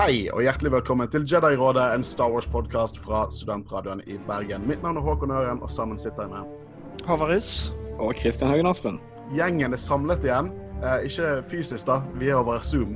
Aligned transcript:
Hei 0.00 0.30
og 0.32 0.40
hjertelig 0.40 0.70
velkommen 0.72 1.10
til 1.12 1.26
Jedi-rådet, 1.28 1.82
en 1.92 2.04
Star 2.08 2.30
Wars-podkast 2.32 2.96
fra 3.04 3.26
studentradioen 3.28 3.98
i 4.08 4.14
Bergen. 4.24 4.62
Mitt 4.64 4.80
navn 4.80 4.96
er 4.96 5.04
Håkon 5.04 5.34
Øren, 5.36 5.58
og 5.60 5.68
sammen 5.68 5.98
sitter 6.00 6.22
jeg 6.24 6.30
med 6.32 7.02
Havarus. 7.04 7.50
Og 7.98 8.14
Kristian 8.16 8.48
Haugen 8.48 8.70
Aspen. 8.70 8.96
Gjengen 9.36 9.76
er 9.76 9.82
samlet 9.82 10.24
igjen. 10.24 10.48
Eh, 10.80 11.04
ikke 11.10 11.34
fysisk, 11.50 11.84
da. 11.90 11.98
Vi 12.16 12.30
er 12.30 12.38
over 12.38 12.64
Zoom. 12.64 12.94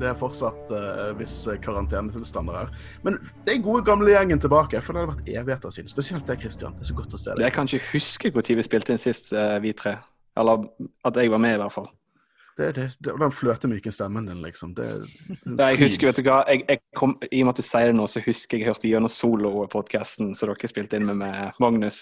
Det 0.00 0.08
er 0.08 0.16
fortsatt 0.16 0.72
eh, 0.72 1.12
visse 1.18 1.58
karantenetilstander 1.60 2.56
her. 2.62 2.72
Men 3.04 3.20
det 3.44 3.58
er 3.58 3.62
gode, 3.68 3.84
gamle 3.84 4.16
gjengen 4.16 4.40
tilbake. 4.40 4.80
For 4.80 4.96
det 4.96 5.04
har 5.04 5.12
vært 5.12 5.28
evigheter 5.28 5.76
siden. 5.76 5.92
Spesielt 5.92 6.24
det, 6.24 6.38
Kristian. 6.40 6.80
Det 6.80 6.86
er 6.86 6.92
så 6.94 6.96
godt 7.02 7.20
å 7.20 7.20
se 7.20 7.34
deg. 7.34 7.44
Jeg 7.50 7.58
kan 7.58 7.68
ikke 7.68 7.92
huske 7.92 8.32
når 8.32 8.48
vi 8.62 8.68
spilte 8.70 8.96
inn 8.96 9.04
sist, 9.04 9.28
eh, 9.36 9.58
vi 9.60 9.76
tre. 9.76 9.98
Eller 10.40 10.64
at 11.04 11.20
jeg 11.20 11.36
var 11.36 11.44
med, 11.50 11.60
i 11.60 11.64
hvert 11.66 11.76
fall. 11.76 11.92
Det, 12.56 12.72
det, 12.72 12.84
det, 13.04 13.12
den 13.20 13.32
fløtemyke 13.36 13.92
stemmen 13.92 14.26
din, 14.26 14.38
liksom. 14.40 14.70
Det, 14.74 14.86
ja, 15.44 15.66
jeg 15.74 15.80
husker, 15.82 16.08
vet 16.08 16.16
du 16.16 16.22
hva, 16.24 16.38
jeg, 16.48 16.62
jeg 16.64 16.80
kom, 16.96 17.12
I 17.28 17.42
og 17.42 17.50
med 17.50 17.52
at 17.52 17.60
du 17.60 17.66
sier 17.68 17.90
det 17.90 17.96
nå, 17.98 18.06
så 18.08 18.22
husker 18.24 18.56
jeg 18.56 18.64
jeg 18.64 18.70
hørte 18.70 18.88
gjennom 18.88 19.12
solo-podkasten 19.12 20.30
som 20.38 20.48
dere 20.48 20.70
spilte 20.72 20.96
inn 20.96 21.04
med, 21.04 21.20
med 21.20 21.60
Magnus. 21.60 21.98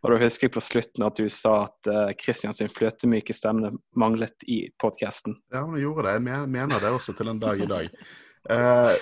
Og 0.00 0.14
da 0.14 0.22
husker 0.22 0.48
jeg 0.48 0.54
på 0.54 0.64
slutten 0.64 1.04
at 1.04 1.20
du 1.20 1.28
sa 1.28 1.52
at 1.66 1.90
uh, 1.92 2.14
Christians 2.16 2.62
sin 2.62 2.72
fløtemyke 2.72 3.36
stemme 3.36 3.74
manglet 3.92 4.48
i 4.48 4.62
podkasten. 4.80 5.36
Ja, 5.52 5.66
men 5.66 5.76
jeg 5.76 5.90
gjorde 5.90 6.08
det. 6.08 6.16
Jeg 6.16 6.48
mener 6.56 6.80
det 6.80 6.94
også 6.96 7.16
til 7.20 7.34
en 7.34 7.44
dag 7.44 7.60
i 7.60 7.68
dag. 7.76 7.92
Uh, 8.48 8.96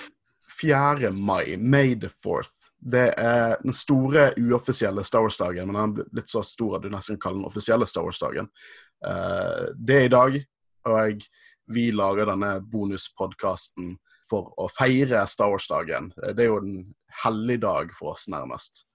4. 0.59 1.15
mai, 1.15 1.55
May 1.55 1.95
the 1.95 2.11
4th. 2.11 2.51
Det 2.79 3.07
er 3.15 3.55
den 3.63 3.75
store 3.75 4.33
uoffisielle 4.35 5.07
Star 5.07 5.23
Wars-dagen, 5.23 5.71
men 5.71 5.79
den 5.79 6.03
er 6.03 6.11
blitt 6.11 6.31
så 6.31 6.43
stor 6.43 6.75
at 6.75 6.83
du 6.83 6.91
nesten 6.91 7.15
kan 7.15 7.29
kalle 7.29 7.39
den 7.39 7.47
offisielle 7.47 7.87
Star 7.87 8.03
Wars-dagen. 8.03 8.51
Uh, 8.99 9.71
det 9.79 10.03
er 10.03 10.09
i 10.11 10.15
dag 10.19 10.41
og 10.87 11.25
vi 11.73 11.89
lager 11.91 12.29
denne 12.29 12.55
bonuspodkasten 12.65 13.97
for 14.29 14.53
å 14.61 14.67
feire 14.71 15.25
Star 15.29 15.51
Wars-dagen. 15.51 16.11
Det 16.17 16.45
er 16.45 16.51
jo 16.51 16.61
en 16.61 16.77
hellig 17.23 17.59
dag 17.65 17.91
for 17.97 18.13
oss, 18.13 18.27
nærmest. 18.29 18.85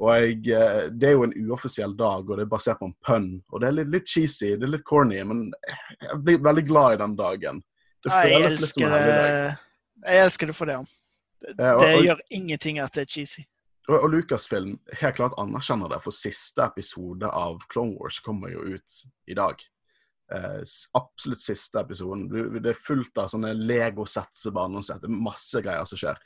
Og 0.00 0.10
jeg, 0.10 0.48
eh, 0.50 0.88
Det 0.90 1.08
er 1.08 1.12
jo 1.12 1.24
en 1.24 1.36
uoffisiell 1.46 1.96
dag, 1.96 2.28
og 2.28 2.36
det 2.36 2.42
er 2.42 2.50
basert 2.50 2.78
på 2.78 2.86
en 2.86 2.96
pønn. 3.06 3.42
Og 3.52 3.60
det 3.60 3.68
er 3.68 3.72
litt, 3.72 3.88
litt, 3.88 4.08
cheesy, 4.08 4.56
det 4.56 4.66
er 4.66 4.74
litt 4.74 4.84
corny, 4.84 5.22
men 5.22 5.52
jeg 6.00 6.18
blir 6.24 6.38
veldig 6.38 6.66
glad 6.66 6.94
i 6.94 7.02
den 7.02 7.16
dagen. 7.16 7.62
Det 8.02 8.10
føles 8.10 8.60
litt 8.60 8.74
som 8.74 8.84
en 8.84 8.92
hellig 8.92 9.14
dag. 9.14 9.58
Jeg 10.04 10.24
elsker 10.24 10.46
det 10.46 10.56
for 10.56 10.66
det. 10.66 10.78
Det, 11.44 11.56
det 11.56 11.74
og, 11.74 11.82
og, 11.84 12.04
gjør 12.04 12.24
ingenting 12.30 12.80
at 12.82 12.92
det 12.92 13.06
er 13.06 13.12
cheesy. 13.14 13.44
Og, 13.88 13.98
og 14.00 14.10
Lucasfilm 14.10 14.78
helt 15.00 15.16
klart 15.16 15.38
anerkjenner 15.38 15.92
det, 15.92 16.00
for 16.02 16.16
siste 16.16 16.64
episode 16.64 17.30
av 17.30 17.62
Clone 17.70 17.94
Wars 18.00 18.18
kommer 18.24 18.50
jo 18.50 18.64
ut 18.74 19.00
i 19.28 19.36
dag 19.38 19.62
eh, 20.32 20.62
absolutt 20.98 21.42
siste 21.42 21.80
episoden. 21.80 22.28
Det 22.62 22.72
er 22.72 22.78
fullt 22.86 23.18
av 23.20 23.30
sånne 23.32 23.52
Lego-sett 23.58 24.32
som 24.32 24.54
bare 24.54 24.68
barndomssett. 24.68 25.08
Masse 25.08 25.62
greier 25.64 25.84
som 25.88 26.00
skjer. 26.00 26.20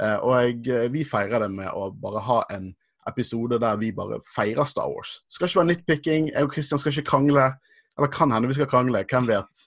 Eh, 0.00 0.16
og 0.16 0.34
jeg, 0.38 0.56
eh, 0.72 0.88
vi 0.92 1.04
feirer 1.06 1.44
det 1.44 1.50
med 1.54 1.70
å 1.70 1.90
bare 1.90 2.24
ha 2.26 2.40
en 2.54 2.72
episode 3.08 3.60
der 3.60 3.78
vi 3.78 3.92
bare 3.92 4.20
feirer 4.34 4.66
Star 4.66 4.88
Wars. 4.90 5.20
Det 5.28 5.36
skal 5.36 5.48
ikke 5.48 5.60
være 5.60 5.72
nitpicking. 5.72 6.30
Jeg 6.32 6.46
og 6.48 6.54
Christian 6.54 6.80
skal 6.80 6.94
ikke 6.94 7.10
krangle. 7.12 7.52
Eller 7.94 8.10
kan 8.10 8.32
hende 8.34 8.48
vi 8.50 8.56
skal 8.56 8.66
krangle, 8.66 9.04
hvem 9.06 9.28
vet. 9.28 9.60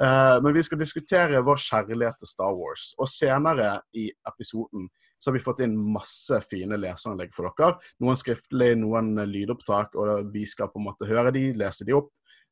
Uh, 0.00 0.40
men 0.40 0.54
vi 0.56 0.62
skal 0.64 0.78
diskutere 0.80 1.42
vår 1.44 1.58
kjærlighet 1.60 2.16
til 2.22 2.30
Star 2.30 2.54
Wars. 2.56 2.94
Og 2.96 3.10
senere 3.12 3.82
i 3.92 4.06
episoden 4.30 4.86
så 5.18 5.28
har 5.28 5.36
vi 5.36 5.44
fått 5.44 5.60
inn 5.64 5.76
masse 5.76 6.38
fine 6.48 6.78
leseranlegg 6.80 7.34
for 7.36 7.50
dere. 7.50 7.76
Noen 8.00 8.16
skriftlig, 8.16 8.70
noen 8.80 9.12
lydopptak, 9.28 9.92
og 9.96 10.32
vi 10.32 10.46
skal 10.48 10.70
på 10.72 10.80
en 10.80 10.88
måte 10.88 11.08
høre 11.08 11.34
de, 11.36 11.50
lese 11.56 11.84
de 11.84 11.96
opp 11.96 12.08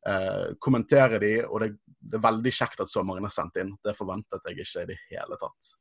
eh, 0.09 0.53
kommentere 0.61 1.21
de, 1.23 1.33
og 1.47 1.63
det, 1.63 1.71
det, 1.99 2.19
er 2.19 2.27
veldig 2.27 2.53
kjekt 2.55 2.83
at 2.85 2.93
så 2.93 3.05
mange 3.07 3.25
har 3.25 3.35
sendt 3.35 3.59
inn. 3.61 3.73
Det 3.85 3.97
forventet 3.97 4.51
jeg 4.51 4.61
ikke 4.65 4.85
i 4.85 4.91
det 4.93 4.99
hele 5.11 5.39
tatt. 5.41 5.73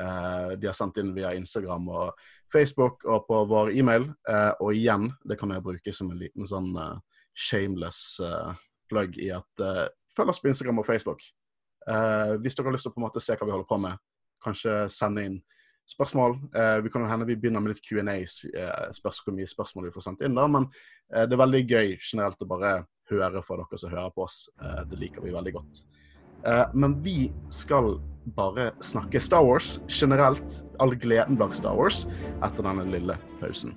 Eh, 0.00 0.50
de 0.58 0.70
har 0.70 0.76
sendt 0.76 0.98
inn 1.02 1.14
via 1.16 1.34
Instagram 1.38 1.88
og 1.92 2.26
Facebook 2.52 3.04
og 3.04 3.26
på 3.28 3.40
vår 3.50 3.72
e-mail. 3.74 4.08
Eh, 4.28 4.52
og 4.60 4.74
igjen, 4.74 5.08
det 5.24 5.38
kan 5.40 5.54
jeg 5.54 5.64
bruke 5.64 5.94
som 5.94 6.12
en 6.12 6.20
liten 6.20 6.48
sånn 6.48 6.72
uh, 6.78 6.98
shameless 7.34 8.20
plug 8.20 8.60
plugg 8.92 9.16
i 9.18 9.30
at 9.32 9.62
uh, 9.64 9.86
følg 10.12 10.30
oss 10.30 10.42
på 10.42 10.50
Instagram 10.50 10.82
og 10.82 10.86
Facebook. 10.86 11.22
hvis 12.40 12.54
dere 12.56 12.68
har 12.68 12.72
lyst 12.72 12.86
til 12.86 12.92
å 12.92 12.94
på 12.94 13.00
en 13.00 13.04
måte 13.04 13.20
se 13.20 13.34
hva 13.36 13.44
vi 13.44 13.52
holder 13.52 13.68
på 13.68 13.76
med, 13.76 13.98
kanskje 14.44 14.76
sende 14.88 15.24
inn 15.28 15.34
spørsmål. 15.90 16.38
Eh, 16.54 16.80
vi 16.80 16.90
kan 16.90 17.02
jo 17.02 17.08
hende 17.08 17.26
vi 17.28 17.36
begynner 17.36 17.60
med 17.60 17.74
litt 17.74 17.84
Q&A, 17.84 18.16
eh, 18.16 19.14
hvor 19.24 19.36
mye 19.36 19.48
spørsmål 19.48 19.88
vi 19.88 19.94
får 19.94 20.06
sendt 20.06 20.24
inn. 20.24 20.34
da, 20.34 20.46
Men 20.46 20.68
eh, 21.12 21.26
det 21.26 21.36
er 21.36 21.44
veldig 21.44 21.62
gøy 21.68 21.96
generelt 22.00 22.40
å 22.40 22.48
bare 22.48 22.74
høre 23.10 23.42
fra 23.44 23.60
dere 23.60 23.80
som 23.80 23.92
hører 23.92 24.12
på 24.14 24.26
oss. 24.26 24.48
Eh, 24.62 24.82
det 24.90 25.00
liker 25.00 25.24
vi 25.24 25.34
veldig 25.34 25.54
godt. 25.58 25.84
Eh, 26.44 26.66
men 26.74 26.98
vi 27.04 27.32
skal 27.52 27.96
bare 28.36 28.70
snakke 28.84 29.20
Star 29.20 29.44
Wars 29.44 29.78
generelt. 29.88 30.62
All 30.80 30.96
gleden 30.96 31.36
blant 31.40 31.56
Star 31.56 31.76
Wars 31.76 32.04
etter 32.42 32.64
denne 32.64 32.86
lille 32.88 33.18
pausen. 33.40 33.76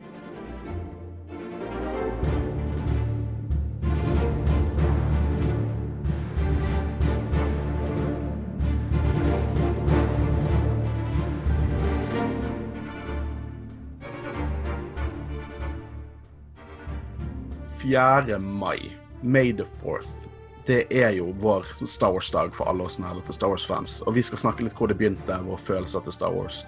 mai, 18.39 19.06
May 19.21 19.53
the 19.53 19.65
4th, 19.81 20.27
det 20.67 20.83
er 20.91 21.13
jo 21.15 21.31
vår 21.39 21.65
Star 21.87 22.11
Wars-dag 22.11 22.51
for 22.55 22.67
alle 22.67 22.83
oss 22.83 22.99
nerdete 22.99 23.33
Star 23.33 23.53
Wars-fans. 23.53 24.01
Og 24.03 24.17
vi 24.17 24.23
skal 24.25 24.41
snakke 24.41 24.65
litt 24.65 24.75
hvor 24.75 24.91
det 24.91 24.97
begynte, 24.99 25.39
våre 25.47 25.61
følelser 25.63 26.03
til 26.03 26.15
Star 26.15 26.35
Wars. 26.35 26.65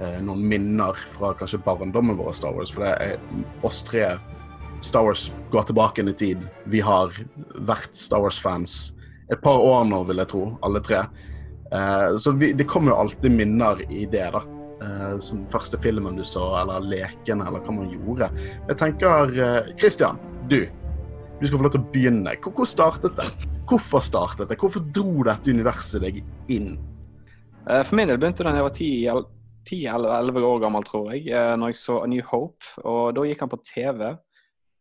Eh, 0.00 0.16
noen 0.24 0.46
minner 0.48 0.96
fra 1.12 1.34
kanskje 1.36 1.60
barndommen 1.66 2.16
vår 2.16 2.32
av 2.32 2.38
Star 2.38 2.56
Wars. 2.56 2.72
For 2.72 2.86
det 2.86 2.94
er 3.04 3.66
oss 3.66 3.82
tre 3.84 4.14
Star 4.84 5.04
Wars 5.04 5.28
går 5.52 5.68
tilbake 5.68 6.00
inn 6.00 6.08
i 6.08 6.16
tid. 6.16 6.48
Vi 6.72 6.80
har 6.84 7.12
vært 7.68 7.92
Star 7.96 8.24
Wars-fans 8.24 8.94
et 9.32 9.40
par 9.44 9.60
år 9.60 9.84
nå, 9.88 10.02
vil 10.08 10.20
jeg 10.20 10.32
tro, 10.32 10.44
alle 10.64 10.80
tre. 10.84 11.04
Eh, 11.72 12.16
så 12.20 12.32
vi, 12.32 12.52
det 12.56 12.68
kommer 12.70 12.92
jo 12.92 13.02
alltid 13.04 13.32
minner 13.32 13.80
i 13.92 14.04
det, 14.10 14.26
da. 14.34 14.42
Eh, 14.84 15.18
som 15.24 15.44
første 15.52 15.78
filmen 15.80 16.16
du 16.16 16.24
så, 16.24 16.46
eller 16.60 16.84
leken, 16.84 17.44
eller 17.44 17.64
hva 17.64 17.76
man 17.76 17.92
gjorde. 17.92 18.30
Jeg 18.68 18.80
tenker 18.80 19.36
eh, 19.36 19.72
Christian 19.80 20.20
du, 20.50 20.64
du 21.44 21.50
skal 21.50 21.60
få 21.60 21.66
lov 21.66 21.74
til 21.74 21.82
å 21.82 21.92
begynne. 21.92 22.32
Hvor 22.40 22.68
startet 22.68 23.16
det? 23.18 23.26
Hvorfor 23.68 24.02
startet 24.04 24.48
det? 24.48 24.56
Hvorfor 24.60 24.84
dro 24.96 25.24
dette 25.26 25.52
universet 25.52 26.00
deg 26.00 26.22
inn? 26.52 26.76
Eh, 27.68 27.82
for 27.84 27.98
min 27.98 28.08
del 28.08 28.20
begynte 28.20 28.44
det 28.44 28.52
da 28.52 28.62
jeg 28.62 28.64
var 28.64 29.26
10-11 29.68 30.46
år 30.48 30.62
gammel, 30.62 30.86
tror 30.88 31.10
jeg, 31.12 31.26
eh, 31.28 31.52
når 31.60 31.72
jeg 31.72 31.80
så 31.82 31.98
A 32.00 32.08
New 32.08 32.24
Hope. 32.30 32.70
Og 32.80 33.12
da 33.16 33.26
gikk 33.28 33.44
han 33.44 33.52
på 33.52 33.60
TV. 33.60 34.06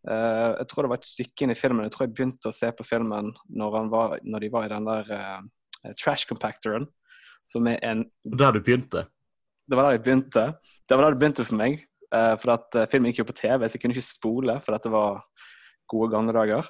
Eh, 0.07 0.49
jeg 0.61 0.69
tror 0.71 0.87
det 0.87 0.93
var 0.93 1.01
et 1.01 1.11
stykke 1.11 1.43
inn 1.43 1.55
i 1.55 1.59
filmen. 1.59 1.83
Jeg 1.87 1.95
tror 1.95 2.07
jeg 2.07 2.15
begynte 2.15 2.51
å 2.51 2.55
se 2.55 2.71
på 2.71 2.87
filmen 2.87 3.33
når, 3.51 3.79
var, 3.91 4.17
når 4.23 4.45
de 4.45 4.51
var 4.55 4.67
i 4.67 4.73
den 4.73 4.87
der 4.87 5.95
trash 5.99 6.27
compactoren. 6.29 6.87
Som 7.51 7.67
er 7.67 7.81
en 7.83 8.05
Der 8.23 8.55
du 8.55 8.61
begynte? 8.63 9.09
Det 9.67 9.75
var 9.75 9.89
der 9.89 9.97
jeg 9.97 10.05
begynte. 10.05 10.45
Det 10.87 10.95
var 10.95 11.09
der 11.09 11.17
det 11.17 11.19
begynte 11.19 11.47
for 11.47 11.59
meg. 11.59 11.83
For 12.13 12.51
at 12.53 12.75
filmen 12.91 13.09
gikk 13.09 13.23
jo 13.23 13.31
på 13.31 13.35
TV, 13.35 13.65
så 13.65 13.73
jeg 13.73 13.81
kunne 13.81 13.95
ikke 13.95 14.05
spole. 14.05 14.55
For 14.61 14.75
dette 14.75 14.91
var 14.93 15.23
gode 15.91 16.11
gamle 16.13 16.35
dager. 16.35 16.69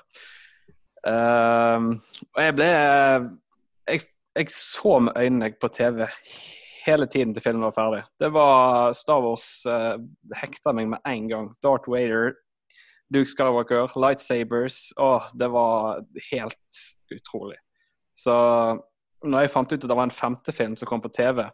Uh, 1.04 2.00
og 2.32 2.40
jeg 2.40 2.56
ble 2.56 2.68
jeg, 2.70 4.06
jeg, 4.38 4.52
så 4.56 5.00
med 5.04 5.18
øynene 5.20 5.52
på 5.60 5.68
TV 5.76 6.06
hele 6.86 7.08
tiden 7.08 7.34
til 7.36 7.44
filmen 7.44 7.66
var 7.68 7.76
ferdig. 7.76 8.04
Det 8.20 8.32
var 8.36 8.96
Star 8.96 9.24
Wars 9.24 9.48
uh, 9.68 10.00
hekta 10.40 10.74
meg 10.76 10.90
med 10.94 11.04
en 11.08 11.28
gang. 11.32 11.52
Darth 11.64 11.92
Vader, 11.92 12.34
Duke 13.14 13.32
Skywalker, 13.32 13.92
lightsabers. 14.00 14.94
Åh, 15.00 15.30
det 15.40 15.52
var 15.52 16.04
helt 16.32 16.82
utrolig. 17.12 17.60
Så 18.16 18.34
når 19.24 19.46
jeg 19.46 19.54
fant 19.54 19.72
ut 19.72 19.84
at 19.84 19.90
det 19.90 19.98
var 19.98 20.10
en 20.10 20.16
femte 20.16 20.56
film 20.56 20.76
som 20.80 20.90
kom 20.90 21.04
på 21.04 21.12
TV, 21.16 21.46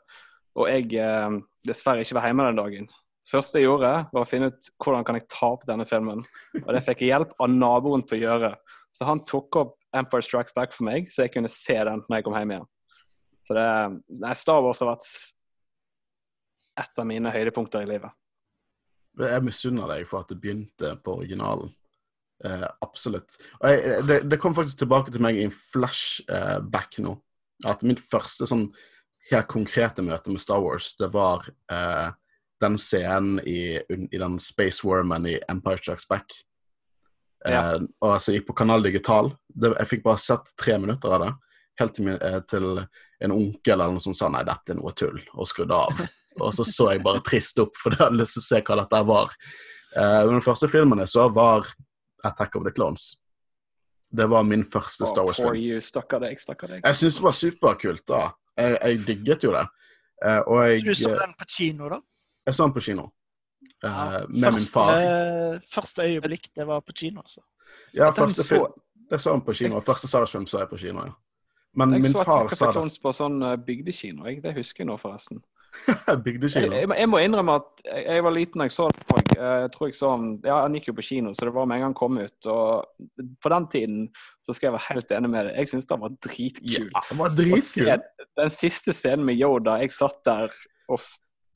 og 0.58 0.70
jeg 0.70 0.90
uh, 1.02 1.42
dessverre 1.68 2.06
ikke 2.06 2.18
var 2.18 2.30
hjemme 2.30 2.50
den 2.50 2.62
dagen, 2.62 2.90
første 3.30 3.60
jeg 3.60 3.68
gjorde, 3.68 3.92
var 4.12 4.26
å 4.26 4.28
finne 4.30 4.50
ut 4.52 4.70
hvordan 4.82 5.06
kan 5.08 5.18
jeg 5.20 5.28
ta 5.32 5.52
opp 5.54 5.66
denne 5.70 5.86
filmen. 5.90 6.24
Og 6.64 6.70
det 6.76 6.84
fikk 6.88 7.04
jeg 7.04 7.14
hjelp 7.14 7.34
av 7.40 7.52
naboen 7.54 8.06
til 8.08 8.20
å 8.20 8.24
gjøre. 8.26 8.52
Så 8.96 9.08
han 9.08 9.24
tok 9.28 9.60
opp 9.62 9.76
Empire 9.96 10.26
Strikes 10.26 10.56
Back 10.56 10.74
for 10.76 10.88
meg, 10.90 11.10
så 11.12 11.26
jeg 11.26 11.34
kunne 11.36 11.52
se 11.52 11.78
den 11.78 12.04
når 12.08 12.20
jeg 12.20 12.28
kom 12.28 12.38
hjem 12.38 12.56
igjen. 12.56 12.70
Så 13.48 13.58
det, 13.58 13.68
nei, 14.22 14.34
Star 14.38 14.62
Wars 14.62 14.82
har 14.84 14.92
vært 14.92 15.10
et 16.80 17.02
av 17.02 17.08
mine 17.10 17.34
høydepunkter 17.34 17.86
i 17.86 17.90
livet. 17.90 18.14
Jeg 19.20 19.44
misunner 19.44 19.90
deg 19.90 20.06
for 20.08 20.24
at 20.24 20.30
du 20.30 20.38
begynte 20.40 20.94
på 21.04 21.18
originalen. 21.20 21.74
Eh, 22.46 22.68
absolutt. 22.86 23.36
Jeg, 23.60 24.04
det, 24.08 24.20
det, 24.32 24.40
kom 24.40 24.56
faktisk 24.56 24.84
tilbake 24.84 25.12
til 25.12 25.24
meg 25.24 25.40
i 25.40 25.44
en 25.48 25.56
flashback 25.74 27.02
nå. 27.04 27.18
At 27.68 27.84
mitt 27.84 28.00
første 28.00 28.48
sånn 28.48 28.70
helt 29.30 29.50
konkrete 29.52 30.06
møte 30.06 30.32
med 30.32 30.40
Star 30.42 30.62
Wars, 30.64 30.94
det 31.02 31.10
var 31.12 31.50
eh, 31.50 32.08
den 32.62 32.78
scenen 32.78 33.40
i, 33.48 33.80
i, 33.80 34.18
den 34.18 34.40
Space 34.40 34.88
Warman 34.88 35.28
i 35.30 35.40
Empire 35.50 35.78
Strikes 35.78 36.08
Back. 36.08 36.34
Ja. 37.46 37.76
Eh, 37.76 37.82
og 38.02 38.14
altså 38.14 38.36
gikk 38.36 38.50
på 38.50 38.58
Kanal 38.62 38.84
Digital. 38.84 39.32
Det, 39.48 39.74
jeg 39.78 39.92
fikk 39.94 40.06
bare 40.08 40.22
sett 40.22 40.52
tre 40.60 40.78
minutter 40.82 41.16
av 41.16 41.26
det. 41.26 41.34
helt 41.80 41.96
til, 41.96 42.10
eh, 42.12 42.40
til 42.44 42.66
en 43.24 43.32
onkel 43.32 43.74
eller 43.74 43.96
noe 43.96 44.04
som 44.04 44.16
sa 44.16 44.28
nei, 44.32 44.44
dette 44.48 44.74
er 44.74 44.80
noe 44.82 44.92
tull, 44.92 45.20
og 45.34 45.48
skrudde 45.48 45.76
av. 45.76 46.02
Og 46.40 46.54
så 46.56 46.64
så 46.64 46.92
jeg 46.94 47.02
bare 47.04 47.20
trist 47.26 47.58
opp, 47.60 47.74
for 47.76 47.92
jeg 47.92 48.00
hadde 48.00 48.20
lyst 48.20 48.38
til 48.38 48.44
å 48.44 48.46
se 48.46 48.60
hva 48.64 48.76
dette 48.80 49.00
var. 49.10 49.34
Eh, 49.98 50.20
den 50.30 50.44
første 50.46 50.70
filmen 50.72 51.02
jeg 51.04 51.12
så, 51.12 51.26
var 51.36 51.68
Attack 52.24 52.56
of 52.56 52.64
the 52.68 52.72
Clones. 52.76 53.18
Det 54.10 54.26
var 54.30 54.46
min 54.48 54.64
første 54.66 55.08
Star 55.10 55.26
Wars-film. 55.28 55.58
You, 55.60 55.82
stakkar 55.84 56.24
deg, 56.24 56.40
stakkar 56.42 56.72
deg. 56.74 56.86
Jeg 56.86 57.00
syns 57.02 57.20
det 57.20 57.26
var 57.26 57.36
superkult, 57.38 58.06
da. 58.10 58.22
Jeg, 58.56 58.78
jeg 58.78 59.02
digget 59.08 59.46
jo 59.46 59.52
det. 59.56 59.66
Uh, 60.20 60.40
og 60.52 60.58
jeg, 60.66 60.80
så 60.80 60.88
du 60.88 61.02
så 61.04 61.12
den 61.20 61.36
på 61.40 61.50
kino, 61.58 61.92
da? 61.94 62.00
Jeg 62.50 62.58
så 62.58 62.66
den 62.66 62.74
på 62.74 62.82
kino. 62.82 63.04
Uh, 63.84 63.86
ja, 63.86 63.96
med 64.26 64.50
første, 64.50 64.60
min 64.60 64.70
far. 64.74 65.64
Første 65.74 66.06
øyeblikk, 66.08 66.50
det 66.56 66.66
var 66.68 66.82
på 66.82 66.96
kino, 66.98 67.22
altså. 67.22 67.44
Ja, 67.94 68.10
første 68.10 68.48
film. 68.48 68.74
Jeg 69.12 69.22
så 69.22 69.36
han 69.36 69.46
på 69.46 69.54
kino. 69.54 69.82
Første 69.86 70.10
Star 70.10 70.26
så 70.26 70.42
jeg 70.42 70.70
på 70.72 70.82
kino, 70.82 71.06
ja. 71.06 71.14
Men 71.78 71.94
jeg 71.94 72.08
min 72.08 72.18
far 72.18 72.50
sa 72.50 72.72
det. 72.72 72.82
Jeg 72.82 72.98
så 72.98 73.02
på 73.06 73.14
sånn 73.14 73.40
bygdekino, 73.66 74.26
jeg. 74.26 74.42
Det 74.44 74.56
husker 74.58 74.84
jeg 74.84 74.90
nå, 74.90 74.98
forresten. 74.98 75.44
Bygdekino. 76.26 76.74
Jeg, 76.74 76.90
jeg, 76.90 77.10
må 77.10 77.20
innrømme 77.22 77.60
at 77.60 77.84
jeg 77.86 78.24
var 78.26 78.34
liten 78.34 78.62
da 78.62 78.66
jeg 78.66 78.74
så 78.74 78.88
det. 78.90 79.38
Jeg 79.38 79.70
tror 79.76 79.90
jeg 79.90 79.98
så 80.00 80.10
Ja, 80.48 80.56
han 80.64 80.76
gikk 80.78 80.90
jo 80.90 80.96
på 80.98 81.06
kino, 81.06 81.34
så 81.38 81.46
det 81.46 81.54
var 81.54 81.70
med 81.70 81.78
en 81.78 81.84
gang 81.84 81.94
han 81.94 82.00
kom 82.00 82.18
ut. 82.18 82.50
Og 82.50 83.30
på 83.44 83.54
den 83.54 83.70
tiden 83.72 84.02
så 84.46 84.56
skal 84.56 84.70
jeg 84.70 84.78
være 84.80 84.88
helt 84.90 85.16
enig 85.20 85.32
med 85.36 85.50
deg. 85.50 85.60
Jeg 85.62 85.72
syns 85.74 85.90
den 85.90 86.04
var 86.04 86.18
dritkul. 86.26 86.90
Ja, 86.90 87.06
den 87.12 87.22
var 87.22 87.38
dritkul. 87.38 87.94
Den 88.42 88.54
siste 88.54 88.96
scenen 88.98 89.28
med 89.30 89.38
Yoda, 89.38 89.78
jeg 89.84 89.94
satt 89.94 90.20
der 90.26 90.50
og 90.90 91.06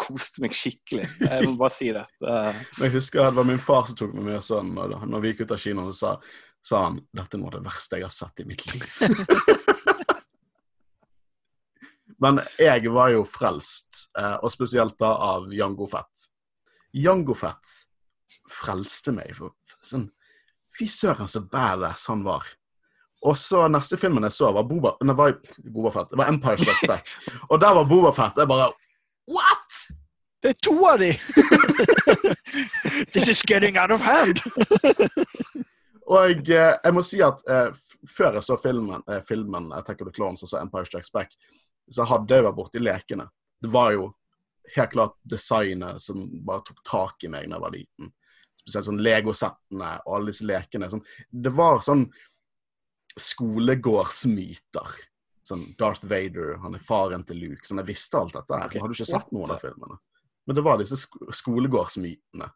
koste 0.03 0.43
meg 0.43 0.55
skikkelig. 0.57 1.07
Jeg 1.23 1.47
må 1.47 1.55
bare 1.59 1.73
si 1.75 1.91
det. 1.95 2.05
det... 2.23 2.39
Jeg 2.81 2.95
husker 2.97 3.23
det 3.25 3.37
var 3.39 3.47
min 3.47 3.61
far 3.61 3.87
som 3.87 3.99
tok 3.99 4.15
meg 4.17 4.27
med 4.31 4.45
sånn, 4.45 4.73
når 4.75 5.23
vi 5.23 5.33
gikk 5.33 5.45
ut 5.45 5.55
av 5.55 5.63
kinoen, 5.63 5.93
så 5.93 6.13
sa, 6.13 6.39
sa 6.63 6.83
han 6.89 6.99
dette 7.15 7.37
er 7.37 7.43
noe 7.43 7.51
av 7.51 7.57
det 7.57 7.67
verste 7.67 7.99
jeg 7.99 8.07
har 8.07 8.15
sett 8.15 8.43
i 8.43 8.47
mitt 8.49 8.65
liv. 8.71 8.83
Men 12.23 12.39
jeg 12.61 12.91
var 12.93 13.09
jo 13.11 13.23
frelst, 13.27 14.05
eh, 14.19 14.37
og 14.39 14.51
spesielt 14.53 14.95
da 15.01 15.11
av 15.33 15.49
Jango 15.51 15.87
Fett. 15.91 16.29
Jango 16.95 17.35
Fett 17.35 17.79
frelste 18.61 19.11
meg. 19.15 19.33
For, 19.37 19.55
sånn, 19.83 20.09
Fy 20.73 20.87
søren, 20.89 21.29
så 21.29 21.43
badass 21.45 22.07
han 22.09 22.23
var. 22.25 22.47
Og 23.23 23.37
så 23.39 23.67
neste 23.71 23.97
filmen 23.99 24.25
jeg 24.27 24.35
så, 24.35 24.49
var 24.55 24.65
Boba, 24.67 24.95
nei, 25.05 25.15
var 25.15 25.35
Boba 25.63 25.91
Fett. 25.93 26.09
Det 26.11 26.19
var 26.19 26.31
Empire 26.31 26.59
Strikes 26.59 26.87
Back. 26.89 27.11
Og 27.51 27.59
der 27.61 27.75
var 27.77 27.85
Boba 27.87 28.11
Fett. 28.15 28.39
Jeg 28.41 28.49
bare! 28.49 28.71
Det 30.43 30.49
er 30.51 30.57
to 30.59 30.73
av 30.83 30.99
de! 30.99 31.13
This 33.13 33.29
is 33.31 33.41
getting 33.47 33.77
out 33.79 33.93
of 33.95 34.01
hand! 34.03 34.41
og 36.11 36.49
eh, 36.51 36.73
jeg, 36.83 36.91
må 36.91 37.03
si 37.07 37.21
at 37.23 37.39
eh, 37.47 37.69
før 38.11 38.35
jeg 38.37 38.47
så 38.49 38.57
filmen, 38.59 39.05
eh, 39.07 39.21
filmen 39.27 39.71
Attack 39.77 40.03
of 40.03 40.09
the 40.09 40.15
Clones 40.17 40.43
altså 40.43 40.57
så 40.57 40.65
Empire 40.65 40.89
Strikes 40.89 41.13
Back, 41.15 41.31
så 41.87 42.03
hadde 42.09 42.35
jeg 42.35 42.43
vært 42.43 42.59
borti 42.59 42.83
lekene. 42.83 43.29
Det 43.63 43.71
var 43.71 43.95
jo 43.95 44.11
helt 44.75 44.91
klart 44.91 45.15
designet 45.31 46.03
som 46.03 46.27
bare 46.43 46.67
tok 46.67 46.83
tak 46.91 47.23
i 47.23 47.31
meg 47.31 47.47
da 47.47 47.55
jeg 47.55 47.63
var 47.63 47.75
liten. 47.77 48.13
Spesielt 48.59 48.91
sånn 48.91 49.01
Lego-settene 49.03 49.95
og 50.03 50.13
alle 50.17 50.33
disse 50.33 50.47
lekene. 50.47 50.91
Sånn, 50.91 51.07
det 51.31 51.55
var 51.55 51.79
sånn 51.87 52.09
skolegårdsmyter. 53.15 54.95
Sånn 55.47 55.69
Darth 55.79 56.03
Vader, 56.07 56.57
han 56.63 56.75
er 56.75 56.83
faren 56.83 57.23
til 57.27 57.45
Luke. 57.47 57.63
Sånn, 57.67 57.79
jeg 57.79 57.95
visste 57.95 58.19
alt 58.19 58.35
dette 58.35 58.59
her. 58.59 58.67
Okay. 58.67 58.83
Har 58.83 58.91
du 58.91 58.95
ikke 58.95 59.07
sett 59.07 59.31
noen 59.35 59.55
av 59.55 59.63
filmene. 59.63 60.03
Men 60.47 60.57
det 60.57 60.65
var 60.65 60.79
disse 60.81 60.97
sk 60.99 61.17
skolegårdsmytene. 61.31 62.49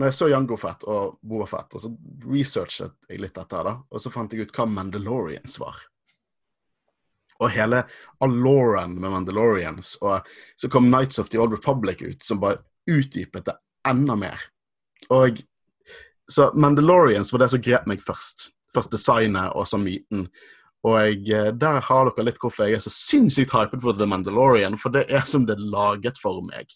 Når 0.00 0.08
jeg 0.08 0.16
så 0.16 0.28
Jango 0.30 0.56
Fett 0.56 0.84
og 0.88 1.18
Boa 1.20 1.46
Fett, 1.50 1.74
og 1.76 1.82
så 1.82 1.90
researchet 2.24 2.94
jeg 3.10 3.20
litt 3.20 3.36
dette, 3.36 3.64
da, 3.66 3.74
og 3.84 4.00
så 4.00 4.12
fant 4.12 4.32
jeg 4.32 4.46
ut 4.46 4.54
hva 4.56 4.68
Mandalorians 4.70 5.58
var 5.60 5.82
og 7.40 7.50
hele 7.54 7.84
Aloran 8.20 8.94
med 9.00 9.10
Mandalorians. 9.10 9.96
Og 10.04 10.26
så 10.56 10.68
kom 10.68 10.90
Nights 10.90 11.18
of 11.18 11.28
the 11.28 11.40
Old 11.40 11.52
Republic 11.52 12.02
ut, 12.02 12.22
som 12.22 12.40
bare 12.40 12.60
utdypet 12.90 13.44
det 13.48 13.56
enda 13.88 14.16
mer. 14.16 14.40
Og 15.08 15.40
Så 16.30 16.52
Mandalorians 16.54 17.32
var 17.32 17.38
det 17.42 17.48
som 17.50 17.60
grep 17.60 17.86
meg 17.90 18.02
først. 18.06 18.52
Først 18.74 18.92
designet 18.92 19.50
og 19.58 19.66
så 19.66 19.80
myten. 19.82 20.28
Og 20.86 20.96
jeg, 20.96 21.26
eh, 21.36 21.50
der 21.52 21.82
har 21.84 22.08
dere 22.08 22.24
litt 22.24 22.38
hvorfor 22.40 22.68
jeg 22.68 22.78
er 22.78 22.84
så 22.84 22.92
sinnssykt 22.94 23.52
hypet 23.52 23.82
på 23.82 23.92
The 23.96 24.08
Mandalorian, 24.08 24.78
for 24.80 24.94
det 24.94 25.06
er 25.12 25.26
som 25.28 25.44
det 25.48 25.58
er 25.58 25.68
laget 25.74 26.20
for 26.20 26.40
meg. 26.46 26.72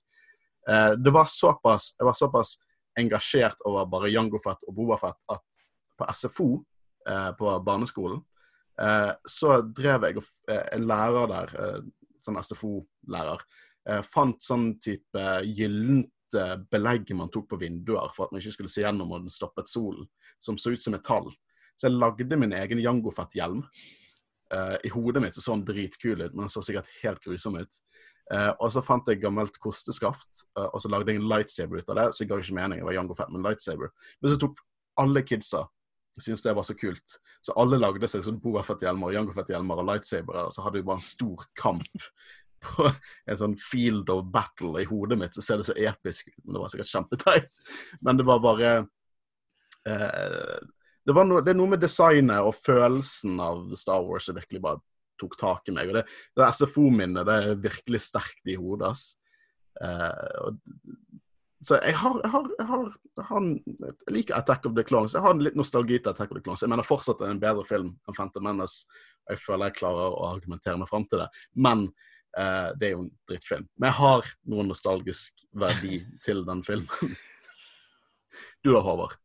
Eh, 0.68 0.92
det 1.00 1.12
var 1.12 1.30
såpass, 1.30 1.94
Jeg 1.98 2.04
var 2.04 2.18
såpass 2.18 2.58
engasjert 2.98 3.56
over 3.64 3.86
bare 3.86 4.12
Jango 4.12 4.38
Fett 4.38 4.60
og 4.68 4.74
Boba 4.74 4.98
Fett 5.00 5.16
at 5.30 5.60
på 5.96 6.06
SFO, 6.12 6.64
eh, 7.08 7.30
på 7.38 7.58
barneskolen, 7.64 8.22
så 9.30 9.60
drev 9.62 10.02
jeg 10.02 10.22
en 10.50 10.86
lærer 10.90 11.28
der, 11.30 11.50
sånn 12.26 12.40
SFO-lærer, 12.42 13.38
fant 14.10 14.42
sånn 14.42 14.80
type 14.82 15.26
gyllent 15.46 16.10
belegg 16.72 17.12
man 17.14 17.30
tok 17.30 17.46
på 17.52 17.60
vinduer 17.60 18.10
for 18.16 18.26
at 18.26 18.32
man 18.34 18.42
ikke 18.42 18.56
skulle 18.56 18.72
se 18.74 18.82
gjennom 18.82 19.12
og 19.14 19.22
den 19.22 19.30
stoppet 19.30 19.70
solen, 19.70 20.08
som 20.42 20.58
så 20.58 20.74
ut 20.74 20.82
som 20.82 20.96
metall. 20.96 21.30
Så 21.78 21.88
jeg 21.88 21.98
lagde 21.98 22.38
min 22.40 22.54
egen 22.56 22.80
Jango-fett-hjelm. 22.82 23.62
Uh, 24.54 24.76
I 24.86 24.92
hodet 24.94 25.22
mitt 25.24 25.38
så 25.38 25.56
den 25.56 25.66
dritkul 25.66 26.20
ut, 26.20 26.34
men 26.34 26.46
den 26.46 26.52
så 26.52 26.62
sikkert 26.62 26.90
helt 27.02 27.22
grusom 27.24 27.58
ut. 27.58 27.80
Uh, 28.32 28.52
og 28.62 28.70
så 28.72 28.80
fant 28.84 29.08
jeg 29.10 29.20
gammelt 29.20 29.56
kosteskaft, 29.60 30.44
uh, 30.58 30.68
og 30.70 30.80
så 30.80 30.90
lagde 30.92 31.12
jeg 31.12 31.20
en 31.20 31.28
lightsaber 31.28 31.82
ut 31.82 31.90
av 31.90 32.00
det. 32.00 32.08
Så 32.14 32.24
jeg 32.24 32.30
ga 32.30 32.38
ikke 32.40 32.58
mening, 32.60 32.82
det 32.82 32.88
var 32.88 32.98
Jango 32.98 33.16
Fett, 33.18 33.32
men 33.34 33.44
lightsaber. 33.44 33.90
Men 34.20 34.32
så 34.32 34.40
tok 34.40 34.62
alle 35.02 35.24
kidsa 35.26 35.66
syntes 36.22 36.42
det 36.42 36.52
var 36.54 36.62
så 36.62 36.74
kult. 36.74 37.18
Så 37.40 37.54
alle 37.58 37.78
lagde 37.78 38.08
seg 38.08 38.22
sånn 38.24 38.40
Boa 38.42 38.62
Fett-hjelmer 38.66 39.10
og 39.10 39.16
Jango 39.16 39.34
Fett-hjelmer 39.34 39.82
og 39.82 39.88
lightsabere. 39.88 40.46
Og 40.46 40.54
så 40.54 40.64
hadde 40.64 40.80
vi 40.80 40.86
bare 40.86 41.00
en 41.00 41.06
stor 41.06 41.46
kamp 41.58 42.06
på 42.64 42.88
en 42.90 43.40
sånn 43.40 43.56
field 43.60 44.10
of 44.12 44.28
battle 44.34 44.82
i 44.82 44.88
hodet 44.88 45.18
mitt. 45.20 45.36
Så 45.36 45.44
ser 45.44 45.60
det 45.60 45.68
så 45.68 45.76
episk 45.76 46.30
ut, 46.30 46.40
men 46.44 46.56
det 46.56 46.62
var 46.62 46.74
sikkert 46.74 46.92
kjempeteit. 46.92 47.64
Men 48.06 48.20
det 48.20 48.28
var 48.28 48.44
bare 48.44 48.72
eh, 49.90 50.56
det, 51.04 51.14
no, 51.14 51.40
det, 51.40 51.52
er 51.52 51.58
noe 51.58 51.72
med 51.74 51.82
designet 51.82 52.44
og 52.44 52.56
følelsen 52.56 53.38
av 53.42 53.74
Star 53.76 54.04
Wars 54.06 54.28
som 54.28 54.38
virkelig 54.38 54.62
bare 54.64 54.80
tok 55.20 55.36
tak 55.38 55.68
i 55.68 55.74
meg. 55.76 55.90
Og 55.90 55.98
det, 55.98 56.04
det 56.36 56.50
SFO-minnet 56.58 57.28
det 57.28 57.36
er 57.40 57.62
virkelig 57.68 58.00
sterkt 58.06 58.50
i 58.50 58.56
hodet. 58.58 58.94
Eh, 59.82 60.38
og 60.44 60.58
så 61.64 61.78
jeg 61.80 61.96
har, 61.96 62.18
jeg, 62.20 62.30
har, 62.30 62.48
jeg, 62.58 62.66
har, 62.68 62.88
jeg, 63.16 63.76
jeg 63.80 64.12
liker 64.12 64.36
Attack 64.36 64.66
of 64.68 64.74
the 64.76 64.84
Clones. 64.84 65.14
Jeg 65.16 65.24
har 65.24 65.32
en 65.32 65.44
litt 65.44 65.56
nostalgi 65.56 65.96
til 65.96 66.12
Attack 66.12 66.32
of 66.32 66.38
the 66.38 66.44
Clones. 66.44 66.64
Jeg 66.64 66.72
mener 66.72 66.84
fortsatt 66.84 67.22
det 67.22 67.28
er 67.28 67.36
en 67.36 67.40
bedre 67.40 67.64
film 67.68 67.94
enn 68.04 68.16
Phantom 68.16 68.44
Menace. 68.44 68.84
Jeg 69.30 69.40
føler 69.40 69.70
jeg 69.70 69.78
klarer 69.78 70.12
å 70.12 70.26
argumentere 70.34 70.76
meg 70.80 70.90
fram 70.90 71.06
til 71.08 71.22
det. 71.22 71.30
Men 71.56 71.86
eh, 72.36 72.68
det 72.76 72.90
er 72.90 72.92
jo 72.96 73.06
en 73.06 73.12
drittfilm. 73.30 73.68
Men 73.78 73.88
jeg 73.88 73.98
har 74.02 74.32
noen 74.52 74.68
nostalgisk 74.74 75.46
verdi 75.56 76.02
til 76.26 76.44
den 76.44 76.60
filmen. 76.66 77.16
du 78.64 78.74
da, 78.74 78.84
Håvard? 78.84 79.16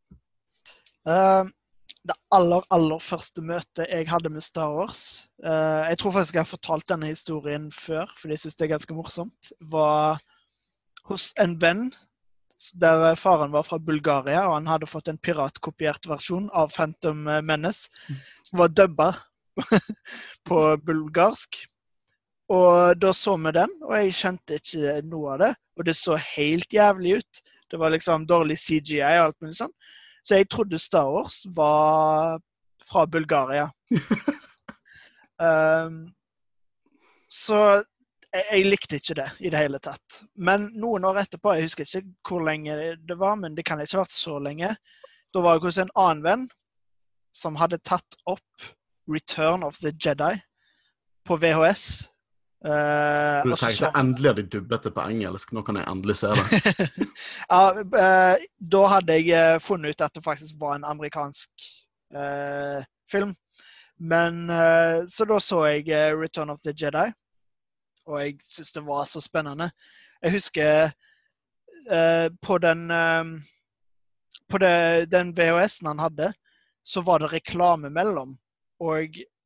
Uh, 1.04 1.44
aller, 2.34 2.66
aller 2.70 3.02
første 3.02 3.42
møte 3.44 3.86
jeg 3.88 4.08
hadde 4.10 4.32
med 4.32 4.44
Star 4.44 4.72
Wars 4.74 5.26
uh, 5.44 5.86
Jeg 5.88 5.98
tror 6.00 6.14
faktisk 6.16 6.36
jeg 6.36 6.44
har 6.44 6.50
fortalt 6.50 6.88
denne 6.90 7.10
historien 7.10 7.70
før, 7.74 8.10
fordi 8.18 8.36
jeg 8.36 8.44
syns 8.44 8.58
det 8.58 8.66
er 8.66 8.74
ganske 8.74 8.96
morsomt. 8.96 9.52
var 9.60 10.20
hos 11.10 11.30
en 11.40 11.56
venn 11.60 11.90
der 12.76 13.14
faren 13.16 13.54
var 13.54 13.64
fra 13.64 13.78
Bulgaria, 13.80 14.42
og 14.44 14.58
han 14.58 14.66
hadde 14.68 14.88
fått 14.90 15.08
en 15.08 15.18
piratkopiert 15.18 16.04
versjon 16.10 16.50
av 16.52 16.74
Phantom 16.74 17.22
Menace, 17.40 17.88
som 18.44 18.60
var 18.60 18.74
dubba 18.76 19.06
på 20.48 20.58
bulgarsk. 20.84 21.62
Og 22.52 22.98
da 23.00 23.14
så 23.16 23.38
vi 23.40 23.54
den, 23.56 23.72
og 23.86 23.94
jeg 23.96 24.16
kjente 24.18 24.58
ikke 24.60 24.98
noe 25.08 25.32
av 25.38 25.40
det. 25.40 25.50
Og 25.78 25.86
det 25.88 25.96
så 25.96 26.18
helt 26.20 26.74
jævlig 26.74 27.20
ut. 27.22 27.42
Det 27.70 27.80
var 27.80 27.94
liksom 27.94 28.26
dårlig 28.28 28.58
CGI 28.60 29.00
og 29.06 29.24
alt 29.30 29.38
mulig 29.40 29.56
sånn. 29.62 29.72
Så 30.22 30.40
jeg 30.40 30.48
trodde 30.50 30.78
Star 30.78 31.10
Wars 31.10 31.42
var 31.56 32.40
fra 32.90 33.06
Bulgaria. 33.06 33.70
um, 35.38 36.02
så 37.44 37.60
jeg, 38.32 38.44
jeg, 38.50 38.66
likte 38.66 39.00
ikke 39.00 39.16
det 39.18 39.28
i 39.40 39.50
det 39.52 39.62
hele 39.62 39.80
tatt. 39.82 40.22
Men 40.36 40.70
noen 40.78 41.06
år 41.08 41.22
etterpå, 41.24 41.54
jeg 41.56 41.68
husker 41.68 41.88
ikke 41.88 42.04
hvor 42.28 42.44
lenge 42.46 42.76
det 42.96 43.18
var, 43.18 43.38
men 43.40 43.56
det 43.56 43.64
kan 43.66 43.80
ikke 43.80 43.98
ha 43.98 44.04
vært 44.04 44.16
så 44.16 44.38
lenge, 44.42 44.74
da 45.34 45.42
var 45.44 45.58
jeg 45.58 45.66
hos 45.68 45.80
en 45.82 45.94
annen 45.98 46.24
venn 46.26 46.46
som 47.34 47.58
hadde 47.60 47.78
tatt 47.86 48.18
opp 48.26 48.70
Return 49.10 49.62
of 49.62 49.78
the 49.82 49.92
Jedi 49.94 50.36
på 51.26 51.36
VHS. 51.36 52.09
Uh, 52.64 52.72
eh, 52.72 53.42
du 53.44 53.54
tenkte 53.56 53.72
så... 53.72 53.90
endelig 53.96 54.28
har 54.28 54.34
de 54.36 54.42
dubbet 54.52 54.82
det 54.84 54.90
på 54.92 55.04
engelsk, 55.08 55.52
nå 55.56 55.62
kan 55.64 55.78
jeg 55.80 55.88
endelig 55.88 56.16
se 56.20 56.32
det. 56.36 56.88
ja, 57.52 57.60
uh, 57.80 58.42
da 58.74 58.82
hadde 58.94 59.16
jeg 59.16 59.30
uh, 59.32 59.60
funnet 59.64 59.94
ut 59.94 60.04
at 60.04 60.18
det 60.18 60.24
faktisk 60.24 60.58
var 60.60 60.76
en 60.76 60.88
amerikansk 60.88 61.70
film. 63.06 63.36
Men 64.02 64.48
Så 65.06 65.24
da 65.30 65.36
så 65.38 65.60
jeg 65.68 66.16
Return 66.18 66.50
of 66.50 66.58
the 66.64 66.72
Jedi 66.74 67.04
og 68.10 68.18
jeg 68.18 68.36
syntes 68.42 68.72
det 68.74 68.82
var 68.82 69.04
så 69.06 69.22
spennende. 69.22 69.70
Jeg 70.22 70.34
husker 70.34 70.90
uh, 71.86 72.28
på 72.42 72.58
den 72.58 72.90
uh, 72.90 73.24
På 74.50 74.58
det, 74.58 75.06
den 75.12 75.30
VHS-en 75.36 75.86
han 75.86 76.02
hadde, 76.02 76.32
så 76.82 77.02
var 77.06 77.22
det 77.22 77.32
reklame 77.32 77.90
mellom. 77.90 78.34
Og 78.80 79.14
Eh, 79.14 79.39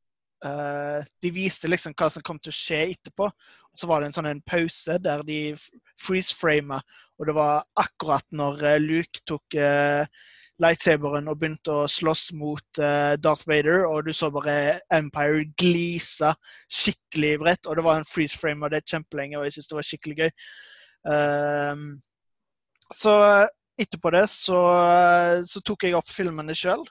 de 0.45 1.31
viste 1.33 1.69
liksom 1.71 1.95
hva 1.97 2.11
som 2.13 2.23
kom 2.25 2.39
til 2.43 2.53
å 2.53 2.57
skje 2.57 2.81
etterpå. 2.93 3.31
Og 3.75 3.81
så 3.81 3.89
var 3.91 4.01
det 4.01 4.09
en 4.09 4.15
sånn 4.15 4.31
en 4.31 4.45
pause 4.47 4.97
der 5.03 5.25
de 5.27 5.39
freeze-frama, 5.99 6.79
og 7.19 7.27
det 7.27 7.35
var 7.35 7.65
akkurat 7.81 8.27
når 8.31 8.63
eh, 8.71 8.81
Luke 8.83 9.23
tok 9.27 9.57
uh, 9.59 10.07
lightsaberen 10.63 11.27
og 11.31 11.41
begynte 11.41 11.75
å 11.75 11.89
slåss 11.91 12.29
mot 12.39 12.79
Darth 12.79 13.49
Vader, 13.51 13.89
og 13.89 14.07
du 14.07 14.13
så 14.15 14.29
bare 14.31 14.79
Empire 14.95 15.43
glise 15.59 16.31
skikkelig 16.71 17.33
bredt, 17.43 17.67
og 17.67 17.75
det 17.75 17.85
var 17.89 17.99
en 17.99 18.07
freeze-frame 18.07 18.63
av 18.63 18.71
det 18.77 18.85
kjempelenge, 18.87 19.41
og 19.41 19.49
jeg 19.49 19.57
syntes 19.57 19.73
det 19.73 19.79
var 19.81 19.89
skikkelig 19.89 20.17
gøy. 20.21 20.31
Uh, 21.11 21.83
så 22.95 23.17
etterpå 23.75 24.15
det 24.15 24.29
så, 24.31 24.61
så, 25.43 25.65
tok 25.67 25.89
jeg 25.89 25.99
opp 25.99 26.07
filmene 26.07 26.55
sjøl 26.55 26.85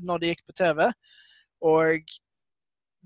når 0.00 0.22
de 0.22 0.30
gikk 0.30 0.46
på 0.48 0.54
TV. 0.56 0.86
Og 1.68 2.14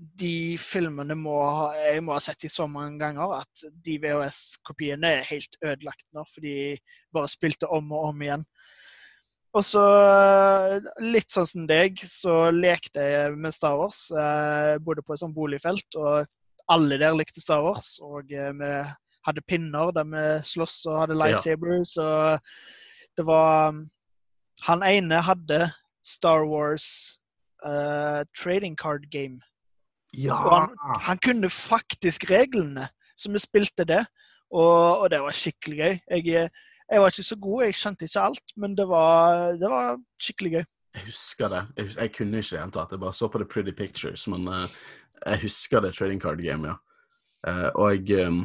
de 0.01 0.57
filmene 0.57 1.15
må 1.17 1.35
ha, 1.45 1.71
jeg 1.77 2.01
må 2.05 2.15
ha 2.15 2.21
sett 2.23 2.41
de 2.41 2.49
så 2.49 2.65
mange 2.69 2.97
ganger 3.01 3.35
at 3.37 3.65
de 3.85 3.97
VHS-kopiene 4.01 5.15
er 5.19 5.27
helt 5.29 5.57
ødelagt 5.61 6.07
nå, 6.15 6.23
for 6.25 6.45
de 6.45 6.55
bare 7.13 7.29
spilte 7.31 7.69
om 7.69 7.91
og 7.93 8.07
om 8.09 8.23
igjen. 8.25 8.45
Og 9.51 9.65
så, 9.67 9.83
litt 11.03 11.33
sånn 11.33 11.49
som 11.49 11.67
deg, 11.67 11.99
så 12.07 12.47
lekte 12.55 13.03
jeg 13.03 13.35
med 13.35 13.53
Star 13.53 13.75
Wars. 13.77 14.05
Jeg 14.15 14.79
bodde 14.85 15.03
på 15.03 15.13
et 15.13 15.21
sånt 15.21 15.35
boligfelt, 15.35 15.99
og 15.99 16.71
alle 16.71 16.99
der 17.01 17.17
likte 17.19 17.43
Star 17.43 17.65
Wars. 17.65 17.97
Og 17.99 18.31
eh, 18.31 18.53
vi 18.55 18.71
hadde 19.27 19.45
pinner 19.45 19.91
der 19.93 20.07
vi 20.07 20.23
sloss 20.47 20.79
og 20.87 21.01
hadde 21.03 21.19
lightsabers, 21.19 21.97
ja. 21.99 22.07
og 22.07 23.17
det 23.19 23.25
var 23.27 23.75
Han 24.67 24.83
ene 24.85 25.17
hadde 25.25 25.71
Star 26.05 26.45
Wars 26.45 27.19
uh, 27.65 28.23
trading 28.33 28.75
card 28.75 29.09
game. 29.11 29.41
Ja. 30.17 30.35
Han, 30.35 30.75
han, 31.01 31.17
kunne 31.23 31.49
faktisk 31.49 32.29
reglene, 32.29 32.87
så 33.17 33.31
vi 33.31 33.39
spilte 33.39 33.85
det. 33.87 34.03
Og, 34.51 34.99
og 34.99 35.09
det 35.09 35.21
var 35.23 35.35
skikkelig 35.35 35.77
gøy. 35.77 35.99
Jeg, 36.11 36.49
jeg, 36.91 37.01
var 37.01 37.13
ikke 37.13 37.23
så 37.23 37.37
god, 37.39 37.63
jeg 37.63 37.77
skjønte 37.79 38.07
ikke 38.07 38.25
alt, 38.27 38.55
men 38.57 38.75
det 38.77 38.87
var, 38.89 39.53
det 39.59 39.69
var 39.71 39.99
skikkelig 40.19 40.51
gøy. 40.57 40.65
Jeg 40.95 41.05
husker 41.07 41.47
det. 41.47 41.61
Jeg, 41.77 41.91
jeg 41.95 42.13
kunne 42.17 42.41
ikke 42.41 42.51
i 42.51 42.57
det 42.57 42.63
hele 42.65 42.75
tatt. 42.75 42.91
Jeg 42.91 42.99
bare 42.99 43.15
så 43.15 43.29
på 43.31 43.39
The 43.39 43.47
Pretty 43.47 43.71
Pictures, 43.71 44.27
men 44.27 44.49
uh, 44.51 44.65
jeg 45.25 45.45
husker 45.45 45.79
det 45.79 45.93
trading 45.95 46.19
card 46.21 46.43
game, 46.43 46.67
ja. 46.67 46.75
Uh, 47.47 47.69
og 47.87 48.11
um, 48.27 48.43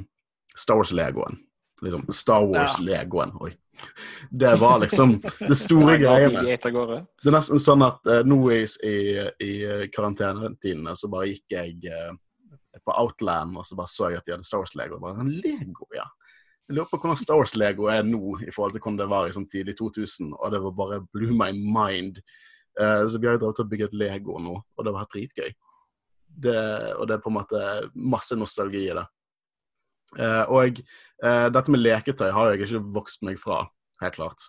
Star 0.57 0.79
Wars-legoen. 0.79 1.43
Liksom, 1.83 2.07
Star 2.09 2.47
Wars-legoen. 2.47 3.33
Ja. 3.41 3.51
Det 4.31 4.57
var 4.57 4.81
liksom 4.81 5.21
det 5.39 5.55
store 5.65 5.99
greiene. 6.01 6.43
Det 6.43 7.29
er 7.29 7.35
nesten 7.35 7.61
sånn 7.61 7.85
at 7.85 8.01
uh, 8.09 8.23
nå 8.25 8.39
i, 8.55 8.63
i, 9.45 9.53
karantenetidene 9.93 10.97
så 10.97 11.11
bare 11.13 11.35
gikk 11.35 11.57
jeg 11.57 11.91
uh, 11.93 12.15
på 12.85 12.95
Outland 12.97 13.59
og 13.59 13.67
så 13.67 13.77
bare 13.77 13.93
så 13.93 14.11
jeg 14.11 14.23
at 14.23 14.29
de 14.29 14.37
hadde 14.37 14.49
Star 14.49 14.63
Wars-lego. 14.65 15.01
Bare 15.03 15.21
en 15.27 15.35
Lego, 15.35 15.89
ja. 15.97 16.07
Jeg 16.67 16.79
lurer 16.79 16.89
på 16.91 16.99
hvordan 16.99 17.21
Star 17.21 17.39
Wars-lego 17.39 17.91
er 17.93 18.07
nå 18.07 18.39
i 18.43 18.51
forhold 18.51 18.75
til 18.75 18.83
hvordan 18.83 19.03
det 19.03 19.11
var 19.13 19.29
i 19.29 19.37
sånn 19.37 19.49
tidlig 19.53 19.77
2000, 19.79 20.33
og 20.35 20.55
det 20.55 20.63
var 20.65 20.79
bare 20.81 21.03
blew 21.15 21.37
my 21.37 21.53
mind. 21.55 22.23
Uh, 22.81 23.05
så 23.09 23.21
vi 23.21 23.29
har 23.29 23.37
jo 23.37 23.45
drevet 23.45 23.63
og 23.63 23.71
bygget 23.71 23.95
Lego 23.97 24.41
nå, 24.43 24.57
og 24.57 24.87
det 24.87 24.95
var 24.95 25.05
helt 25.05 25.15
dritgøy. 25.15 25.53
Det, 26.37 26.57
og 26.99 27.07
det 27.09 27.15
er 27.17 27.21
på 27.25 27.31
en 27.31 27.39
måte 27.39 27.61
masse 27.97 28.37
nostalgi 28.37 28.83
i 28.91 28.97
det. 28.97 29.07
Uh, 30.15 30.45
og 30.53 30.81
uh, 31.25 31.47
dette 31.53 31.73
med 31.73 31.83
leketøy 31.83 32.31
har 32.33 32.53
jeg 32.53 32.67
ikke 32.67 32.83
vokst 32.95 33.25
meg 33.27 33.41
fra, 33.43 33.65
helt 34.03 34.19
klart. 34.19 34.49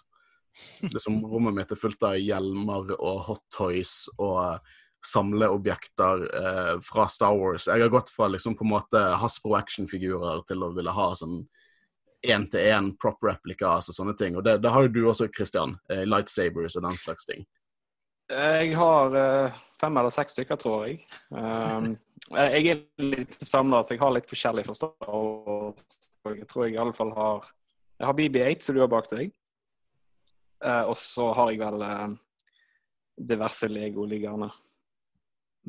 Liksom, 0.85 1.19
rommet 1.31 1.55
mitt 1.57 1.73
er 1.73 1.79
fullt 1.79 2.03
av 2.05 2.19
hjelmer 2.21 2.93
og 2.97 3.23
hot 3.27 3.43
toys 3.53 4.05
og 4.17 4.61
samleobjekter 5.05 6.25
uh, 6.29 6.73
fra 6.85 7.07
Star 7.11 7.37
Wars. 7.37 7.67
Jeg 7.69 7.85
har 7.85 7.93
gått 7.93 8.11
fra 8.13 8.29
liksom 8.31 8.57
på 8.57 8.65
en 8.67 8.75
måte 8.75 9.03
Hasbro 9.21 9.57
actionfigurer 9.57 10.43
til 10.49 10.65
å 10.65 10.73
ville 10.75 10.93
ha 10.93 11.11
sånn 11.17 11.43
én-til-én 12.27 12.95
prop 12.99 13.21
replicas 13.23 13.91
og 13.91 13.95
sånne 13.95 14.17
ting. 14.17 14.35
Og 14.37 14.45
det, 14.45 14.57
det 14.63 14.73
har 14.73 14.87
jo 14.87 14.93
du 14.93 15.03
også, 15.05 15.29
Christian. 15.31 15.77
lightsabers 15.87 16.75
og 16.75 16.87
den 16.87 16.97
slags 16.97 17.27
ting. 17.29 17.45
Jeg 18.27 18.73
har 18.75 19.13
fem 19.79 19.99
eller 20.01 20.11
seks 20.11 20.33
stykker, 20.35 20.57
tror 20.59 20.87
jeg. 20.89 21.05
Um, 21.29 21.93
jeg 22.35 22.71
er 22.73 22.81
litt 23.01 23.35
samla, 23.39 23.83
så 23.83 23.95
jeg 23.95 24.01
har 24.01 24.13
litt 24.15 24.29
forskjellig 24.29 24.65
forståelse. 24.67 25.97
Jeg 26.27 26.47
tror 26.49 26.65
jeg 26.65 26.75
i 26.75 26.81
alle 26.81 26.95
fall 26.95 27.13
har 27.15 27.45
Jeg 27.97 28.05
har 28.05 28.13
BB8, 28.13 28.61
som 28.61 28.75
du 28.75 28.81
har 28.83 28.89
bak 28.91 29.07
deg. 29.09 29.31
Uh, 30.61 30.83
og 30.91 30.97
så 30.97 31.31
har 31.33 31.49
jeg 31.49 31.61
vel 31.63 31.81
uh, 31.81 32.11
diverse 33.17 33.69
Lego 33.71 34.05
liggende. 34.05 34.51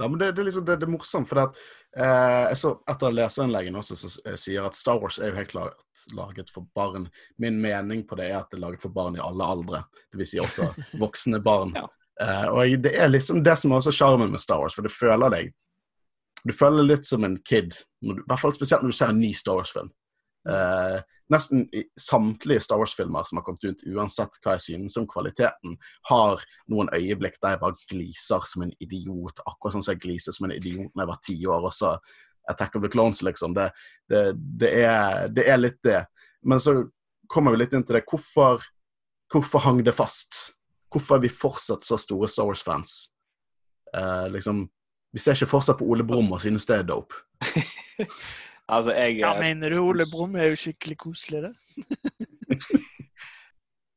Ja, 0.00 0.08
men 0.08 0.18
det, 0.18 0.32
det, 0.32 0.44
liksom, 0.44 0.64
det, 0.64 0.76
det 0.76 0.86
er 0.86 0.92
morsomt, 0.92 1.28
for 1.28 1.40
at, 1.42 1.56
eh, 1.98 2.52
så 2.54 2.70
etter 2.86 3.14
leserinnleggene 3.16 3.80
også 3.80 3.96
så 3.98 4.10
sier 4.38 4.68
at 4.68 4.76
Star 4.78 5.00
Wars 5.02 5.16
er 5.18 5.32
jo 5.32 5.38
helt 5.40 5.50
klart 5.50 6.04
laget 6.14 6.52
for 6.54 6.68
barn. 6.76 7.08
Min 7.42 7.58
mening 7.58 8.04
på 8.06 8.18
det 8.20 8.28
er 8.28 8.36
at 8.38 8.52
det 8.52 8.60
er 8.60 8.62
laget 8.68 8.84
for 8.84 8.94
barn 8.94 9.18
i 9.18 9.24
alle 9.24 9.48
aldre. 9.56 9.80
Dvs. 10.14 10.30
Si 10.30 10.42
også 10.44 10.68
voksne 11.00 11.40
barn. 11.42 11.74
ja. 11.80 11.88
eh, 12.22 12.46
og 12.46 12.84
det 12.84 12.94
er 12.94 13.10
liksom 13.10 13.42
det 13.42 13.56
som 13.58 13.74
er 13.74 13.80
også 13.80 13.96
sjarmen 13.98 14.30
med 14.30 14.44
Star 14.44 14.62
Wars, 14.62 14.76
for 14.76 14.86
du 14.86 14.92
føler 14.92 15.34
deg 15.34 15.50
du 16.44 16.52
føler 16.54 16.86
litt 16.86 17.06
som 17.08 17.24
en 17.26 17.38
kid, 17.46 17.74
i 18.04 18.14
hvert 18.14 18.40
fall 18.40 18.54
spesielt 18.54 18.84
når 18.84 18.94
du 18.94 18.98
ser 18.98 19.14
en 19.14 19.22
ny 19.22 19.32
Star 19.36 19.58
Wars-film. 19.58 19.90
Uh, 20.48 21.00
nesten 21.32 21.66
i 21.76 21.82
samtlige 22.00 22.62
Star 22.64 22.80
Wars-filmer 22.80 23.26
som 23.28 23.40
har 23.40 23.44
kommet 23.44 23.64
ut, 23.66 23.82
uansett 23.90 24.38
hva 24.44 24.54
jeg 24.56 24.64
synes 24.68 24.96
om 25.00 25.08
kvaliteten, 25.10 25.76
har 26.08 26.44
noen 26.72 26.88
øyeblikk 26.94 27.36
der 27.42 27.56
jeg 27.56 27.62
bare 27.64 27.90
gliser 27.90 28.46
som 28.48 28.64
en 28.64 28.72
idiot, 28.84 29.42
akkurat 29.44 29.76
sånn 29.76 29.84
som 29.84 29.96
jeg 29.96 30.04
gliser 30.06 30.36
som 30.36 30.48
en 30.48 30.56
idiot 30.56 30.88
når 30.94 31.04
jeg 31.04 31.10
var 31.12 31.20
ti 31.26 31.38
år. 31.46 31.68
også 31.72 31.96
Attack 32.48 32.76
of 32.76 32.82
the 32.82 32.88
Clones, 32.88 33.20
liksom. 33.22 33.54
Det, 33.54 33.70
det, 34.08 34.22
det, 34.60 34.70
er, 34.84 35.28
det, 35.28 35.44
er, 35.44 35.60
litt 35.60 35.82
det. 35.84 36.00
Men 36.48 36.60
så 36.60 36.78
kommer 37.28 37.52
vi 37.52 37.60
litt 37.60 37.74
inn 37.76 37.84
til 37.84 37.98
det. 37.98 38.06
Hvorfor, 38.08 38.64
hvorfor 39.32 39.66
hang 39.66 39.82
det 39.84 39.92
fast? 39.96 40.54
Hvorfor 40.88 41.18
er 41.18 41.26
vi 41.26 41.32
fortsatt 41.32 41.84
så 41.84 41.98
store 42.00 42.30
Star 42.32 42.48
Wars-fans? 42.48 42.96
Uh, 43.92 44.28
liksom, 44.32 44.64
vi 45.12 45.22
ser 45.22 45.36
ikke 45.36 45.52
fortsatt 45.54 45.78
på 45.80 45.88
Ole 45.88 46.04
Brumm 46.06 46.30
og 46.34 46.42
synes 46.42 46.66
det 46.68 46.80
er 46.80 46.86
dope. 46.88 47.16
altså, 48.74 48.92
jeg 48.92 49.18
Hva 49.22 49.34
eh, 49.36 49.42
mener 49.46 49.72
du? 49.74 49.80
Ole 49.82 50.06
Brumm 50.10 50.36
er 50.36 50.50
jo 50.52 50.60
skikkelig 50.60 50.98
koselig, 51.00 51.48
det. 51.48 51.52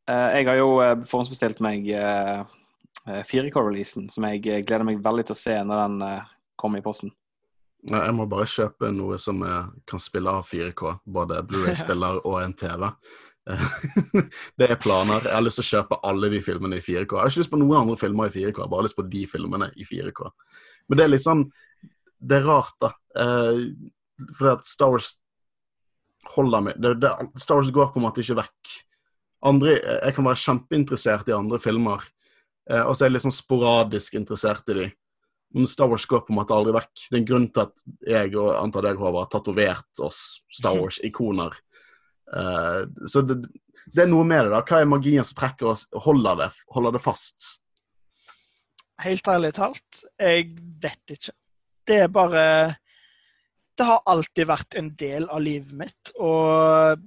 uh, 0.10 0.30
jeg 0.38 0.48
har 0.48 0.60
jo 0.60 0.70
uh, 0.80 0.98
forhåndsbestilt 1.04 1.64
meg 1.64 1.90
uh, 1.96 2.46
4K-releasen, 3.08 4.08
som 4.14 4.28
jeg 4.30 4.46
gleder 4.46 4.86
meg 4.88 5.02
veldig 5.04 5.28
til 5.30 5.36
å 5.36 5.42
se 5.42 5.58
når 5.66 5.84
den 5.88 6.22
kommer 6.62 6.80
i 6.80 6.86
posten. 6.86 7.12
Jeg 7.90 8.14
må 8.14 8.28
bare 8.30 8.46
kjøpe 8.46 8.92
noe 8.94 9.18
som 9.18 9.42
kan 9.90 10.02
spille 10.04 10.30
av 10.30 10.46
4K, 10.46 11.00
både 11.10 11.40
Blu-ray-spiller 11.50 12.20
og 12.30 12.36
en 12.44 12.54
TV. 12.54 12.86
det 14.62 14.68
er 14.68 14.78
planer. 14.78 15.26
Jeg 15.26 15.34
har 15.34 15.42
lyst 15.42 15.58
til 15.58 15.66
å 15.66 15.72
kjøpe 15.72 15.98
alle 16.06 16.30
de 16.30 16.44
filmene 16.46 16.78
i 16.78 16.84
4K. 16.86 17.10
Jeg 17.10 17.18
har 17.18 17.34
ikke 17.34 17.42
lyst 17.42 17.54
på 17.56 17.60
noen 17.64 17.80
andre 17.80 17.98
filmer 17.98 18.30
i 18.30 18.36
4K, 18.36 18.54
jeg 18.54 18.62
har 18.62 18.70
bare 18.76 18.86
lyst 18.86 19.00
på 19.00 19.08
de 19.10 19.24
filmene 19.34 19.72
i 19.74 19.88
4K. 19.88 20.30
Men 20.92 21.00
det 21.00 21.08
er 21.08 21.14
liksom 21.14 21.48
Det 22.22 22.38
er 22.38 22.44
rart, 22.46 22.76
da. 22.84 22.92
Eh, 23.18 23.62
fordi 24.38 24.52
at 24.52 24.68
Star 24.70 24.92
Wars 24.92 25.16
holder 26.36 26.62
meg 26.62 26.76
det, 26.78 26.92
det, 27.02 27.10
Star 27.42 27.58
Wars 27.58 27.72
går 27.74 27.88
på 27.90 27.98
en 27.98 28.06
måte 28.06 28.22
ikke 28.22 28.38
vekk. 28.44 28.74
Andre, 29.50 29.80
jeg 29.80 30.14
kan 30.14 30.28
være 30.28 30.42
kjempeinteressert 30.44 31.32
i 31.32 31.34
andre 31.34 31.58
filmer, 31.58 32.04
eh, 32.70 32.84
og 32.84 32.94
så 32.94 33.04
er 33.04 33.10
jeg 33.10 33.16
litt 33.16 33.26
sånn 33.26 33.34
sporadisk 33.34 34.20
interessert 34.20 34.70
i 34.70 34.78
dem. 34.78 34.94
Men 35.56 35.66
Star 35.68 35.90
Wars 35.90 36.06
går 36.06 36.22
på 36.28 36.36
en 36.36 36.38
måte 36.38 36.54
aldri 36.56 36.76
vekk. 36.78 36.92
Det 37.08 37.18
er 37.18 37.20
en 37.24 37.28
grunn 37.32 37.48
til 37.50 37.66
at 37.66 37.74
jeg 38.08 38.36
og 38.38 38.54
antar 38.56 38.86
deg, 38.86 39.02
Håvard, 39.02 39.26
har 39.26 39.34
tatovert 39.34 40.04
oss 40.06 40.22
Star 40.54 40.78
Wars-ikoner. 40.78 41.58
Uh, 42.32 42.86
så 43.10 43.26
det, 43.28 43.42
det, 43.90 44.06
er 44.06 44.08
noe 44.14 44.24
med 44.24 44.46
det. 44.46 44.54
da. 44.54 44.62
Hva 44.64 44.80
er 44.80 44.88
magien 44.88 45.28
som 45.28 45.36
trekker 45.42 45.74
oss, 45.74 45.90
holder 46.06 46.46
det, 46.46 46.50
holder 46.72 46.96
det 46.96 47.04
fast? 47.04 47.50
Helt 49.06 49.28
ærlig 49.28 49.54
talt, 49.58 50.04
jeg 50.20 50.52
vet 50.82 51.16
ikke. 51.16 51.36
Det 51.88 51.98
er 52.06 52.12
bare 52.14 52.76
Det 53.78 53.86
har 53.88 54.04
alltid 54.06 54.46
vært 54.46 54.76
en 54.78 54.92
del 55.00 55.26
av 55.32 55.42
livet 55.42 55.72
mitt, 55.74 56.12
og 56.20 57.00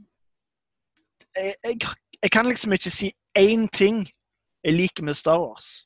jeg, 1.36 1.54
jeg, 1.62 1.78
jeg 2.22 2.30
kan 2.32 2.48
liksom 2.48 2.72
ikke 2.74 2.90
si 2.90 3.10
én 3.38 3.66
ting 3.70 4.04
jeg 4.64 4.74
liker 4.74 5.04
med 5.04 5.16
Star 5.18 5.38
Wars. 5.42 5.84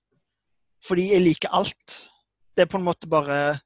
Fordi 0.86 1.08
jeg 1.12 1.24
liker 1.24 1.52
alt. 1.52 1.96
Det 2.54 2.64
er 2.64 2.70
på 2.70 2.78
en 2.78 2.86
måte 2.86 3.08
bare 3.10 3.58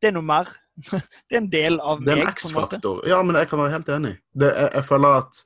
Det 0.00 0.10
er 0.10 0.16
noe 0.16 0.26
mer. 0.26 0.50
Det 1.28 1.36
er 1.36 1.42
en 1.42 1.50
del 1.52 1.80
av 1.80 2.00
meg. 2.00 2.06
Det 2.08 2.16
er 2.16 2.22
en 2.24 2.34
X-faktor. 2.34 3.02
Ja, 3.08 3.22
men 3.22 3.36
jeg 3.36 3.50
kan 3.50 3.60
være 3.60 3.74
helt 3.76 3.90
enig. 3.92 4.14
Det, 4.32 4.48
jeg, 4.48 4.70
jeg, 4.74 4.84
føler 4.88 5.16
at 5.20 5.40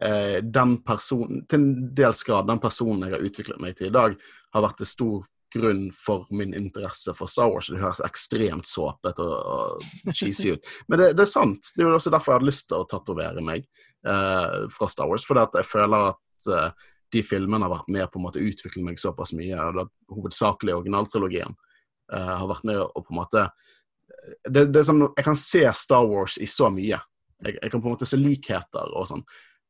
eh, 0.00 0.36
den 0.58 0.76
personen, 0.86 1.42
til 1.46 1.60
en 1.60 1.72
dels 1.96 2.24
grad, 2.24 2.48
den 2.48 2.62
personen 2.62 3.04
jeg 3.04 3.14
har 3.14 3.26
utviklet 3.28 3.60
meg 3.60 3.76
til 3.76 3.90
i 3.90 3.94
dag, 3.94 4.16
har 4.54 4.64
vært 4.64 4.82
en 4.82 4.90
stor 4.90 5.28
grunn 5.54 5.88
for 5.94 6.26
min 6.30 6.54
interesse 6.54 7.14
for 7.14 7.30
Star 7.30 7.50
Wars. 7.50 7.70
Det 7.70 7.80
høres 7.80 8.02
ekstremt 8.06 8.68
såpete 8.70 9.24
og, 9.24 9.80
og 9.80 10.14
cheesy 10.14 10.54
ut. 10.54 10.68
Men 10.88 11.02
det, 11.02 11.08
det, 11.18 11.24
er 11.26 11.32
sant. 11.32 11.72
Det 11.74 11.82
er 11.82 11.88
jo 11.88 11.96
også 11.98 12.12
derfor 12.14 12.32
jeg 12.32 12.40
hadde 12.40 12.50
lyst 12.50 12.68
til 12.70 12.78
å 12.78 12.86
tatovere 12.90 13.44
meg 13.44 13.66
eh, 14.06 14.56
fra 14.70 14.88
Star 14.90 15.10
Wars. 15.10 15.26
Fordi 15.26 15.42
at 15.42 15.58
jeg 15.60 15.70
føler 15.70 16.12
at 16.12 16.50
eh, 16.54 16.86
de 17.10 17.24
filmene 17.26 17.66
har 17.66 17.74
vært 17.74 17.90
med 17.90 18.06
på 18.10 18.20
en 18.20 18.26
måte 18.28 18.44
utvikle 18.44 18.84
meg 18.86 19.02
såpass 19.02 19.34
mye. 19.36 19.58
og 19.58 19.80
det 19.80 19.88
Hovedsakelig 20.14 20.78
originaltrilogien. 20.78 21.58
eh, 22.12 22.32
har 22.36 22.48
vært 22.50 22.66
med 22.70 22.82
og 22.84 23.02
på 23.02 23.14
en 23.14 23.22
måte 23.22 23.48
det, 24.44 24.66
det 24.68 24.80
er 24.80 24.84
sånn, 24.84 25.06
Jeg 25.16 25.24
kan 25.24 25.38
se 25.38 25.62
Star 25.74 26.06
Wars 26.06 26.38
i 26.38 26.46
så 26.50 26.70
mye. 26.70 26.98
Jeg, 27.40 27.56
jeg 27.56 27.70
kan 27.72 27.80
på 27.80 27.88
en 27.88 27.94
måte 27.96 28.08
se 28.08 28.18
likheter 28.20 28.94
og 28.94 29.08
sånn. 29.08 29.22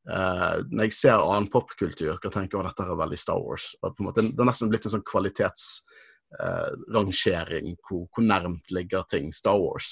Eh, 0.08 0.56
når 0.70 0.84
jeg 0.88 0.94
ser 0.96 1.20
annen 1.20 1.52
popkultur, 1.52 2.16
kan 2.16 2.30
jeg 2.30 2.36
tenke 2.38 2.56
at 2.60 2.68
dette 2.70 2.84
er 2.88 3.02
veldig 3.02 3.20
Star 3.20 3.40
Wars. 3.42 3.64
Måte, 4.00 4.20
det 4.24 4.40
er 4.40 4.48
nesten 4.48 4.70
blitt 4.72 4.86
en 4.88 4.94
sånn 4.96 5.10
kvalitetsrangering 5.10 7.68
uh, 7.74 7.80
hvor, 7.84 8.02
hvor 8.08 8.22
nærmt 8.24 8.66
ligger 8.72 9.02
ting 9.10 9.26
Star 9.36 9.58
Wars. 9.60 9.88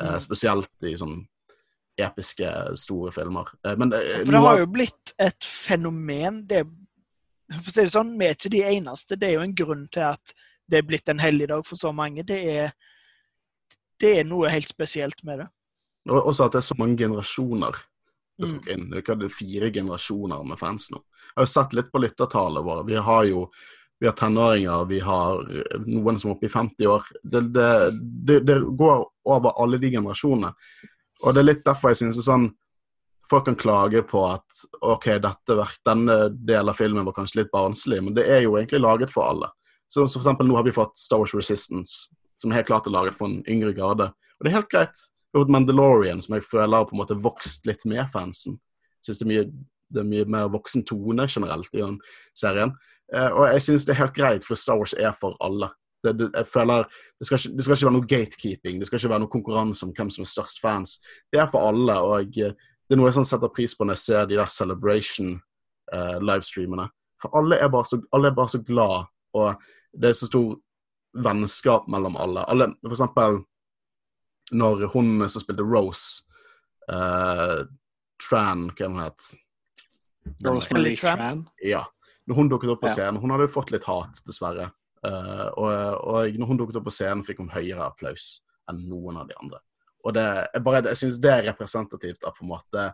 Uh, 0.00 0.16
Mm. 0.16 0.24
Spesielt 0.24 0.72
i 0.82 0.96
sånn 0.98 1.28
episke, 2.00 2.76
store 2.76 3.12
filmer. 3.14 3.48
Eh, 3.66 3.76
men 3.78 3.92
eh, 3.92 4.24
For 4.24 4.34
det 4.34 4.46
har 4.46 4.58
jo 4.58 4.72
blitt 4.74 5.14
et 5.22 5.46
fenomen. 5.46 6.42
Det, 6.50 6.64
for 7.52 7.70
å 7.70 7.74
si 7.74 7.84
det 7.84 7.94
sånn, 7.94 8.18
Vi 8.18 8.26
er 8.26 8.34
ikke 8.34 8.54
de 8.54 8.64
eneste. 8.66 9.18
Det 9.20 9.28
er 9.28 9.38
jo 9.38 9.46
en 9.46 9.54
grunn 9.54 9.86
til 9.92 10.08
at 10.08 10.34
det 10.70 10.80
er 10.80 10.88
blitt 10.88 11.08
en 11.12 11.22
helligdag 11.22 11.66
for 11.68 11.76
så 11.78 11.92
mange. 11.92 12.24
Det 12.26 12.40
er, 12.40 12.72
det 14.00 14.18
er 14.18 14.28
noe 14.28 14.50
helt 14.50 14.68
spesielt 14.68 15.24
med 15.24 15.44
det. 15.44 15.48
Og 16.10 16.32
også 16.32 16.48
at 16.48 16.56
det 16.56 16.60
er 16.60 16.68
så 16.68 16.76
mange 16.78 16.98
generasjoner 17.00 17.78
det 18.38 18.46
Mm. 18.48 18.54
tok 18.58 18.68
inn. 18.74 18.90
Det 18.90 19.08
er 19.08 19.28
fire 19.28 19.70
generasjoner 19.70 20.44
med 20.46 20.58
fans 20.58 20.90
nå. 20.90 20.98
Jeg 20.98 21.36
har 21.36 21.44
jo 21.46 21.52
sett 21.52 21.72
litt 21.74 21.92
på 21.92 22.00
lyttertallet 22.02 22.64
våre. 22.64 22.84
Vi 22.86 22.94
har 22.96 23.24
jo 23.24 23.50
vi 24.00 24.06
har 24.08 24.14
tenåringer, 24.18 24.88
vi 24.88 24.98
har 25.00 25.38
noen 25.86 26.18
som 26.18 26.30
er 26.30 26.34
oppe 26.34 26.46
i 26.46 26.50
50 26.50 26.86
år. 26.90 27.02
Det, 27.22 27.40
det, 27.54 27.68
det, 28.26 28.40
det 28.44 28.56
går 28.76 29.04
over 29.24 29.52
alle 29.62 29.78
de 29.78 29.90
generasjonene. 29.94 30.50
Og 31.22 31.32
det 31.32 31.40
er 31.40 31.46
litt 31.46 31.64
derfor 31.64 31.88
jeg 31.94 31.96
synes 32.02 32.16
det 32.18 32.24
er 32.26 32.32
sånn 32.32 32.50
Folk 33.30 33.46
kan 33.46 33.56
klage 33.56 34.02
på 34.04 34.20
at 34.28 34.44
OK, 34.84 35.06
dette, 35.22 35.54
verk- 35.56 35.78
denne 35.86 36.28
delen 36.44 36.68
av 36.68 36.76
filmen 36.76 37.06
var 37.06 37.14
kanskje 37.16 37.38
litt 37.40 37.50
barnslig, 37.54 38.02
men 38.04 38.12
det 38.12 38.26
er 38.28 38.42
jo 38.44 38.58
egentlig 38.58 38.82
laget 38.84 39.10
for 39.10 39.24
alle. 39.30 39.48
Så, 39.88 40.04
så 40.04 40.18
for 40.18 40.26
eksempel 40.26 40.46
nå 40.46 40.58
har 40.58 40.66
vi 40.66 40.74
fått 40.76 40.98
Star 41.00 41.16
Wars 41.22 41.32
Resistance, 41.32 42.10
som 42.36 42.52
helt 42.52 42.66
klart 42.68 42.86
er 42.86 42.92
laget 42.92 43.16
for 43.16 43.30
en 43.30 43.40
yngre 43.48 43.72
garde. 43.72 44.10
Og 44.12 44.44
det 44.44 44.50
er 44.52 44.58
helt 44.58 44.68
greit. 44.68 45.00
Vi 45.34 45.52
Mandalorian, 45.52 46.20
som 46.22 46.36
jeg 46.36 46.46
føler 46.46 46.76
har 46.76 46.88
på 46.88 46.94
en 46.94 47.02
måte 47.02 47.18
vokst 47.18 47.66
litt 47.66 47.82
med 47.90 48.06
fansen. 48.12 48.60
Synes 49.02 49.18
det 49.18 49.26
det 49.94 50.00
er 50.00 50.08
mye 50.08 50.24
mer 50.30 50.46
voksen 50.52 50.84
tone 50.86 51.26
generelt 51.30 51.74
i 51.74 51.82
den 51.82 52.00
serien. 52.36 52.70
Eh, 53.14 53.30
og 53.30 53.52
jeg 53.52 53.62
synes 53.62 53.84
det 53.84 53.92
er 53.94 54.02
helt 54.02 54.16
greit, 54.16 54.44
for 54.46 54.54
Star 54.58 54.78
Wars 54.80 54.94
er 54.98 55.12
for 55.20 55.32
alle. 55.44 55.68
Det, 56.04 56.12
det, 56.18 56.26
jeg 56.34 56.46
føler, 56.52 56.78
det 57.18 57.24
skal, 57.26 57.38
ikke, 57.38 57.56
det 57.56 57.62
skal 57.64 57.74
ikke 57.76 57.88
være 57.88 57.96
noe 57.96 58.10
gatekeeping, 58.10 58.74
det 58.80 58.86
skal 58.88 58.98
ikke 58.98 59.14
være 59.14 59.24
noe 59.24 59.36
konkurranse 59.36 59.82
om 59.86 59.92
hvem 59.96 60.10
som 60.12 60.22
er 60.24 60.32
størst 60.32 60.58
fans. 60.60 60.90
Det 61.32 61.38
er 61.40 61.48
for 61.52 61.60
alle, 61.68 61.94
og 62.00 62.22
eh, 62.40 62.54
det 62.84 62.92
er 62.92 62.98
noe 63.00 63.08
jeg 63.08 63.18
sånn 63.20 63.30
setter 63.30 63.54
pris 63.54 63.72
på 63.76 63.82
når 63.84 63.94
jeg 63.96 64.04
ser 64.04 64.22
de 64.28 64.38
der 64.40 64.50
Celebration-livestreamene. 64.58 66.86
for 67.22 67.28
alle 67.38 67.54
er, 67.56 67.68
bare 67.72 67.86
så, 67.88 67.96
alle 68.12 68.26
er 68.28 68.36
bare 68.36 68.52
så 68.52 68.60
glad, 68.60 68.96
og 69.34 69.48
det 69.96 70.08
er 70.10 70.16
så 70.18 70.26
stor 70.28 70.48
vennskap 71.24 71.82
mellom 71.88 72.16
alle. 72.20 72.40
alle 72.50 72.66
for 72.82 72.96
eksempel 72.96 73.30
når 74.52 74.86
hun 74.92 75.24
som 75.28 75.42
spilte 75.42 75.64
Rose, 75.64 76.24
uh, 76.92 77.64
Tran, 78.22 78.68
hva 78.76 78.90
hun 78.90 79.02
het 79.02 79.30
Rosemary 80.44 80.94
Tran. 80.96 81.20
Tran. 81.20 81.44
Ja. 81.64 81.84
Når 82.28 82.38
hun 82.38 82.48
dukket 82.48 82.72
opp 82.72 82.80
på 82.80 82.88
scenen 82.88 83.20
Hun 83.20 83.34
hadde 83.34 83.44
jo 83.44 83.52
fått 83.52 83.72
litt 83.74 83.84
hat, 83.84 84.20
dessverre. 84.24 84.70
Uh, 85.04 85.48
og, 85.60 85.72
og 86.08 86.38
når 86.40 86.48
hun 86.48 86.60
dukket 86.60 86.78
opp 86.80 86.86
på 86.88 86.94
scenen, 86.94 87.24
fikk 87.26 87.42
hun 87.42 87.52
høyere 87.52 87.84
applaus 87.84 88.38
enn 88.70 88.86
noen 88.88 89.18
av 89.20 89.28
de 89.28 89.36
andre. 89.42 89.60
Og 90.04 90.14
det, 90.16 90.24
jeg, 90.52 90.62
bare, 90.64 90.84
jeg 90.88 91.00
synes 91.00 91.20
det 91.20 91.32
er 91.32 91.46
representativt 91.50 92.24
av 92.24 92.36
på 92.36 92.44
en 92.44 92.54
måte 92.54 92.86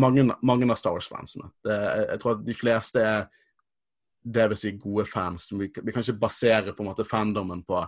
mange, 0.00 0.26
mange 0.42 0.68
av 0.68 0.80
Star 0.80 0.96
Wars-fansene. 0.96 1.48
Jeg, 1.64 2.04
jeg 2.10 2.20
tror 2.20 2.34
at 2.34 2.44
de 2.44 2.56
fleste 2.56 3.04
er 3.04 3.26
det 4.24 4.46
vil 4.48 4.56
si 4.56 4.72
gode 4.80 5.04
fans. 5.04 5.50
Vi, 5.52 5.68
vi 5.68 5.92
kan 5.92 6.00
ikke 6.00 6.22
basere 6.22 6.72
på 6.72 6.82
en 6.82 6.88
måte 6.88 7.04
fandomen 7.04 7.60
på 7.68 7.82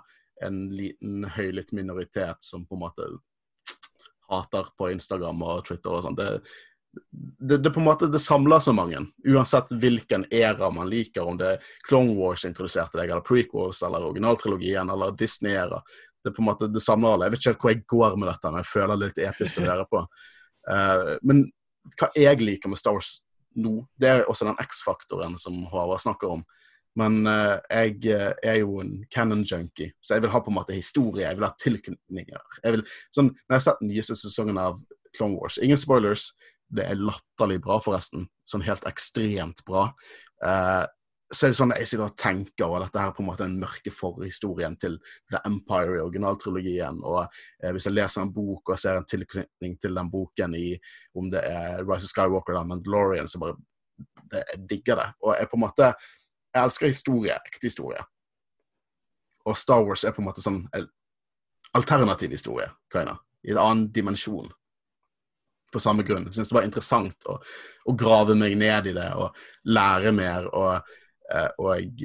en 0.44 0.68
liten 0.76 1.24
høylytt 1.36 1.72
minoritet 1.72 2.44
som 2.44 2.66
på 2.66 2.76
en 2.76 2.84
måte 2.84 3.08
hater 4.28 4.66
på 4.78 4.90
Instagram 4.90 5.42
og 5.46 5.66
Twitter 5.68 5.94
og 5.94 6.02
sånn. 6.04 6.16
Det, 6.18 6.28
det, 7.38 7.58
det 7.64 7.72
på 7.72 7.80
en 7.80 7.88
måte 7.88 8.08
det 8.10 8.20
samler 8.22 8.62
så 8.64 8.74
mange, 8.76 9.04
uansett 9.28 9.72
hvilken 9.72 10.26
æra 10.34 10.70
man 10.74 10.90
liker, 10.90 11.26
om 11.28 11.38
det 11.40 11.52
er 11.54 11.68
Clone 11.88 12.16
Wars 12.18 12.46
introduserte 12.48 12.98
deg, 12.98 13.10
eller 13.10 13.26
prequels, 13.26 13.82
eller 13.86 14.08
originaltrilogien, 14.10 14.90
eller 14.92 15.14
Disney-æra. 15.18 15.82
Det 16.24 16.32
på 16.34 16.42
en 16.42 16.48
måte 16.48 16.70
det 16.72 16.82
samler 16.82 17.14
alle. 17.14 17.28
Jeg 17.28 17.36
vet 17.36 17.44
ikke 17.46 17.62
hvor 17.62 17.74
jeg 17.74 17.84
går 17.92 18.16
med 18.18 18.30
dette, 18.32 18.50
men 18.50 18.64
jeg 18.64 18.72
føler 18.72 18.96
det 18.96 19.10
litt 19.12 19.22
episk 19.28 19.60
å 19.60 19.68
høre 19.68 19.86
på. 19.92 20.02
Uh, 20.66 21.12
men 21.22 21.44
hva 21.94 22.10
jeg 22.18 22.42
liker 22.42 22.72
med 22.72 22.80
Star 22.80 22.96
Wars 22.96 23.20
nå, 23.56 23.78
det 23.96 24.08
er 24.10 24.24
også 24.28 24.48
den 24.48 24.58
X-faktoren 24.60 25.36
som 25.40 25.62
Håvard 25.70 26.02
snakker 26.02 26.34
om. 26.34 26.42
Men 26.96 27.26
uh, 27.28 27.58
jeg 27.68 28.06
eh, 28.08 28.32
er 28.42 28.60
jo 28.62 28.80
en 28.80 28.92
canon 29.12 29.44
junkie, 29.44 29.92
så 30.00 30.16
jeg 30.16 30.24
vil 30.24 30.32
ha 30.32 30.40
på 30.40 30.52
en 30.52 30.56
måte 30.56 30.76
historie, 30.76 31.26
jeg 31.26 31.36
vil 31.36 31.46
ha 31.46 31.52
tilknytninger. 31.60 32.44
Jeg 32.64 32.76
vil, 32.76 32.84
sånn, 33.14 33.32
når 33.34 33.52
jeg 33.52 33.58
har 33.58 33.64
sett 33.68 33.82
den 33.82 33.92
nyeste 33.92 34.16
sesongen 34.16 34.60
av 34.60 34.78
Clone 35.16 35.36
Wars, 35.36 35.60
ingen 35.60 35.80
spoilers, 35.80 36.30
det 36.72 36.86
er 36.88 36.98
latterlig 36.98 37.60
bra 37.62 37.78
forresten, 37.84 38.26
sånn 38.48 38.64
helt 38.66 38.86
ekstremt 38.88 39.60
bra. 39.68 39.90
Uh, 40.40 40.84
så 41.34 41.46
er 41.46 41.52
det 41.52 41.58
sånn 41.58 41.72
at 41.74 41.80
jeg 41.82 41.90
sitter 41.90 42.06
og 42.06 42.18
tenker, 42.20 42.64
over 42.68 42.84
dette 42.84 43.00
her 43.02 43.10
er 43.10 43.14
på 43.16 43.22
en 43.24 43.28
måte 43.28 43.42
den 43.42 43.58
mørke 43.58 43.90
forhistorien 43.90 44.76
til 44.78 44.94
The 45.32 45.40
Empire 45.48 45.96
i 45.96 46.02
originaltrilogien. 46.04 47.00
Og 47.02 47.24
eh, 47.24 47.72
hvis 47.74 47.88
jeg 47.88 47.96
leser 47.96 48.22
en 48.22 48.34
bok 48.34 48.70
og 48.70 48.78
ser 48.78 49.00
en 49.00 49.08
tilknytning 49.10 49.74
til 49.82 49.98
den 49.98 50.10
boken 50.12 50.54
i 50.54 50.68
om 51.18 51.30
det 51.32 51.42
er 51.48 51.82
Rise 51.82 52.06
of 52.06 52.12
Skywalker 52.12 52.54
eller 52.54 52.70
Mandalorian, 52.70 53.30
så 53.30 53.42
bare 53.42 53.58
det, 54.30 54.44
jeg 54.52 54.62
digger 54.70 55.02
det. 55.02 55.08
Og 55.24 55.34
jeg 55.34 55.50
på 55.50 55.58
en 55.58 55.64
måte 55.64 55.90
jeg 56.56 56.64
elsker 56.64 56.92
historie, 56.92 57.36
ekte 57.36 57.68
historie. 57.68 58.02
Og 59.46 59.56
Star 59.58 59.84
Wars 59.84 60.04
er 60.04 60.14
på 60.16 60.22
en 60.22 60.28
måte 60.30 60.44
sånn 60.44 60.64
alternativ 61.76 62.32
historie, 62.34 62.68
kinda, 62.92 63.18
i 63.46 63.52
en 63.52 63.60
annen 63.62 63.90
dimensjon. 63.92 64.48
På 65.72 65.82
samme 65.82 66.06
grunn. 66.06 66.28
Jeg 66.30 66.38
syns 66.38 66.50
det 66.50 66.56
var 66.56 66.66
interessant 66.66 67.26
å, 67.28 67.36
å 67.90 67.94
grave 67.98 68.36
meg 68.38 68.54
ned 68.58 68.86
i 68.88 68.94
det 68.96 69.08
og 69.18 69.34
lære 69.66 70.12
mer. 70.14 70.46
Og, 70.54 70.92
eh, 71.34 71.48
og 71.58 72.04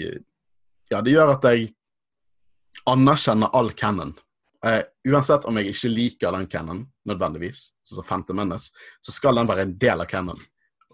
ja, 0.91 0.99
det 0.99 1.13
gjør 1.13 1.35
at 1.37 1.45
jeg 1.47 1.69
anerkjenner 2.89 3.53
all 3.55 3.71
canon. 3.77 4.15
Eh, 4.65 4.81
uansett 5.07 5.45
om 5.49 5.57
jeg 5.57 5.71
ikke 5.71 5.93
liker 5.93 6.35
den 6.35 6.49
canon 6.49 6.81
nødvendigvis, 7.07 7.69
sånn 7.85 8.01
som 8.01 8.09
Phantom 8.09 8.41
Menace, 8.41 8.73
så 9.01 9.13
skal 9.13 9.39
den 9.39 9.49
være 9.49 9.69
en 9.69 9.77
del 9.81 10.03
av 10.03 10.09
canon. 10.09 10.41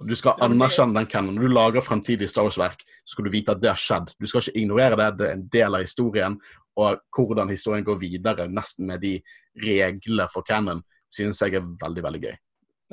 Du 0.05 0.13
skal 0.15 0.37
anerkjenne 0.45 0.99
den 0.99 1.09
canon. 1.09 1.35
Når 1.35 1.47
du 1.47 1.53
lager 1.55 1.85
fremtidige 1.85 2.29
Star 2.29 2.45
Wars-verk, 2.45 2.83
skal 3.05 3.25
du 3.25 3.31
vite 3.33 3.55
at 3.55 3.61
det 3.61 3.71
har 3.71 3.81
skjedd. 3.81 4.11
Du 4.19 4.27
skal 4.29 4.43
ikke 4.43 4.61
ignorere 4.61 4.99
det, 4.99 5.11
det 5.17 5.27
er 5.27 5.37
en 5.37 5.47
del 5.53 5.77
av 5.77 5.85
historien. 5.85 6.37
Og 6.77 6.99
hvordan 7.17 7.49
historien 7.49 7.85
går 7.85 7.97
videre, 8.01 8.49
nesten 8.53 8.89
med 8.91 9.01
de 9.01 9.15
reglene 9.63 10.27
for 10.33 10.45
canon, 10.45 10.83
synes 11.13 11.41
jeg 11.41 11.57
er 11.57 11.65
veldig, 11.81 12.03
veldig 12.05 12.21
gøy. 12.27 12.35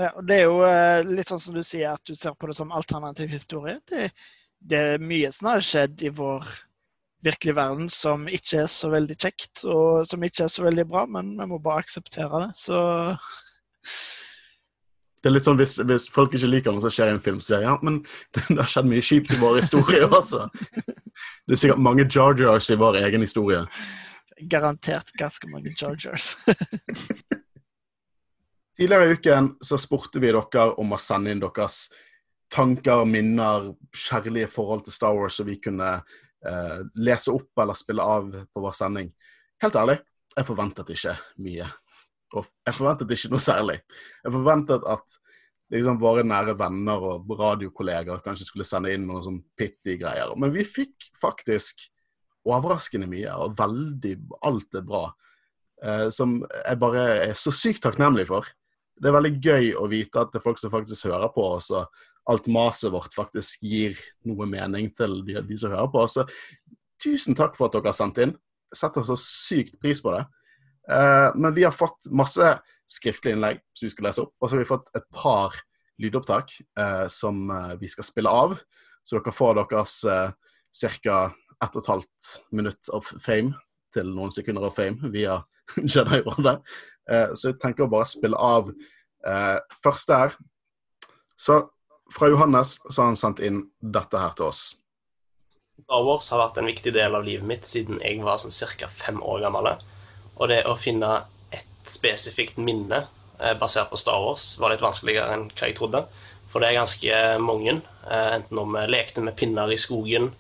Ja, 0.00 0.10
og 0.16 0.24
det 0.26 0.38
er 0.40 0.48
jo 0.48 0.62
eh, 0.66 1.04
litt 1.06 1.30
sånn 1.30 1.42
som 1.42 1.54
du 1.54 1.62
sier, 1.62 1.92
at 1.94 2.02
du 2.08 2.16
ser 2.18 2.34
på 2.34 2.48
det 2.50 2.56
som 2.58 2.72
alternativ 2.74 3.28
historie. 3.30 3.76
Det, 3.86 4.08
det 4.58 4.80
er 4.94 5.04
mye 5.04 5.30
som 5.34 5.52
har 5.52 5.62
skjedd 5.62 6.02
i 6.02 6.10
vår 6.14 6.48
virkelige 7.24 7.56
verden 7.56 7.88
som 7.92 8.26
ikke 8.28 8.64
er 8.64 8.70
så 8.72 8.90
veldig 8.92 9.16
kjekt, 9.16 9.62
og 9.68 10.04
som 10.08 10.24
ikke 10.24 10.46
er 10.46 10.52
så 10.52 10.64
veldig 10.66 10.86
bra, 10.88 11.04
men 11.06 11.34
vi 11.38 11.46
må 11.52 11.60
bare 11.62 11.84
akseptere 11.84 12.46
det. 12.46 12.50
Så 12.58 12.80
Det 15.24 15.30
er 15.30 15.32
litt 15.38 15.46
sånn 15.48 15.56
hvis, 15.56 15.78
hvis 15.88 16.04
folk 16.12 16.34
ikke 16.37 16.48
liker 16.50 16.74
noe 16.74 16.84
som 16.84 16.92
skjer 16.92 17.08
i 17.08 17.12
en 17.14 17.22
film, 17.24 17.38
så 17.40 17.54
sier 17.54 17.62
jeg 17.62 17.70
ja, 17.70 17.78
men 17.80 17.94
det 18.34 18.58
har 18.58 18.68
skjedd 18.68 18.90
mye 18.90 19.04
kjipt 19.08 19.30
i 19.32 19.38
vår 19.40 19.54
historie 19.62 20.04
også. 20.20 20.42
Det 20.52 21.56
er 21.56 21.60
sikkert 21.62 21.80
mange 21.80 22.04
Jar 22.04 22.37
Jars 22.37 22.68
i 22.68 22.76
vår 22.76 22.98
egen 23.00 23.24
historie. 23.24 23.62
garantert 24.52 25.14
ganske 25.16 25.48
mange 25.48 25.72
jarjars. 25.80 26.34
Tidligere 28.76 29.06
i 29.06 29.16
uken 29.16 29.48
så 29.64 29.78
spurte 29.80 30.20
vi 30.20 30.28
dere 30.28 30.66
om 30.82 30.92
å 30.92 31.00
sende 31.00 31.32
inn 31.32 31.40
deres 31.40 31.87
tanker, 32.52 33.06
minner, 33.08 33.70
kjærlige 33.96 34.50
forhold 34.52 34.84
til 34.84 34.92
Star 34.98 35.16
Wars, 35.16 35.38
så 35.40 35.46
vi 35.48 35.56
kunne 35.56 35.88
eh, 35.94 36.80
lese 37.00 37.32
opp 37.32 37.64
eller 37.64 37.80
spille 37.80 38.04
av 38.04 38.28
på 38.44 38.66
vår 38.66 38.76
sending. 38.76 39.08
Helt 39.64 39.80
ærlig, 39.80 40.02
jeg 40.37 40.50
forventet 40.52 40.92
ikke 40.92 41.16
mye. 41.48 41.70
Og 42.34 42.46
jeg 42.66 42.76
forventet 42.76 43.14
ikke 43.14 43.32
noe 43.32 43.42
særlig. 43.42 43.78
Jeg 44.24 44.34
forventet 44.34 44.86
at 44.90 45.18
liksom, 45.74 45.98
våre 46.02 46.24
nære 46.26 46.56
venner 46.58 47.08
og 47.10 47.34
radiokolleger 47.38 48.22
kanskje 48.24 48.48
skulle 48.48 48.66
sende 48.68 48.92
inn 48.94 49.06
noen 49.08 49.24
sånn 49.26 49.42
pitty 49.58 49.98
greier. 50.00 50.34
Men 50.38 50.54
vi 50.54 50.66
fikk 50.66 51.10
faktisk 51.20 51.86
overraskende 52.44 53.08
mye, 53.08 53.32
og 53.40 53.54
veldig 53.58 54.16
Alt 54.44 54.80
er 54.80 54.84
bra. 54.84 55.04
Eh, 55.84 56.08
som 56.14 56.38
jeg 56.42 56.80
bare 56.80 57.06
er 57.30 57.38
så 57.38 57.52
sykt 57.54 57.82
takknemlig 57.84 58.28
for. 58.30 58.46
Det 58.94 59.10
er 59.10 59.16
veldig 59.16 59.34
gøy 59.42 59.70
å 59.80 59.88
vite 59.90 60.20
at 60.20 60.32
det 60.32 60.38
er 60.40 60.44
folk 60.44 60.60
som 60.60 60.72
faktisk 60.72 61.08
hører 61.08 61.32
på 61.34 61.46
oss, 61.56 61.70
og 61.74 61.88
alt 62.30 62.46
maset 62.52 62.92
vårt 62.94 63.16
faktisk 63.16 63.64
gir 63.66 63.98
noe 64.24 64.46
mening 64.48 64.90
til 64.96 65.18
de, 65.26 65.40
de 65.44 65.58
som 65.60 65.72
hører 65.74 65.90
på 65.92 66.04
oss. 66.04 66.16
Så 66.16 66.24
tusen 67.02 67.36
takk 67.36 67.58
for 67.58 67.68
at 67.68 67.76
dere 67.76 67.90
har 67.90 67.96
sendt 67.96 68.20
inn. 68.22 68.36
Jeg 68.72 68.80
setter 68.80 69.06
så 69.06 69.16
sykt 69.20 69.76
pris 69.82 70.00
på 70.02 70.14
det. 70.14 70.24
Eh, 70.90 71.28
men 71.34 71.54
vi 71.56 71.64
har 71.64 71.74
fått 71.74 72.10
masse 72.10 72.56
skriftlige 72.90 73.36
innlegg 73.36 73.60
som 73.72 73.86
vi 73.86 73.92
skal 73.92 74.08
lese 74.08 74.24
opp, 74.24 74.34
og 74.40 74.48
så 74.48 74.56
har 74.56 74.62
vi 74.64 74.68
fått 74.68 74.90
et 74.98 75.06
par 75.14 75.56
lydopptak 75.98 76.52
eh, 76.78 77.06
som 77.08 77.50
eh, 77.50 77.74
vi 77.80 77.88
skal 77.88 78.04
spille 78.04 78.30
av. 78.30 78.56
Så 79.04 79.18
dere 79.18 79.34
får 79.34 79.60
deres 79.60 79.98
eh, 80.04 80.30
ca. 81.04 81.18
ett 81.64 81.76
og 81.76 81.82
et 81.82 81.90
halvt 81.92 82.32
minutt 82.52 82.90
of 82.92 83.12
fame 83.22 83.54
til 83.94 84.10
noen 84.10 84.32
sekunder 84.34 84.66
av 84.66 84.74
fame 84.76 85.12
via 85.14 85.38
Jedi-rådet. 85.76 86.58
Så 87.36 87.50
jeg 87.50 87.58
tenker 87.60 87.84
å 87.84 87.92
bare 87.92 88.08
spille 88.08 88.36
av 88.40 88.70
først 89.84 90.08
der. 90.08 90.32
Så 91.36 91.58
fra 92.12 92.30
Johannes 92.32 92.78
så 92.88 93.02
har 93.02 93.10
han 93.10 93.18
sendt 93.20 93.42
inn 93.44 93.60
dette 93.78 94.18
her 94.18 94.32
til 94.36 94.48
oss. 94.48 94.62
Star 95.84 96.04
Wars 96.06 96.30
har 96.32 96.40
vært 96.40 96.58
en 96.62 96.70
viktig 96.72 96.94
del 96.96 97.14
av 97.14 97.26
livet 97.28 97.46
mitt 97.46 97.68
siden 97.68 98.00
jeg 98.00 98.24
var 98.24 98.40
sånn 98.40 98.56
ca. 98.80 98.88
fem 98.88 99.20
år 99.22 99.44
gammel. 99.44 99.70
Og 100.38 100.50
det 100.50 100.64
å 100.66 100.76
finne 100.78 101.10
et 101.54 101.90
spesifikt 101.90 102.58
minne 102.58 103.04
eh, 103.38 103.54
basert 103.58 103.90
på 103.92 104.00
Star 104.00 104.22
Wars 104.24 104.54
var 104.60 104.74
litt 104.74 104.84
vanskeligere 104.84 105.34
enn 105.36 105.48
hva 105.52 105.70
jeg 105.70 105.78
trodde. 105.78 106.04
For 106.50 106.62
det 106.62 106.70
er 106.70 106.80
ganske 106.80 107.20
mange. 107.42 107.78
Eh, 108.08 108.30
enten 108.38 108.62
om 108.62 108.74
vi 108.76 108.86
lekte 108.90 109.24
med 109.24 109.36
pinner 109.38 109.72
i 109.74 109.78
skogen, 109.80 110.32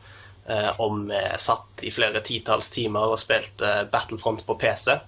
eh, 0.46 0.80
om 0.80 1.06
vi 1.08 1.22
satt 1.38 1.82
i 1.82 1.94
flere 1.94 2.22
titalls 2.26 2.70
timer 2.74 3.14
og 3.14 3.22
spilte 3.22 3.84
Battlefront 3.92 4.46
på 4.46 4.58
PC. 4.60 4.98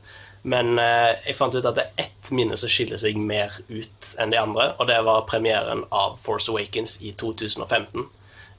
Men 0.46 0.78
eh, 0.78 1.12
jeg 1.26 1.34
fant 1.34 1.54
ut 1.56 1.64
at 1.66 1.74
det 1.74 1.84
er 1.88 2.04
ett 2.06 2.30
minne 2.36 2.56
som 2.58 2.70
skiller 2.70 3.00
seg 3.02 3.18
mer 3.18 3.54
ut 3.66 4.12
enn 4.22 4.30
de 4.30 4.38
andre, 4.38 4.68
og 4.78 4.86
det 4.86 5.00
var 5.06 5.26
premieren 5.26 5.82
av 5.90 6.20
Force 6.22 6.52
Awakens 6.52 7.00
i 7.02 7.10
2015. 7.18 8.06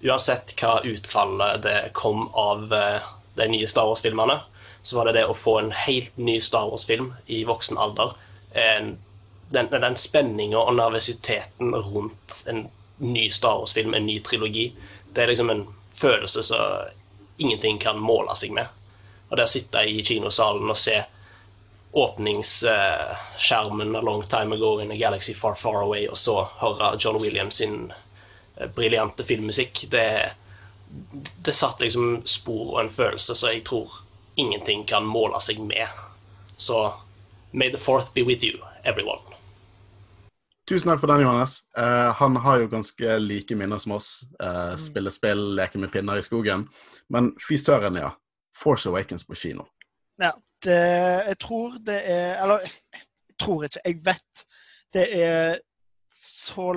Uansett 0.04 0.52
hva 0.60 0.82
utfallet 0.86 1.64
det 1.64 1.78
kom 1.98 2.28
av 2.36 2.74
eh, 2.76 3.08
de 3.40 3.48
nye 3.54 3.70
Star 3.72 3.88
Wars-filmene, 3.88 4.42
så 4.88 4.96
var 4.96 5.06
det 5.06 5.14
det 5.18 5.26
å 5.28 5.34
få 5.36 5.58
en 5.60 5.72
helt 5.76 6.18
ny 6.18 6.42
Star 6.42 6.70
Wars-film 6.72 7.14
i 7.26 7.44
voksen 7.44 7.78
alder. 7.78 8.14
En, 8.56 8.98
den, 9.52 9.68
den 9.72 9.98
spenninga 10.00 10.62
og 10.62 10.76
nervøsiteten 10.78 11.76
rundt 11.76 12.44
en 12.48 12.70
ny 13.04 13.30
Star 13.30 13.58
Wars-film, 13.60 13.94
en 13.94 14.06
ny 14.08 14.20
trilogi, 14.24 14.74
det 15.12 15.22
er 15.24 15.28
liksom 15.34 15.50
en 15.52 15.68
følelse 15.92 16.44
som 16.48 16.88
ingenting 17.38 17.80
kan 17.84 18.00
måle 18.00 18.36
seg 18.40 18.52
med. 18.56 18.68
Og 19.28 19.36
det 19.36 19.44
å 19.44 19.54
sitte 19.58 19.84
i 19.84 20.00
kinosalen 20.08 20.72
og 20.72 20.80
se 20.80 21.04
åpningsskjermen 21.92 23.92
a 23.92 24.06
long 24.08 24.24
time 24.24 24.56
ago 24.56 24.80
in 24.80 24.96
a 24.96 25.02
galaxy 25.04 25.36
far, 25.36 25.60
far 25.60 25.84
away, 25.84 26.08
og 26.08 26.18
så 26.18 26.48
høre 26.64 26.96
John 26.96 27.20
Williams 27.20 27.60
sin 27.60 27.92
uh, 27.92 28.68
briljante 28.72 29.28
filmmusikk, 29.28 29.92
det, 29.92 30.32
det 31.44 31.60
satt 31.60 31.84
liksom 31.84 32.24
spor 32.24 32.78
og 32.78 32.86
en 32.86 32.98
følelse 33.04 33.36
som 33.36 33.52
jeg 33.52 33.68
tror 33.68 34.07
ingenting 34.38 34.86
kan 34.86 35.06
måle 35.06 35.42
seg 35.42 35.60
med. 35.60 35.88
Så 36.58 36.94
may 37.52 37.70
the 37.72 37.78
fourth 37.78 38.14
be 38.14 38.24
with 38.24 38.44
you, 38.44 38.62
everyone. 38.84 39.22
Tusen 40.68 40.90
takk 40.92 41.00
for 41.00 41.08
den, 41.08 41.24
Johannes. 41.24 41.62
Uh, 41.78 42.12
han 42.20 42.36
har 42.44 42.60
jo 42.60 42.68
ganske 42.68 43.20
like 43.24 43.56
minner 43.56 43.80
som 43.80 43.96
oss. 43.96 44.26
Uh, 44.44 44.76
spille 44.76 45.12
spill, 45.16 45.44
leke 45.56 45.80
med 45.80 45.94
pinner 45.94 46.20
i 46.20 46.26
skogen. 46.26 46.66
Men 47.10 47.32
fy 47.40 47.56
søren, 47.62 47.96
ja. 47.96 48.12
Force 48.58 48.90
Awakens 48.90 49.24
på 49.28 49.36
kino. 49.36 49.64
Ja, 50.20 50.34
det, 50.66 50.80
jeg 51.28 51.38
tror 51.40 51.78
det 51.86 51.98
er 52.10 52.42
Eller 52.42 52.66
jeg 52.66 53.36
tror 53.40 53.64
ikke, 53.64 53.82
jeg 53.86 54.00
vet. 54.06 54.46
Det 54.94 55.06
er 55.24 55.60
så 56.12 56.74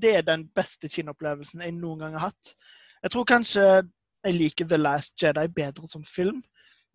Det 0.00 0.16
er 0.16 0.22
den 0.22 0.48
beste 0.56 0.88
kinoopplevelsen 0.88 1.60
jeg 1.62 1.74
noen 1.76 2.00
gang 2.00 2.16
har 2.18 2.32
hatt. 2.32 2.54
Jeg 3.02 3.12
tror 3.14 3.24
kanskje 3.24 3.62
jeg 4.24 4.34
liker 4.34 4.66
The 4.66 4.78
Last 4.80 5.22
Jedi 5.22 5.46
bedre 5.54 5.86
som 5.86 6.04
film, 6.04 6.42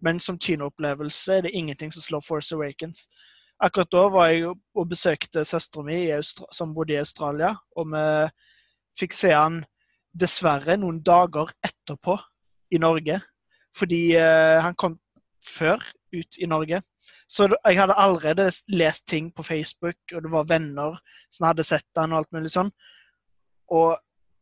men 0.05 0.19
som 0.23 0.39
kinoopplevelse 0.39 1.39
er 1.39 1.45
det 1.45 1.55
ingenting 1.55 1.91
som 1.91 2.03
slår 2.05 2.23
Force 2.25 2.55
Awakens. 2.55 3.07
Akkurat 3.59 3.91
da 3.91 4.05
var 4.13 4.29
jeg 4.31 4.53
og 4.53 4.88
besøkte 4.88 5.43
søstera 5.45 5.83
mi 5.83 5.99
som 6.55 6.73
bodde 6.75 6.95
i 6.95 7.01
Australia, 7.01 7.55
og 7.75 7.91
vi 7.91 8.05
fikk 8.99 9.15
se 9.15 9.33
han 9.35 9.59
dessverre 10.15 10.77
noen 10.79 11.01
dager 11.03 11.51
etterpå 11.63 12.15
i 12.71 12.79
Norge. 12.79 13.19
Fordi 13.75 14.01
eh, 14.17 14.59
han 14.63 14.77
kom 14.79 14.97
før 15.45 15.83
ut 16.15 16.39
i 16.39 16.47
Norge. 16.49 16.81
Så 17.29 17.45
jeg 17.51 17.77
hadde 17.77 17.97
allerede 17.99 18.47
lest 18.73 19.05
ting 19.07 19.29
på 19.35 19.43
Facebook, 19.43 19.97
og 20.13 20.23
det 20.23 20.31
var 20.31 20.47
venner 20.49 20.97
som 21.29 21.49
hadde 21.49 21.65
sett 21.67 21.99
han 21.99 22.13
og 22.13 22.23
alt 22.23 22.31
mulig 22.33 22.51
sånn. 22.53 22.71
Og 23.75 23.93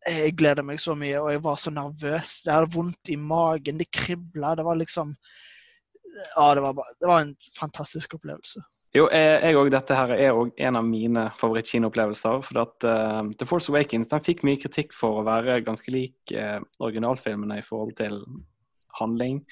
jeg 0.06 0.38
gleder 0.40 0.66
meg 0.66 0.80
så 0.80 0.96
mye, 0.96 1.18
og 1.20 1.32
jeg 1.34 1.44
var 1.44 1.60
så 1.60 1.74
nervøs. 1.74 2.40
Jeg 2.46 2.54
hadde 2.54 2.74
vondt 2.74 3.12
i 3.12 3.18
magen, 3.20 3.80
det 3.82 3.90
kribla. 3.92 4.56
Det 4.56 4.66
var 4.66 4.80
liksom 4.80 5.16
Ja, 6.36 6.56
det 6.56 6.64
var, 6.64 6.74
bare, 6.74 6.94
det 7.00 7.08
var 7.08 7.22
en 7.22 7.36
fantastisk 7.60 8.16
opplevelse. 8.18 8.64
Jo, 8.96 9.06
jeg 9.12 9.58
òg. 9.60 9.70
Dette 9.70 9.94
her 9.94 10.14
er 10.16 10.34
òg 10.34 10.56
en 10.64 10.80
av 10.80 10.86
mine 10.88 11.28
favorittkinopplevelser. 11.38 12.40
For 12.48 12.62
at 12.64 12.88
uh, 12.88 13.28
The 13.38 13.46
Force 13.46 13.70
Awakens 13.72 14.10
den 14.10 14.24
fikk 14.26 14.42
mye 14.48 14.60
kritikk 14.62 14.96
for 14.98 15.20
å 15.20 15.26
være 15.28 15.60
ganske 15.68 15.94
lik 15.94 16.34
uh, 16.34 16.58
originalfilmene 16.82 17.60
i 17.60 17.66
forhold 17.66 17.94
til 18.00 18.24
handling. 18.98 19.44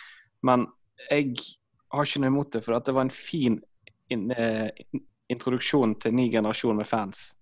Men 0.45 0.65
jeg 1.11 1.35
har 1.93 2.07
ikke 2.07 2.23
noe 2.23 2.33
imot 2.33 2.55
det, 2.55 2.63
for 2.65 2.79
det 2.79 2.95
var 2.95 3.05
en 3.05 3.13
fin 3.13 3.59
in, 4.09 4.31
uh, 4.33 4.71
introduksjon 5.29 5.97
til 6.01 6.15
ny 6.15 6.29
generasjon 6.33 6.79
med 6.79 6.89
fans. 6.89 7.33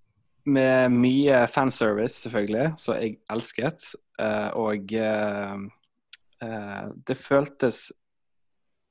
Med 0.46 0.92
mye 0.92 1.46
fanservice, 1.48 2.18
selvfølgelig, 2.26 2.74
som 2.78 2.98
jeg 3.00 3.18
elsket. 3.32 3.94
Uh, 4.20 4.50
og 4.60 4.92
uh, 4.92 5.60
det 7.08 7.18
føltes 7.18 7.86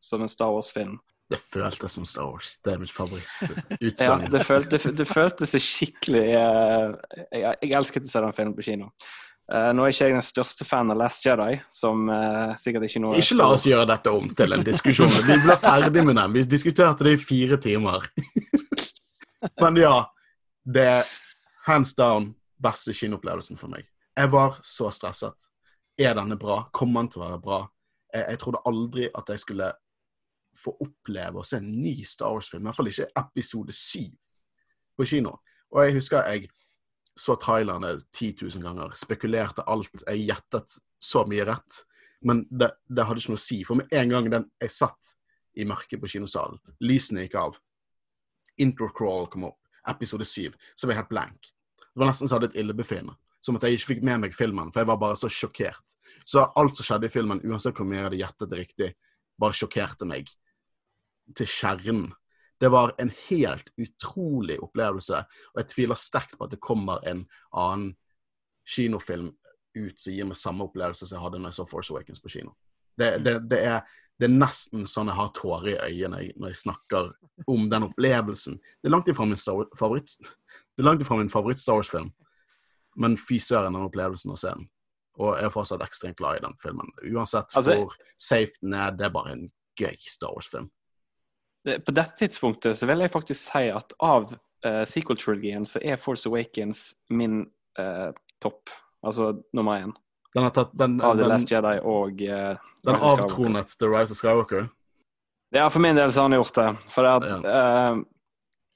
som 0.03 0.23
en 0.25 0.31
Star 0.31 0.53
Wars-film. 0.55 0.97
Det 1.31 1.39
føltes 1.41 1.93
som 1.93 2.07
Star 2.09 2.31
Wars. 2.31 2.57
Det 2.65 2.73
er 2.73 2.81
mitt 2.81 2.93
favorittutsagn. 2.93 4.25
ja, 4.27 4.31
det, 4.33 4.45
følte, 4.45 4.81
det 4.97 5.07
føltes 5.09 5.55
skikkelig 5.65 6.25
jeg, 6.33 6.97
jeg 7.33 7.71
elsket 7.77 8.09
å 8.09 8.11
se 8.11 8.25
den 8.25 8.35
filmen 8.37 8.57
på 8.57 8.67
kino. 8.67 8.91
Uh, 9.53 9.69
nå 9.75 9.85
er 9.85 9.93
ikke 9.93 10.07
jeg 10.07 10.15
den 10.15 10.25
største 10.25 10.65
fan 10.65 10.93
av 10.93 11.01
Last 11.01 11.25
Jedi, 11.27 11.57
som 11.75 12.07
uh, 12.09 12.53
sikkert 12.61 12.87
ikke 12.87 13.03
noe 13.03 13.19
Ikke 13.21 13.37
la 13.37 13.49
oss 13.53 13.67
gjøre 13.69 13.89
dette 13.91 14.13
om 14.15 14.31
til 14.33 14.55
en 14.57 14.63
diskusjon. 14.65 15.11
Vi 15.27 15.37
ble 15.43 15.57
ferdig 15.61 16.05
med 16.07 16.17
den. 16.17 16.37
Vi 16.37 16.45
diskuterte 16.49 17.05
det 17.05 17.17
i 17.17 17.21
fire 17.21 17.59
timer. 17.61 18.07
Men 19.63 19.81
ja, 19.81 19.97
det 20.63 20.87
hands 21.67 21.95
down 21.99 22.33
beste 22.63 22.95
kinoopplevelsen 22.95 23.59
for 23.59 23.73
meg. 23.73 23.87
Jeg 24.17 24.33
var 24.33 24.59
så 24.67 24.91
stresset. 24.95 25.49
Er 25.99 26.17
denne 26.17 26.39
bra? 26.41 26.63
Kommer 26.73 27.03
den 27.03 27.13
til 27.13 27.23
å 27.23 27.27
være 27.27 27.43
bra? 27.43 27.61
Jeg, 28.13 28.27
jeg 28.35 28.41
trodde 28.43 28.65
aldri 28.69 29.09
at 29.09 29.33
jeg 29.33 29.43
skulle 29.43 29.71
få 30.59 30.75
oppleve 30.85 31.41
å 31.41 31.47
se 31.47 31.59
en 31.61 31.71
ny 31.83 31.95
Star 32.07 32.35
Wars-film. 32.35 32.65
I 32.65 32.71
hvert 32.71 32.81
fall 32.81 32.91
ikke 32.91 33.09
episode 33.23 33.77
syv 33.77 34.11
på 34.99 35.07
kino. 35.09 35.39
Og 35.73 35.87
jeg 35.87 35.97
husker 35.97 36.29
jeg 36.29 36.51
så 37.19 37.37
trailerne 37.41 37.95
10 38.13 38.35
000 38.41 38.65
ganger, 38.65 38.93
spekulerte 38.97 39.65
alt. 39.69 40.05
Jeg 40.07 40.29
gjettet 40.29 40.77
så 41.01 41.25
mye 41.29 41.47
rett. 41.49 41.83
Men 42.25 42.45
det, 42.51 42.71
det, 42.89 43.05
hadde 43.05 43.21
ikke 43.21 43.35
noe 43.35 43.41
å 43.41 43.45
si. 43.45 43.59
For 43.67 43.81
med 43.81 43.93
en 43.97 44.13
gang 44.13 44.31
den, 44.33 44.47
jeg 44.63 44.75
satt 44.75 45.17
i 45.59 45.67
mørket 45.69 46.01
på 46.01 46.09
kinosalen, 46.15 46.61
lysene 46.81 47.27
gikk 47.27 47.37
av, 47.41 47.59
intro 48.63 48.89
crawl 48.97 49.27
kom 49.33 49.51
opp, 49.51 49.59
episode 49.89 50.27
7, 50.29 50.53
så 50.77 50.87
var 50.87 50.95
jeg 50.95 51.03
helt 51.03 51.13
blank. 51.13 51.51
Det 51.83 52.01
var 52.01 52.11
nesten 52.13 52.29
så 52.29 52.37
jeg 52.37 52.41
hadde 52.41 52.53
et 52.53 52.61
illebefinnende. 52.63 53.19
Som 53.43 53.59
at 53.59 53.65
jeg 53.67 53.81
ikke 53.81 53.91
fikk 53.95 54.05
med 54.07 54.23
meg 54.23 54.35
filmen, 54.39 54.71
for 54.71 54.83
jeg 54.83 54.91
var 54.93 55.01
bare 55.03 55.19
så 55.19 55.31
sjokkert. 55.33 55.97
Så 56.25 56.45
alt 56.47 56.79
som 56.79 56.87
skjedde 56.87 57.09
i 57.09 57.13
filmen, 57.13 57.43
uansett 57.43 57.75
hvor 57.75 57.89
mye 57.89 57.99
jeg 57.99 58.07
hadde 58.07 58.21
gjettet 58.21 58.55
riktig, 58.55 58.91
bare 59.43 59.57
sjokkerte 59.59 60.07
meg 60.07 60.31
til 61.35 61.49
kjernen 61.51 62.13
det 62.63 62.69
var 62.69 62.93
en 62.99 63.11
helt 63.29 63.73
utrolig 63.77 64.55
opplevelse, 64.63 65.19
og 65.51 65.57
jeg 65.59 65.69
tviler 65.73 65.99
sterkt 65.99 66.37
på 66.39 66.47
at 66.47 66.53
det 66.53 66.61
kommer 66.63 67.03
en 67.11 67.25
annen 67.51 67.89
kinofilm 68.63 69.33
ut 69.75 69.99
som 69.99 70.15
gir 70.15 70.29
meg 70.29 70.39
samme 70.39 70.69
opplevelse 70.69 71.09
som 71.09 71.17
jeg 71.17 71.25
hadde 71.25 71.41
når 71.41 71.51
jeg 71.51 71.57
så 71.57 71.67
Force 71.67 71.91
Awakens 71.91 72.23
på 72.23 72.31
kino. 72.37 72.55
Det, 72.95 73.17
det, 73.25 73.33
det, 73.51 73.59
er, 73.67 73.81
det 74.23 74.29
er, 74.29 74.35
nesten 74.35 74.87
sånn 74.87 75.11
jeg 75.11 75.19
har 75.19 75.33
tårer 75.37 75.73
i 75.73 75.79
øynene 75.91 76.21
når 76.39 76.53
jeg 76.53 76.61
snakker 76.63 77.11
om 77.51 77.65
den 77.73 77.89
opplevelsen. 77.89 78.59
Det 78.79 78.91
er 78.91 78.95
langt 78.95 79.11
ifra 79.11 79.27
min 79.27 79.41
favoritt 79.79 80.15
Det 80.23 80.83
er 80.83 80.87
langt 80.87 81.03
ifra 81.03 81.19
min 81.19 81.33
favoritt-Star 81.33 81.81
Wars-film, 81.81 82.13
men 82.97 83.17
fy 83.21 83.41
søren 83.43 83.75
den 83.75 83.89
opplevelsen 83.89 84.33
å 84.33 84.39
se 84.39 84.55
den. 84.55 84.69
Og 85.21 85.35
jeg 85.37 85.49
er 85.49 85.53
fortsatt 85.53 85.83
ekstremt 85.85 86.17
glad 86.17 86.39
i 86.39 86.45
den 86.47 86.55
filmen. 86.63 86.89
Uansett 87.05 87.53
altså, 87.59 87.75
hvor 87.83 87.99
safe 88.17 88.55
den 88.63 88.79
er, 88.79 88.95
det 88.97 89.11
er 89.11 89.13
bare 89.13 89.35
en 89.35 89.51
gøy 89.77 89.99
Star 90.09 90.33
Wars-film 90.33 90.71
på 91.63 91.95
dette 91.95 92.17
tidspunktet 92.19 92.79
så 92.79 92.87
vil 92.91 93.05
jeg 93.05 93.13
faktisk 93.15 93.45
si 93.45 93.69
at 93.71 93.95
av 94.03 94.33
uh, 94.33 94.83
sequel-trilogien 94.89 95.67
så 95.69 95.83
er 95.83 96.01
Force 96.01 96.29
Awakens 96.29 96.93
min 97.11 97.45
uh, 97.79 98.11
topp. 98.43 98.71
Altså 99.03 99.33
nummer 99.55 99.83
én. 99.83 99.93
Den 100.35 100.43
har 100.43 100.51
tatt, 100.51 100.71
den, 100.73 101.01
av 101.01 101.17
The 101.17 101.29
Last 101.29 101.51
Jedi 101.53 101.79
og 101.85 102.23
uh, 102.25 102.57
Den 102.85 102.97
avtronet 102.97 103.75
The 103.79 103.89
Rise 103.91 104.15
of 104.15 104.19
Skywalker? 104.19 104.69
Ja, 105.53 105.67
for 105.71 105.85
min 105.85 105.97
del 105.97 106.13
så 106.13 106.23
har 106.23 106.31
han 106.31 106.39
gjort 106.39 106.55
det. 106.55 106.69
For 106.95 107.05
det 107.05 107.17
at 107.17 107.27
Ja. 107.45 107.57
Uh, 107.93 108.05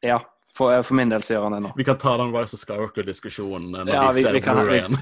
ja 0.05 0.19
for, 0.57 0.83
for, 0.83 0.97
min 0.97 1.13
del 1.13 1.25
så 1.25 1.35
gjør 1.35 1.47
han 1.49 1.57
det 1.57 1.63
nå. 1.67 1.71
Vi 1.77 1.85
kan 1.85 1.99
ta 2.01 2.17
den 2.21 2.33
Rise 2.33 2.57
of 2.57 2.61
Skywalker-diskusjonen 2.65 3.73
når 3.77 3.93
ja, 3.93 4.05
vi, 4.13 4.23
ser 4.25 4.37
vi 4.37 4.41
kan, 4.45 4.61
igjen. 4.73 4.97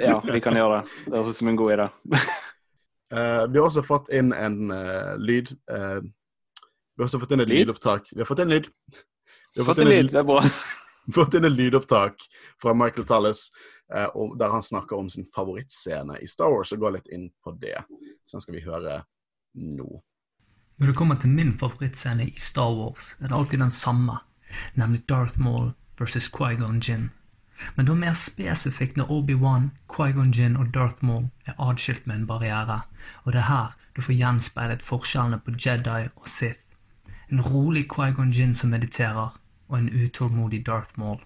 ja, 0.00 0.20
vi 0.22 0.42
kan 0.42 0.58
gjøre 0.58 0.80
det. 0.80 0.98
Det 1.06 1.16
høres 1.16 1.32
ut 1.34 1.40
som 1.40 1.50
en 1.50 1.58
god 1.58 1.72
idé. 1.76 1.88
vi 3.50 3.58
har 3.58 3.64
også 3.64 3.82
fått 3.86 4.12
inn 4.14 4.30
en 4.34 4.70
lyd. 5.18 5.50
Vi 5.66 7.02
har 7.02 7.08
også 7.08 7.18
fått 7.22 7.34
inn 7.34 7.42
et 7.42 7.50
lyd? 7.50 7.64
lydopptak. 7.64 8.06
Vi 8.14 8.22
har 8.22 8.30
fått 8.30 8.44
inn 8.44 8.54
lyd. 8.54 8.70
Vi 9.54 9.62
har 9.62 9.66
fått, 9.66 9.82
inn 9.82 9.90
lyd, 9.90 10.10
det 10.14 10.18
er 10.22 10.26
bra. 10.26 10.42
Fått 11.14 11.34
inn 11.36 11.44
et 11.44 11.52
lydopptak 11.52 12.22
fra 12.62 12.72
Michael 12.74 13.04
Tallis 13.06 13.48
eh, 13.50 13.73
der 13.88 14.48
han 14.50 14.62
snakker 14.62 14.96
om 14.96 15.10
sin 15.10 15.26
favorittscene 15.34 16.18
i 16.22 16.28
Star 16.28 16.50
Wars, 16.50 16.72
og 16.72 16.78
går 16.80 16.96
litt 16.98 17.08
inn 17.12 17.30
på 17.44 17.52
det. 17.60 17.76
Så 18.24 18.36
den 18.36 18.44
skal 18.44 18.56
vi 18.56 18.64
høre 18.64 19.02
nå. 19.54 20.02
Når 20.76 20.90
det 20.90 20.96
kommer 20.98 21.18
til 21.20 21.30
min 21.30 21.52
favorittscene 21.58 22.26
i 22.26 22.40
Star 22.40 22.72
Wars, 22.74 23.14
er 23.20 23.28
det 23.28 23.36
alltid 23.36 23.60
den 23.62 23.70
samme, 23.70 24.18
nemlig 24.74 25.04
Darth 25.08 25.38
Maul 25.40 25.72
versus 25.98 26.30
Qui-Gon 26.30 26.80
Jinn. 26.82 27.10
Men 27.76 27.86
da 27.86 27.94
mer 27.94 28.16
spesifikt 28.18 28.96
når 28.96 29.12
Obi-Wan, 29.14 29.70
Qui-Gon 29.86 30.32
Jinn 30.34 30.56
og 30.56 30.72
Darth 30.74 31.04
Maul 31.04 31.28
er 31.46 31.54
adskilt 31.58 32.06
med 32.06 32.16
en 32.16 32.26
barriere, 32.26 32.80
og 33.22 33.32
det 33.32 33.44
er 33.44 33.50
her 33.52 33.78
du 33.94 34.02
får 34.02 34.18
gjenspeilet 34.18 34.82
forskjellene 34.82 35.38
på 35.38 35.54
Jedi 35.54 36.08
og 36.16 36.26
Sith. 36.28 36.58
En 37.30 37.40
rolig 37.40 37.86
Qui-Gon 37.92 38.34
Jinn 38.34 38.54
som 38.54 38.74
mediterer, 38.74 39.38
og 39.68 39.78
en 39.78 39.88
utålmodig 39.88 40.64
Darth 40.66 40.98
Maul. 40.98 41.22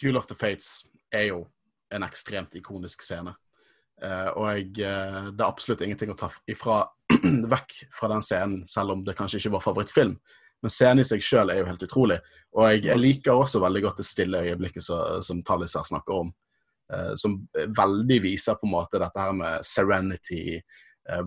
Duel 0.00 0.16
of 0.16 0.26
the 0.26 0.34
Fates 0.34 0.86
er 1.14 1.28
jo 1.30 1.44
en 1.94 2.04
ekstremt 2.06 2.54
ikonisk 2.58 3.04
scene. 3.06 3.34
Uh, 4.02 4.30
og 4.34 4.46
jeg, 4.50 4.70
uh, 4.82 5.30
det 5.30 5.40
er 5.40 5.48
absolutt 5.48 5.84
ingenting 5.86 6.12
å 6.12 6.18
ta 6.18 6.30
ifra, 6.50 6.82
vekk 7.54 7.76
fra 7.94 8.10
den 8.10 8.24
scenen, 8.26 8.64
selv 8.70 8.96
om 8.96 9.04
det 9.06 9.16
kanskje 9.18 9.42
ikke 9.42 9.54
var 9.56 9.64
favorittfilm. 9.64 10.16
Men 10.64 10.72
scenen 10.72 11.04
i 11.04 11.08
seg 11.08 11.22
sjøl 11.22 11.52
er 11.52 11.60
jo 11.60 11.68
helt 11.68 11.84
utrolig. 11.86 12.18
Og 12.56 12.66
jeg, 12.66 12.86
jeg, 12.88 13.02
liker 13.02 13.36
også 13.36 13.60
veldig 13.62 13.84
godt 13.84 14.00
det 14.00 14.08
stille 14.08 14.42
øyeblikket 14.46 14.86
så, 14.86 14.98
som 15.24 15.42
Tallis 15.46 15.76
her 15.78 15.86
snakker 15.88 16.24
om. 16.24 16.32
Uh, 16.92 17.12
som 17.20 17.38
veldig 17.54 18.18
viser 18.24 18.58
på 18.60 18.68
en 18.68 18.74
måte 18.74 19.00
dette 19.00 19.20
her 19.20 19.36
med 19.36 19.64
serenity 19.66 20.58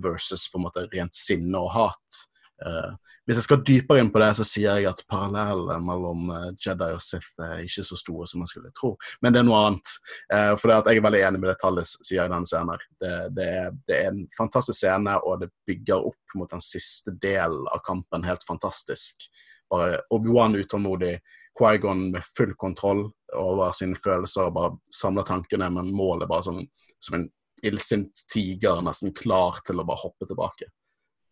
versus 0.02 0.48
på 0.50 0.58
en 0.58 0.64
måte 0.64 0.88
rent 0.90 1.14
sinne 1.14 1.60
og 1.62 1.70
hat. 1.70 2.22
Uh, 2.66 2.96
hvis 3.28 3.38
jeg 3.38 3.46
skal 3.46 3.64
dypere 3.68 4.02
inn 4.02 4.10
på 4.10 4.22
det, 4.24 4.30
så 4.38 4.46
sier 4.48 4.80
jeg 4.80 4.88
at 4.90 5.04
parallellene 5.12 5.78
mellom 5.84 6.30
uh, 6.32 6.46
Jedi 6.58 6.88
og 6.96 7.02
Sith 7.04 7.44
er 7.44 7.66
ikke 7.66 7.84
så 7.86 7.98
store 8.00 8.28
som 8.30 8.42
man 8.42 8.50
skulle 8.50 8.72
tro. 8.78 8.94
Men 9.22 9.36
det 9.36 9.42
er 9.42 9.48
noe 9.50 9.60
annet. 9.66 9.94
Uh, 10.32 10.54
for 10.58 10.72
det 10.72 10.78
at 10.78 10.90
jeg 10.90 11.02
er 11.02 11.08
veldig 11.08 11.24
enig 11.30 11.42
med 11.44 11.52
det 11.52 11.58
Tallis 11.62 11.96
sier 12.08 12.26
i 12.26 12.34
den 12.34 12.48
scenen. 12.50 12.86
Det, 13.04 13.14
det, 13.38 13.50
er, 13.62 13.76
det, 13.90 14.00
er, 14.00 14.14
en 14.14 14.24
fantastisk 14.38 14.80
scene, 14.80 15.18
og 15.22 15.44
det 15.44 15.52
bygger 15.70 16.08
opp 16.10 16.38
mot 16.40 16.56
den 16.56 16.64
siste 16.64 17.14
delen 17.22 17.68
av 17.74 17.84
kampen 17.86 18.26
helt 18.26 18.46
fantastisk. 18.48 19.28
Bare 19.70 20.02
Obi-Wan 20.16 20.56
utålmodig, 20.56 21.18
Quaigon 21.58 22.12
med 22.14 22.26
full 22.38 22.54
kontroll 22.56 23.08
over 23.36 23.74
sine 23.76 23.98
følelser 23.98 24.48
og 24.48 24.56
bare 24.56 24.76
samler 24.94 25.26
tankene, 25.28 25.70
men 25.74 25.92
målet 25.96 26.30
bare 26.30 26.46
som, 26.46 26.62
som 27.04 27.18
en 27.18 27.28
illsint 27.66 28.24
tiger, 28.34 28.82
nesten 28.86 29.14
klar 29.18 29.60
til 29.66 29.82
å 29.82 29.86
bare 29.88 30.04
hoppe 30.06 30.28
tilbake. 30.30 30.70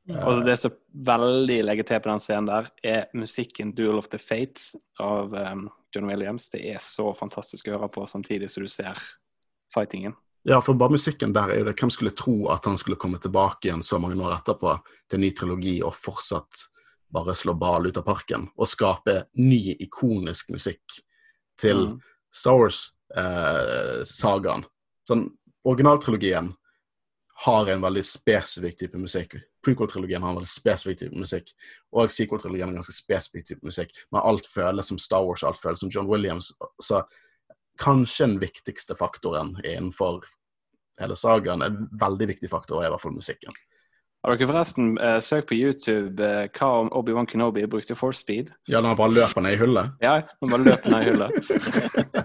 Og 0.05 0.43
det 0.45 0.53
som 0.61 0.73
veldig 1.07 1.63
legger 1.65 1.87
til 1.89 2.01
på 2.03 2.11
den 2.11 2.21
scenen 2.21 2.49
der, 2.49 2.67
er 2.83 3.07
musikken 3.17 3.73
'Duel 3.73 3.97
of 3.97 4.09
the 4.13 4.19
Fates' 4.21 4.75
av 5.01 5.33
um, 5.33 5.69
John 5.95 6.05
Williams. 6.05 6.49
Det 6.49 6.61
er 6.61 6.77
så 6.81 7.13
fantastisk 7.17 7.67
å 7.67 7.79
høre 7.79 7.89
på 7.89 8.05
samtidig 8.07 8.49
som 8.53 8.63
du 8.63 8.69
ser 8.69 8.93
fightingen. 9.73 10.13
Ja, 10.45 10.59
for 10.61 10.77
bare 10.77 10.93
musikken 10.93 11.33
der 11.33 11.49
er 11.49 11.57
jo 11.57 11.65
det 11.65 11.79
Hvem 11.79 11.89
skulle 11.89 12.13
tro 12.13 12.51
at 12.53 12.65
han 12.69 12.77
skulle 12.77 13.01
komme 13.01 13.17
tilbake 13.17 13.67
igjen 13.67 13.83
så 13.83 13.97
mange 13.97 14.21
år 14.21 14.35
etterpå 14.35 14.75
til 15.09 15.19
ny 15.23 15.31
trilogi 15.33 15.81
og 15.81 15.95
fortsatt 15.97 16.67
bare 17.09 17.33
slå 17.35 17.53
ball 17.57 17.87
ut 17.87 17.97
av 17.97 18.05
parken 18.05 18.49
og 18.53 18.67
skape 18.69 19.23
ny, 19.41 19.73
ikonisk 19.79 20.49
musikk 20.53 20.83
til 21.57 21.87
mm. 21.87 21.99
Star 22.29 22.59
Wars-sagaen. 22.59 24.65
Eh, 24.65 24.69
sånn, 25.07 25.29
originaltrilogien 25.65 26.53
har 27.45 27.71
en 27.71 27.83
veldig 27.83 28.03
spesifikk 28.05 28.77
type 28.79 28.99
musikk. 29.01 29.35
Prequel-trilogien 29.65 30.23
har 30.23 30.31
en 30.31 30.39
veldig 30.39 30.51
spesifikk 30.51 31.01
type 31.01 31.19
musikk, 31.19 31.51
og 31.95 32.13
sequel-trilogien 32.13 32.67
har 32.67 32.75
en 32.75 32.81
ganske 32.81 32.95
spesifikk 32.95 33.49
type 33.49 33.65
musikk. 33.65 33.93
Men 34.13 34.21
alt 34.21 34.49
føles 34.49 34.91
som 34.91 35.01
Star 35.01 35.25
Wars, 35.25 35.43
alt 35.43 35.61
føles 35.61 35.81
som 35.81 35.91
John 35.93 36.09
Williams. 36.11 36.53
Så 36.83 37.03
kanskje 37.81 38.29
den 38.29 38.39
viktigste 38.43 38.95
faktoren 38.95 39.55
innenfor 39.63 40.23
hele 41.01 41.17
sagaen, 41.19 41.63
en 41.65 41.87
veldig 41.99 42.29
viktig 42.35 42.49
faktor, 42.51 42.81
er 42.81 42.89
i 42.89 42.93
hvert 42.93 43.03
fall 43.03 43.17
musikken. 43.17 43.57
Har 44.25 44.33
dere 44.33 44.47
forresten 44.49 44.95
uh, 44.97 45.19
søkt 45.21 45.51
på 45.51 45.57
YouTube 45.59 46.17
uh, 46.17 46.47
hva 46.57 46.69
om 46.81 46.87
Obi-Wan 46.97 47.27
Kenobi 47.29 47.67
brukte 47.69 47.93
force 47.97 48.23
speed? 48.23 48.49
Ja, 48.65 48.79
når 48.79 48.95
han 48.95 48.97
bare 48.97 49.13
løper 49.19 49.45
ned 49.45 49.53
i 49.53 49.59
hullet? 49.59 49.91
Ja, 50.01 50.15
når 50.41 50.47
han 50.47 50.53
bare 50.55 50.65
løper 50.71 50.95
ned 50.95 51.03
i 51.03 51.11
hullet. 51.11 52.24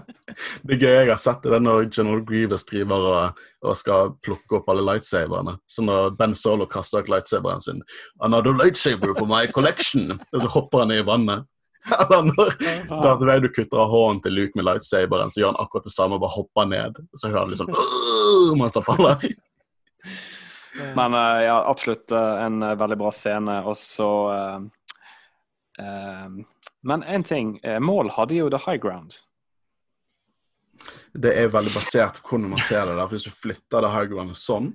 det 0.71 0.79
gøy 0.79 0.93
jeg 0.93 1.09
har 1.09 1.19
sett, 1.19 1.43
det 1.43 1.57
er 1.57 1.63
når 1.63 1.89
General 1.91 2.21
Grievous 2.23 2.63
driver 2.67 3.07
og, 3.11 3.39
og, 3.65 3.71
skal 3.75 4.13
plukke 4.23 4.59
opp 4.59 4.69
alle 4.71 4.85
lightsaberne. 4.87 5.57
Så 5.67 5.83
når 5.83 6.13
Ben 6.19 6.35
Solo 6.37 6.67
kaster 6.71 7.01
vekk 7.01 7.09
lightsaberen 7.11 7.63
sin 7.63 7.81
'Another 8.23 8.55
lightsaber 8.55 9.11
for 9.17 9.27
my 9.27 9.47
collection', 9.51 10.15
og 10.15 10.41
så 10.41 10.51
hopper 10.55 10.83
han 10.83 10.93
ned 10.93 11.03
i 11.03 11.07
vannet. 11.07 11.47
Eller 11.97 12.27
når 12.29 12.53
Darth 12.87 13.25
Vader 13.25 13.51
kutter 13.51 13.81
av 13.83 13.89
hånden 13.89 14.21
til 14.23 14.35
Luke 14.37 14.55
med 14.55 14.67
lightsaberen, 14.69 15.33
så 15.33 15.41
gjør 15.41 15.51
han 15.51 15.63
akkurat 15.63 15.87
det 15.89 15.95
samme, 15.95 16.19
bare 16.21 16.35
hopper 16.37 16.69
ned. 16.69 17.01
Så 17.15 17.31
hører 17.31 17.41
han 17.41 17.51
liksom 17.51 17.73
mens 18.61 18.77
han 18.77 18.85
faller. 18.85 19.25
Men 20.95 21.17
uh, 21.17 21.41
ja, 21.43 21.57
absolutt 21.67 22.13
uh, 22.15 22.45
en 22.45 22.63
uh, 22.63 22.77
veldig 22.79 22.97
bra 23.01 23.11
scene. 23.11 23.57
Og 23.67 23.75
så 23.77 24.11
Men 26.83 27.03
én 27.03 27.23
ting. 27.23 27.59
Mål 27.79 28.09
hadde 28.13 28.35
jo 28.35 28.49
the 28.49 28.59
high 28.61 28.77
ground. 28.77 29.17
Det 31.13 31.33
er 31.35 31.51
veldig 31.51 31.73
basert 31.75 32.21
på 32.21 32.35
hvordan 32.35 32.53
man 32.53 32.63
ser 32.63 32.85
det. 32.87 32.95
der. 32.95 33.11
Hvis 33.11 33.27
du 33.27 33.31
flytter 33.35 33.83
det 33.83 33.91
high 33.91 34.33
sånn, 34.37 34.73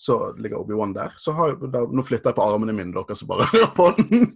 så 0.00 0.18
ligger 0.38 0.62
Obi-Wan 0.62 0.94
der. 0.94 1.14
Så 1.16 1.32
har, 1.36 1.56
da, 1.70 1.84
Nå 1.86 2.02
flytter 2.02 2.32
jeg 2.32 2.38
på 2.38 2.44
armene 2.44 2.74
mine, 2.74 2.92
dere 2.94 3.16
som 3.16 3.30
bare 3.30 3.48
hører 3.52 3.72
på 3.76 3.90
den. 3.98 4.30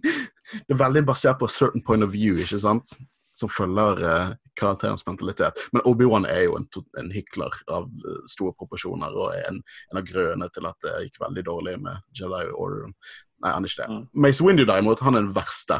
Det 0.65 0.75
er 0.75 0.83
veldig 0.83 1.05
basert 1.05 1.39
på 1.39 1.49
a 1.49 1.53
certain 1.53 1.83
point 1.85 2.05
of 2.05 2.13
view, 2.13 2.39
ikke 2.41 2.61
sant? 2.61 2.95
som 3.39 3.49
følger 3.49 4.01
eh, 4.03 4.31
karakterens 4.59 5.05
mentalitet. 5.07 5.61
Men 5.71 5.85
Obi-Wan 5.87 6.25
er 6.27 6.41
jo 6.49 6.57
en, 6.59 6.65
en, 6.99 7.11
hykler 7.13 7.55
av 7.71 7.87
uh, 7.87 8.17
store 8.27 8.51
proporsjoner 8.59 9.15
og 9.15 9.31
er 9.31 9.45
en, 9.47 9.61
en, 9.93 9.99
av 10.01 10.07
grønne 10.07 10.49
til 10.51 10.67
at 10.67 10.75
det 10.83 10.95
gikk 11.05 11.21
veldig 11.23 11.45
dårlig 11.47 11.77
med 11.85 12.01
Jedi 12.19 12.49
Order. 12.51 12.89
Nei, 13.39 13.53
han 13.53 13.63
er 13.63 13.71
ikke 13.71 13.85
det. 13.85 13.95
Mm. 13.95 14.01
Mace 14.25 14.43
Windu 14.43 14.65
derimot, 14.67 15.03
han 15.05 15.15
er 15.15 15.23
den 15.23 15.35
verste. 15.37 15.79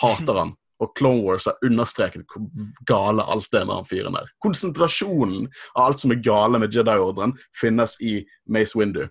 Hater 0.00 0.40
han. 0.42 0.56
Og 0.82 0.92
Clone 0.98 1.22
Wars 1.24 1.46
har 1.48 1.56
understreket 1.64 2.26
hvor 2.28 2.48
gale 2.88 3.24
alt 3.24 3.54
er 3.54 3.64
med 3.64 3.78
han 3.78 3.88
fyren 3.88 4.16
der. 4.18 4.32
Konsentrasjonen 4.44 5.46
av 5.74 5.86
alt 5.86 6.02
som 6.04 6.12
er 6.12 6.20
gale 6.24 6.60
med 6.60 6.74
Jedi-ordren, 6.74 7.36
finnes 7.56 7.96
i 8.04 8.18
Mace 8.52 8.76
Windu. 8.78 9.06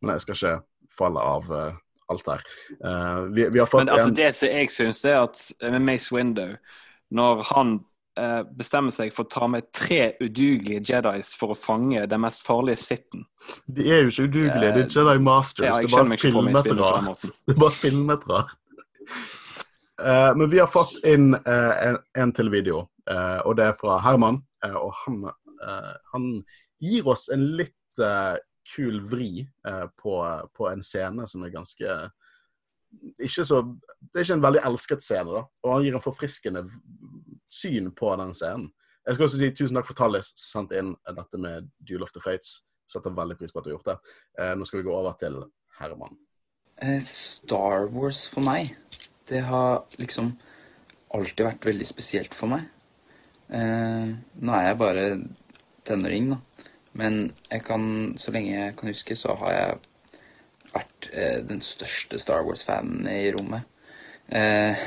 Men 0.00 0.16
jeg 0.16 0.24
skal 0.24 0.38
ikke 0.38 0.54
falle 0.96 1.20
av 1.20 1.50
uh, 1.52 1.74
alt 2.12 2.30
her. 2.30 2.46
Uh, 2.80 3.26
vi, 3.34 3.48
vi, 3.48 3.60
har 3.60 3.68
fått 3.68 3.84
Men 3.84 3.92
altså, 3.92 4.08
en... 4.08 4.16
Det 4.16 4.32
som 4.38 4.56
jeg 4.56 4.72
syns, 4.72 5.04
er 5.04 5.20
at 5.20 5.44
med 5.66 5.84
Mace 5.84 6.14
Windu 6.14 6.56
når 7.14 7.44
han 7.52 7.76
uh, 8.18 8.42
bestemmer 8.58 8.94
seg 8.94 9.12
for 9.14 9.26
å 9.26 9.30
ta 9.30 9.48
med 9.50 9.68
tre 9.76 10.14
udugelige 10.20 10.82
Jedis 10.88 11.34
for 11.38 11.54
å 11.54 11.58
fange 11.58 12.06
den 12.10 12.22
mest 12.24 12.44
farlige 12.46 12.80
sitten. 12.82 13.26
De 13.66 13.86
er 13.86 14.04
jo 14.04 14.12
ikke 14.12 14.28
udugelige, 14.30 14.74
de 14.74 14.84
er 14.86 14.92
Jedi 14.96 15.18
Masters. 15.22 15.68
Ja, 15.68 15.80
det, 15.80 15.90
er 15.90 15.96
bare 15.96 16.20
filmet 16.20 16.70
rart. 16.80 17.26
det 17.46 17.56
er 17.56 17.60
bare 17.66 17.76
filmet 17.76 18.30
rart. 18.30 18.56
Uh, 20.02 20.36
men 20.36 20.50
vi 20.50 20.58
har 20.58 20.66
fått 20.66 20.98
inn 21.04 21.34
uh, 21.34 21.74
en, 21.80 21.98
en, 22.18 22.32
til 22.36 22.50
video, 22.52 22.82
uh, 23.10 23.40
og 23.48 23.56
det 23.56 23.70
er 23.70 23.78
fra 23.78 23.96
Herman. 24.04 24.42
og 24.66 24.92
han, 25.04 25.28
han, 26.12 26.24
gir 26.82 27.06
oss 27.08 27.28
en 27.32 27.44
litt 27.56 28.00
kul 28.74 28.96
vri 29.08 29.46
på, 29.96 30.14
på, 30.56 30.66
en 30.68 30.82
scene 30.82 31.24
som 31.30 31.44
er 31.46 31.52
ganske 31.54 31.94
ikke 33.22 33.44
så, 33.46 33.60
Det 34.00 34.18
er 34.18 34.26
ikke 34.26 34.36
en 34.40 34.42
veldig 34.42 34.62
elsket 34.66 35.04
scene, 35.04 35.30
da. 35.30 35.44
Og 35.62 35.70
han 35.72 35.86
gir 35.86 35.96
en 35.96 36.02
forfriskende 36.02 36.64
syn 37.52 37.92
på 37.94 38.10
den 38.18 38.34
scenen. 38.34 38.66
Jeg 39.06 39.16
skal 39.16 39.28
også 39.28 39.40
si 39.40 39.52
tusen 39.54 39.78
takk 39.78 39.86
for 39.86 40.00
Tallis 40.00 40.32
som 40.34 40.66
sendte 40.66 40.80
inn 40.82 40.92
dette 41.06 41.40
med 41.40 41.70
Duel 41.78 42.04
of 42.04 42.12
the 42.16 42.24
Fates. 42.24 42.58
Setter 42.90 43.14
veldig 43.14 43.38
pris 43.38 43.54
på 43.54 43.62
at 43.62 43.68
du 43.68 43.70
har 43.70 43.78
gjort 43.78 43.92
det. 43.92 43.98
Nå 44.58 44.66
skal 44.66 44.82
vi 44.82 44.88
gå 44.88 44.96
over 44.96 45.16
til 45.20 45.38
Herman. 45.78 46.18
Star 47.06 47.86
Wars 47.94 48.26
for 48.28 48.44
meg, 48.44 48.74
det 49.28 49.42
har 49.48 49.84
liksom 50.00 50.32
alltid 51.14 51.46
vært 51.46 51.68
veldig 51.68 51.86
spesielt 51.88 52.34
for 52.34 52.52
meg. 52.52 52.66
Eh, 53.48 54.12
nå 54.42 54.54
er 54.54 54.68
jeg 54.68 54.78
bare 54.80 55.06
tenåring, 55.86 56.32
da. 56.34 56.40
Men 56.96 57.18
jeg 57.50 57.62
kan, 57.66 58.14
så 58.18 58.32
lenge 58.32 58.54
jeg 58.54 58.76
kan 58.76 58.90
huske, 58.90 59.16
så 59.16 59.36
har 59.42 59.52
jeg 59.52 59.78
vært 60.74 61.08
eh, 61.12 61.40
den 61.46 61.60
største 61.60 62.18
Star 62.18 62.46
Wars-fanen 62.46 63.06
i 63.10 63.30
rommet. 63.34 63.68
Eh, 64.28 64.86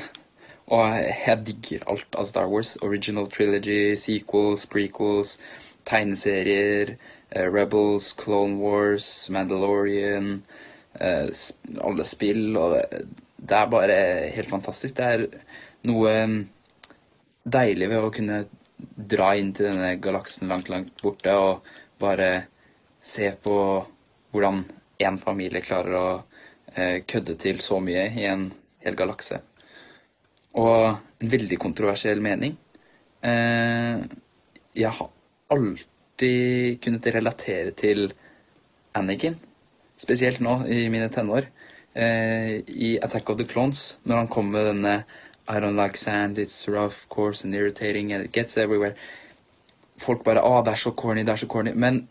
og 0.70 0.96
jeg 0.98 1.42
digger 1.46 1.86
alt 1.90 2.18
av 2.18 2.28
Star 2.30 2.50
Wars. 2.50 2.76
Original 2.86 3.30
trilogy, 3.32 3.96
sequels, 3.98 4.68
prequels, 4.70 5.38
tegneserier, 5.90 6.96
eh, 7.32 7.48
Rebels, 7.48 8.14
Clone 8.14 8.60
Wars, 8.62 9.30
Mandalorian, 9.30 10.44
eh, 11.00 11.30
alle 11.82 12.06
spill. 12.06 12.58
Og 12.58 12.76
det, 12.76 13.06
det 13.40 13.56
er 13.58 13.72
bare 13.72 13.98
helt 14.36 14.52
fantastisk. 14.52 14.96
Det 14.98 15.06
er 15.06 15.26
noe 15.88 16.16
mm, 16.28 16.40
deilig 17.44 17.90
ved 17.92 18.04
å 18.04 18.14
kunne 18.14 18.40
dra 18.80 19.34
inn 19.36 19.52
til 19.56 19.70
denne 19.70 19.94
galaksen 20.02 20.50
langt, 20.52 20.70
langt 20.72 21.04
borte 21.04 21.36
og 21.36 21.68
bare 22.00 22.32
se 23.00 23.32
på 23.44 23.56
hvordan 24.32 24.64
én 25.00 25.20
familie 25.20 25.64
klarer 25.64 25.96
å 25.98 26.08
eh, 26.76 27.02
kødde 27.08 27.36
til 27.40 27.62
så 27.64 27.80
mye 27.84 28.08
i 28.12 28.26
en 28.30 28.50
hel 28.84 28.98
galakse. 29.00 29.40
Og 30.60 30.90
en 30.90 31.32
veldig 31.32 31.60
kontroversiell 31.62 32.22
mening. 32.24 32.56
Eh, 33.22 34.04
jeg 34.80 34.92
har 35.00 35.12
alltid 35.56 36.80
kunnet 36.84 37.14
relatere 37.16 37.72
til 37.78 38.12
Anniken, 39.00 39.38
spesielt 40.00 40.42
nå 40.44 40.62
i 40.68 40.88
mine 40.92 41.10
tenår. 41.14 41.50
Eh, 42.00 42.60
i 42.68 42.94
Attack 43.04 43.30
of 43.30 43.40
the 43.40 43.48
Clones, 43.48 43.98
når 44.08 44.24
han 44.24 44.32
kom 44.32 44.52
med 44.54 44.72
denne 44.72 44.96
I 45.50 45.60
don't 45.60 45.76
like 45.76 45.98
sand, 45.98 46.38
it's 46.38 46.68
rough, 46.70 47.08
coarse 47.10 47.44
and 47.44 47.56
irritating, 47.56 48.14
and 48.14 48.24
it 48.24 48.32
gets 48.32 48.58
everywhere. 48.58 48.94
Folk 49.98 50.24
bare 50.24 50.44
Å, 50.46 50.60
det 50.64 50.76
er 50.76 50.82
så 50.84 50.94
corny, 50.96 51.24
det 51.26 51.34
er 51.34 51.42
så 51.42 51.50
corny. 51.50 51.74
Men 51.74 52.04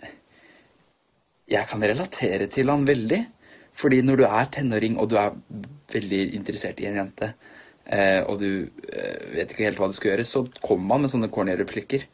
jeg 1.48 1.70
kan 1.70 1.84
relatere 1.86 2.48
til 2.50 2.72
han 2.72 2.86
veldig. 2.88 3.20
Fordi 3.78 4.00
når 4.02 4.18
du 4.18 4.24
er 4.26 4.50
tenåring, 4.50 4.98
og 4.98 5.06
du 5.10 5.14
er 5.20 5.36
veldig 5.92 6.22
interessert 6.34 6.80
i 6.82 6.88
en 6.90 6.98
jente, 6.98 7.30
eh, 7.86 8.24
og 8.26 8.40
du 8.42 8.50
eh, 8.66 9.28
vet 9.36 9.54
ikke 9.54 9.68
helt 9.68 9.78
hva 9.78 9.86
du 9.86 9.94
skal 9.94 10.12
gjøre, 10.12 10.26
så 10.26 10.42
kommer 10.58 10.88
man 10.90 11.06
med 11.06 11.12
sånne 11.12 11.30
corny 11.30 11.54
replikker. 11.60 12.08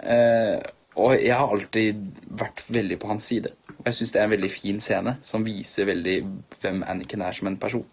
Eh, 0.00 0.56
og 0.96 1.12
jeg 1.20 1.36
har 1.36 1.52
alltid 1.52 2.00
vært 2.40 2.62
veldig 2.72 2.96
på 3.02 3.10
hans 3.10 3.26
side. 3.28 3.52
Og 3.76 3.88
jeg 3.90 3.98
syns 3.98 4.14
det 4.14 4.20
er 4.20 4.28
en 4.28 4.32
veldig 4.32 4.50
fin 4.52 4.78
scene 4.80 5.16
som 5.24 5.44
viser 5.44 5.88
veldig 5.90 6.16
hvem 6.62 6.80
Anniken 6.88 7.24
er 7.26 7.36
som 7.36 7.50
en 7.50 7.58
person. 7.60 7.84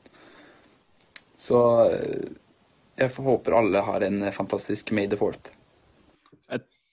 Så 1.35 1.59
eh, 1.89 2.31
jeg 3.01 3.11
håper 3.17 3.57
alle 3.57 3.83
har 3.83 4.05
en 4.07 4.23
fantastisk 4.31 4.93
May 4.95 5.09
the 5.11 5.19
Fourth. 5.19 5.51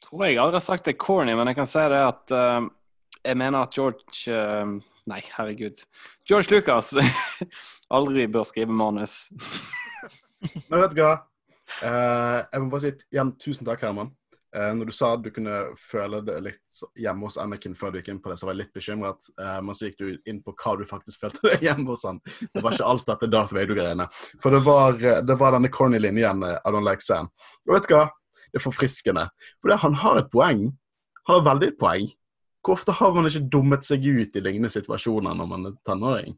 tror 0.02 0.26
jeg 0.26 0.40
aldri 0.42 0.58
har 0.58 0.64
sagt 0.64 0.88
det 0.88 0.98
corny, 0.98 1.36
men 1.38 1.46
jeg 1.46 1.60
kan 1.60 1.68
si 1.70 1.82
det 1.92 2.00
at 2.02 2.32
uh, 2.34 2.64
jeg 3.22 3.36
mener 3.38 3.62
at 3.62 3.76
George 3.76 4.32
uh, 4.32 4.80
Nei, 5.10 5.20
herregud. 5.36 5.78
George 6.28 6.50
Lucas 6.50 6.92
aldri 7.96 8.26
bør 8.30 8.44
skrive 8.46 8.74
manus. 8.74 9.30
Men 10.70 10.84
vet 10.84 10.92
du 10.94 11.00
hva? 11.02 11.14
Uh, 11.80 12.44
jeg 12.44 12.62
må 12.62 12.68
bare 12.70 12.82
si 12.84 12.92
igjen 13.10 13.32
tusen 13.40 13.66
takk, 13.66 13.82
Herman. 13.82 14.12
Eh, 14.56 14.74
når 14.74 14.90
du 14.90 14.92
sa 14.92 15.12
at 15.14 15.22
du 15.22 15.30
kunne 15.30 15.56
føle 15.78 16.20
det 16.26 16.36
litt 16.42 16.80
hjemme 16.98 17.28
hos 17.28 17.38
Anakin 17.38 17.76
før 17.78 17.92
du 17.92 18.00
gikk 18.00 18.08
inn 18.10 18.20
på 18.22 18.32
det, 18.32 18.38
så 18.40 18.48
var 18.48 18.56
jeg 18.56 18.64
litt 18.64 18.74
bekymret. 18.74 19.28
Uh, 19.38 19.58
men 19.62 19.76
så 19.78 19.86
gikk 19.86 20.00
du 20.00 20.30
inn 20.30 20.40
på 20.42 20.54
hva 20.58 20.74
du 20.80 20.86
faktisk 20.88 21.22
følte 21.22 21.44
deg 21.46 21.66
hjemme 21.68 21.86
hos 21.92 22.02
han. 22.08 22.18
Det 22.26 22.64
var 22.64 22.74
ikke 22.74 22.88
alt 22.90 23.06
dette 23.12 23.30
Darth 23.30 23.54
Vader-greiene. 23.54 24.08
For 24.42 24.54
det 24.54 24.62
var, 24.66 24.98
eh, 24.98 25.20
det 25.22 25.38
var 25.38 25.54
denne 25.54 25.70
corny 25.72 26.02
linjen 26.02 26.42
I 26.48 26.56
don't 26.66 26.86
like 26.86 27.06
Sam. 27.06 27.30
Og 27.68 27.76
vet 27.76 27.86
du 27.86 27.94
hva? 27.94 28.08
Det 28.50 28.58
er 28.58 28.66
forfriskende. 28.66 29.28
For 29.62 29.78
han 29.84 29.98
har 30.02 30.18
et 30.18 30.32
poeng. 30.32 30.66
Han 31.28 31.36
har 31.38 31.46
veldig 31.52 31.70
et 31.70 31.78
poeng. 31.78 32.10
Hvor 32.66 32.76
ofte 32.76 32.92
har 32.92 33.14
man 33.14 33.28
ikke 33.30 33.46
dummet 33.52 33.86
seg 33.86 34.04
ut 34.04 34.34
i 34.36 34.42
lignende 34.42 34.72
situasjoner 34.72 35.36
når 35.38 35.48
man 35.48 35.70
er 35.70 35.76
tenåring? 35.86 36.34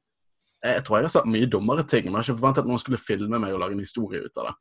Jeg 0.62 0.84
tror 0.86 0.98
jeg 0.98 1.08
har 1.08 1.12
sagt 1.16 1.30
mye 1.30 1.48
dummere 1.50 1.82
ting, 1.82 2.04
men 2.06 2.14
jeg 2.14 2.18
har 2.20 2.28
ikke 2.28 2.38
forventet 2.40 2.62
at 2.62 2.70
noen 2.70 2.80
skulle 2.82 3.00
filme 3.02 3.38
meg 3.42 3.54
og 3.54 3.62
lage 3.64 3.74
en 3.74 3.82
historie 3.82 4.22
ut 4.22 4.36
av 4.38 4.50
det. 4.50 4.52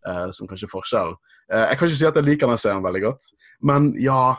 Uh, 0.00 0.30
som 0.32 0.48
kanskje 0.48 0.64
er 0.64 0.72
forskjellen. 0.72 1.18
Uh, 1.52 1.66
jeg 1.66 1.76
kan 1.76 1.90
ikke 1.90 1.98
si 1.98 2.06
at 2.08 2.16
jeg 2.16 2.24
liker 2.24 2.48
den 2.48 2.60
serien 2.60 2.86
veldig 2.86 3.02
godt, 3.04 3.26
men 3.68 3.90
ja 4.00 4.38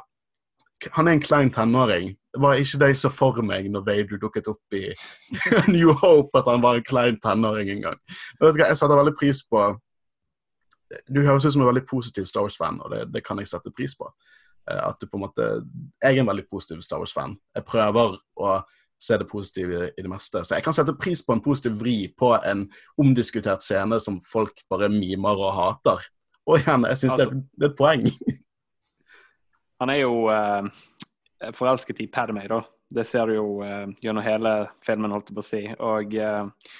Han 0.95 1.05
er 1.07 1.13
en 1.13 1.21
klein 1.21 1.51
tenåring. 1.53 2.15
Var 2.41 2.57
ikke 2.57 2.79
det 2.81 2.88
jeg 2.89 2.97
så 2.97 3.10
for 3.13 3.38
meg 3.45 3.67
når 3.69 3.84
Vader 3.86 4.17
dukket 4.17 4.47
opp 4.49 4.73
i 4.73 4.88
New 5.75 5.93
Hope, 5.93 6.34
at 6.39 6.49
han 6.49 6.63
var 6.63 6.79
en 6.79 6.88
klein 6.88 7.19
tenåring 7.21 7.69
en 7.69 7.84
gang. 7.84 7.99
Men 8.39 8.47
vet 8.47 8.55
du 8.55 8.62
hva, 8.63 8.69
Jeg 8.71 8.79
setter 8.79 8.97
veldig 8.97 9.13
pris 9.19 9.43
på 9.45 9.62
Du 11.05 11.21
høres 11.21 11.45
ut 11.45 11.53
som 11.53 11.62
en 11.62 11.69
veldig 11.69 11.86
positiv 11.86 12.25
Star 12.25 12.47
Wars-fan, 12.47 12.81
og 12.81 12.89
det, 12.95 13.03
det 13.13 13.21
kan 13.21 13.38
jeg 13.38 13.51
sette 13.51 13.69
pris 13.69 13.93
på. 13.93 14.10
Uh, 14.65 14.81
At 14.88 14.97
du 14.97 15.05
på 15.05 15.19
en 15.19 15.27
måte 15.27 15.51
Jeg 16.01 16.15
er 16.15 16.23
en 16.23 16.34
veldig 16.34 16.47
positiv 16.49 16.81
Star 16.81 16.97
Wars-fan. 16.97 17.38
Jeg 17.53 17.67
prøver 17.69 18.17
å 18.41 18.57
se 19.01 19.17
det 19.17 19.25
positive 19.29 19.87
i 19.97 20.03
det 20.05 20.09
meste. 20.11 20.43
Så 20.45 20.53
jeg 20.59 20.63
kan 20.67 20.75
sette 20.77 20.93
pris 20.99 21.23
på 21.25 21.33
en 21.33 21.41
positiv 21.41 21.79
vri 21.81 21.95
på 22.13 22.35
en 22.45 22.67
omdiskutert 23.01 23.63
scene 23.65 23.97
som 24.03 24.19
folk 24.29 24.61
bare 24.69 24.91
mimer 24.93 25.41
og 25.41 25.55
hater. 25.57 26.03
Og 26.45 26.59
igjen, 26.59 26.85
jeg 26.91 26.99
syns 27.01 27.17
det, 27.17 27.25
er- 27.27 27.39
det 27.57 27.65
er 27.67 27.71
et 27.73 27.79
poeng. 27.79 28.05
Han 29.81 29.89
er 29.89 30.03
jo 30.03 30.13
eh, 30.29 30.69
forelsket 31.57 32.03
i 32.03 32.07
Padmay, 32.13 32.47
da. 32.51 32.61
Det 32.91 33.05
ser 33.07 33.29
du 33.31 33.37
jo 33.39 33.47
eh, 33.65 33.87
gjennom 34.03 34.23
hele 34.25 34.51
filmen, 34.85 35.13
holdt 35.15 35.31
jeg 35.31 35.37
på 35.37 35.43
å 35.43 35.47
si. 35.47 35.61
Og 35.79 36.15
eh, 36.21 36.71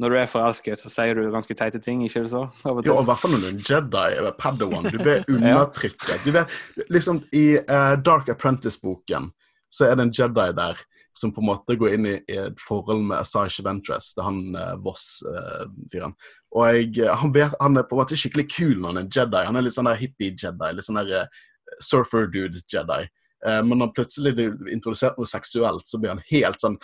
når 0.00 0.14
du 0.14 0.16
er 0.16 0.30
forelsket, 0.32 0.80
så 0.80 0.90
sier 0.90 1.18
du 1.18 1.28
ganske 1.30 1.54
teite 1.58 1.78
ting, 1.84 2.00
ikke 2.06 2.24
det 2.24 2.32
så? 2.32 2.46
Av 2.64 2.78
og 2.80 2.86
Jo, 2.86 2.94
til. 2.96 3.02
i 3.04 3.08
hvert 3.10 3.20
fall 3.22 3.34
når 3.36 3.42
du 3.44 3.48
er 3.50 3.54
en 3.54 3.64
Jedi 3.68 4.06
eller 4.18 4.36
Padawan. 4.40 4.88
Du 4.88 4.96
blir 4.98 5.22
undertrykket. 5.36 6.24
Du 6.24 6.32
vet, 6.34 6.54
liksom 6.90 7.20
I 7.36 7.44
uh, 7.60 7.94
Dark 8.00 8.32
Apprentice-boken 8.32 9.28
så 9.70 9.86
er 9.86 9.94
det 10.00 10.08
en 10.08 10.14
Jedi 10.16 10.48
der 10.56 10.80
som 11.20 11.32
på 11.34 11.42
en 11.42 11.50
måte 11.50 11.76
går 11.76 11.94
inn 11.96 12.08
i, 12.08 12.16
i 12.32 12.38
et 12.46 12.62
forhold 12.62 13.02
med 13.10 13.18
Asajj 13.20 13.60
Ventress, 13.66 14.14
det 14.16 14.22
er 14.22 14.28
han 14.30 14.40
eh, 14.56 14.72
Voss-fyren. 14.84 16.16
og 16.56 16.66
jeg, 16.70 16.90
eh, 17.04 17.12
han, 17.22 17.34
vet, 17.34 17.56
han 17.60 17.76
er 17.76 17.86
på 17.88 17.96
en 17.96 18.02
måte 18.02 18.18
skikkelig 18.18 18.46
kul 18.52 18.76
når 18.78 18.88
han 18.88 19.00
er 19.00 19.06
en 19.06 19.12
Jedi. 19.18 19.44
Han 19.48 19.60
er 19.60 19.66
litt 19.66 19.76
sånn 19.76 19.90
der 19.90 20.00
hippie-Jedi, 20.00 20.72
litt 20.76 20.88
sånn 20.88 21.00
der 21.02 21.14
eh, 21.20 21.44
surfer-dude-Jedi. 21.90 23.04
Eh, 23.46 23.60
men 23.66 23.82
når 23.82 23.94
plutselig 23.96 24.34
det 24.38 24.48
er 24.48 24.74
introdusert 24.74 25.20
noe 25.20 25.28
seksuelt, 25.28 25.86
så 25.88 26.00
blir 26.00 26.14
han 26.14 26.24
helt 26.32 26.64
sånn 26.64 26.80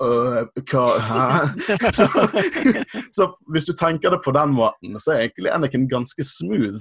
«Øh, 0.00 0.46
hva, 0.70 0.84
hæ? 1.04 1.24
så, 1.98 2.06
så 3.12 3.26
hvis 3.52 3.68
du 3.68 3.74
tenker 3.76 4.14
det 4.14 4.22
på 4.24 4.32
den 4.32 4.54
måten, 4.56 4.96
så 4.96 5.12
er 5.12 5.26
egentlig 5.26 5.52
Anakin 5.52 5.90
ganske 5.90 6.24
smooth. 6.24 6.80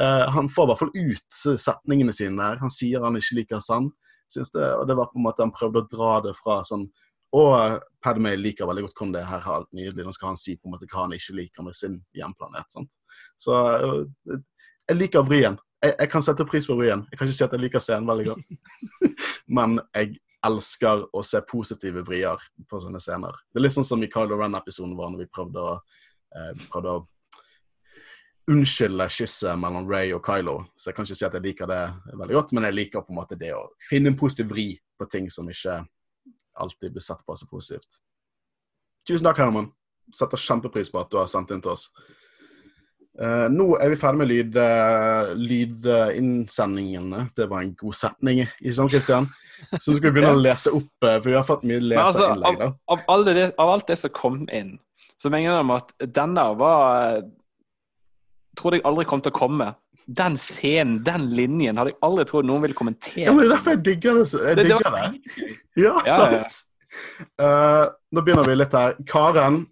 Uh, 0.00 0.26
han 0.32 0.48
får 0.48 0.64
i 0.64 0.70
hvert 0.70 0.80
fall 0.80 0.92
ut 0.96 1.58
setningene 1.60 2.14
sine. 2.16 2.54
Han 2.62 2.72
sier 2.72 3.04
han 3.04 3.18
ikke 3.20 3.36
liker 3.38 3.62
sand. 3.62 3.92
Syns 4.30 4.52
det, 4.54 4.66
og 4.78 4.86
det 4.86 4.94
var 4.98 5.10
på 5.10 5.18
en 5.18 5.24
måte 5.26 5.42
Han 5.42 5.54
prøvde 5.54 5.82
å 5.82 5.88
dra 5.90 6.10
det 6.22 6.36
fra 6.38 6.60
sånn 6.66 6.84
Og 7.34 7.80
Padmay 8.04 8.38
liker 8.38 8.68
veldig 8.70 8.84
godt 8.86 9.00
hvordan 9.00 9.16
det 9.16 9.24
her 9.26 9.42
har 9.44 9.66
nydelig. 9.76 10.06
Nå 10.06 10.14
skal 10.16 10.32
han 10.32 10.40
si 10.40 10.56
på 10.56 10.68
en 10.68 10.74
måte 10.74 10.88
hva 10.90 11.04
han 11.04 11.14
ikke 11.14 11.36
liker 11.38 11.66
med 11.66 11.76
sin 11.78 12.00
hjemplanet. 12.16 12.66
sant? 12.72 12.96
Så 13.38 13.58
eh, 13.74 14.40
jeg 14.88 14.98
liker 14.98 15.26
vrien. 15.26 15.58
Jeg, 15.84 15.94
jeg 15.94 16.10
kan 16.10 16.24
sette 16.26 16.46
pris 16.48 16.66
på 16.66 16.74
vrien. 16.80 17.04
Jeg 17.10 17.20
kan 17.20 17.28
ikke 17.28 17.38
si 17.38 17.46
at 17.46 17.54
jeg 17.54 17.62
liker 17.62 17.84
scenen 17.84 18.08
veldig 18.10 18.32
godt. 18.32 18.50
Men 19.58 19.78
jeg 19.94 20.18
elsker 20.46 21.04
å 21.12 21.22
se 21.26 21.40
positive 21.46 22.02
vrier 22.06 22.42
på 22.68 22.80
sånne 22.82 23.00
scener. 23.02 23.36
Det 23.50 23.60
er 23.60 23.66
litt 23.66 23.76
sånn 23.76 23.86
som 23.86 24.02
i 24.02 24.08
Kylo 24.10 24.38
Ren-episoden 24.40 24.96
vår, 24.98 25.12
når 25.12 25.22
vi 25.24 25.30
prøvde 25.30 25.64
å, 25.64 25.74
eh, 26.34 26.52
prøvde 26.72 26.96
å 26.96 27.06
unnskylde 28.50 29.06
kysset 29.12 29.58
mellom 29.58 29.88
Ray 29.90 30.12
og 30.16 30.24
Kylo. 30.26 30.56
Så 30.76 30.90
jeg 30.90 30.96
kan 30.96 31.06
ikke 31.06 31.18
si 31.18 31.26
at 31.26 31.36
jeg 31.36 31.44
liker 31.44 31.70
det 31.70 31.80
veldig 32.12 32.36
godt, 32.36 32.54
men 32.56 32.66
jeg 32.68 32.76
liker 32.76 33.04
på 33.06 33.14
en 33.14 33.20
måte 33.20 33.38
det 33.38 33.52
å 33.54 33.66
finne 33.88 34.12
en 34.12 34.18
positiv 34.18 34.50
vri 34.52 34.72
på 34.98 35.08
ting 35.10 35.28
som 35.32 35.48
ikke 35.50 35.80
alltid 36.60 36.96
blir 36.96 37.04
sett 37.04 37.22
på 37.26 37.36
så 37.36 37.46
positivt. 37.50 38.00
Tusen 39.08 39.26
takk, 39.26 39.38
Herman. 39.40 39.70
Setter 40.16 40.40
kjempepris 40.40 40.90
på 40.90 41.00
at 41.00 41.12
du 41.12 41.20
har 41.20 41.30
sendt 41.30 41.54
inn 41.54 41.62
til 41.62 41.76
oss. 41.76 41.88
Uh, 43.20 43.50
nå 43.52 43.74
er 43.82 43.90
vi 43.92 43.98
ferdig 44.00 44.20
med 44.22 44.30
lyd, 44.30 44.56
uh, 44.56 45.32
lydinnsendingene. 45.36 47.26
Det 47.36 47.48
var 47.50 47.64
en 47.64 47.74
god 47.78 47.96
setning, 47.98 48.44
ikke 48.60 48.76
sant, 48.76 48.92
Kristian? 48.94 49.26
Så 49.76 49.90
nå 49.90 49.98
skal 49.98 50.06
vi 50.06 50.14
begynne 50.14 50.36
å 50.36 50.44
lese 50.48 50.72
opp, 50.72 50.92
eh, 51.04 51.18
for 51.18 51.28
vi 51.28 51.36
har 51.36 51.44
fått 51.48 51.66
mye 51.68 51.82
leserinnlegg. 51.82 52.06
altså, 52.06 52.28
leserinnlegg. 52.30 52.62
av, 52.62 53.02
da. 53.02 53.04
av, 53.12 53.26
det, 53.28 53.48
av 53.60 53.72
alt 53.74 53.90
det 53.90 53.98
som 54.00 54.14
kom 54.16 54.38
inn, 54.56 54.78
så 55.20 55.32
mener 55.32 55.50
jeg 55.50 55.66
om 55.66 55.74
at 55.74 55.92
denne 56.16 56.46
var 56.62 57.20
Trodde 58.58 58.78
jeg 58.80 58.84
aldri 58.88 59.04
kom 59.06 59.20
til 59.22 59.32
å 59.32 59.36
komme. 59.38 59.74
Den 60.10 60.36
scenen, 60.40 61.02
den 61.06 61.28
linjen, 61.36 61.76
hadde 61.78 61.92
jeg 61.92 62.00
aldri 62.02 62.24
trodd 62.26 62.44
noen 62.48 62.62
ville 62.64 62.74
kommentere. 62.74 63.26
Ja, 63.28 63.32
men 63.32 63.44
Det 63.46 63.50
er 63.52 63.56
derfor 63.56 63.70
jeg 63.76 63.82
digger 63.84 64.14
det. 64.18 64.26
så- 64.28 64.40
Jeg 64.42 64.56
Det- 64.56 64.62
det 64.64 64.72
digger 64.72 64.90
var 64.90 65.12
det. 65.12 65.20
Ja, 65.76 65.82
Ja, 65.82 66.02
ja, 66.06 66.30
ja. 66.32 66.48
sant. 66.48 66.64
Eh, 67.38 67.88
nå 68.12 68.22
begynner 68.24 68.44
vi 68.46 68.54
litt 68.56 68.72
her. 68.72 68.94
Karen 69.06 69.66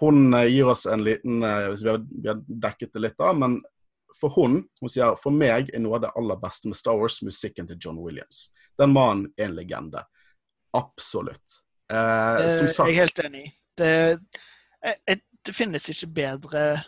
hun 0.00 0.34
eh, 0.34 0.46
gir 0.48 0.66
oss 0.66 0.84
en 0.86 1.02
liten 1.04 1.42
uh, 1.42 1.70
Vi 1.74 1.88
har, 1.88 1.98
vi 1.98 2.28
har 2.28 2.34
dekket 2.48 2.92
det 2.92 3.00
litt, 3.00 3.16
da, 3.16 3.32
men 3.32 3.62
for 4.20 4.28
hun 4.30 4.68
hun 4.80 4.88
sier 4.88 5.16
for 5.16 5.30
meg 5.30 5.70
er 5.72 5.78
noe 5.78 5.94
av 5.94 6.00
det 6.02 6.10
aller 6.16 6.36
beste 6.36 6.66
med 6.68 6.76
Star 6.76 6.94
Wars 6.98 7.20
musikken 7.22 7.66
til 7.66 7.76
John 7.80 7.96
Williams. 7.98 8.50
Den 8.78 8.92
mannen 8.92 9.32
er 9.38 9.44
en 9.46 9.54
legende. 9.56 10.04
Absolutt. 10.74 11.62
Eh, 11.90 12.48
som 12.58 12.68
sagt 12.68 12.88
Jeg 12.88 12.96
er 12.96 13.00
helt 13.06 13.24
enig. 13.24 13.52
Det, 13.76 14.20
jeg, 14.84 14.96
jeg, 15.08 15.20
det 15.44 15.54
finnes 15.54 15.88
ikke 15.88 16.12
bedre 16.14 16.84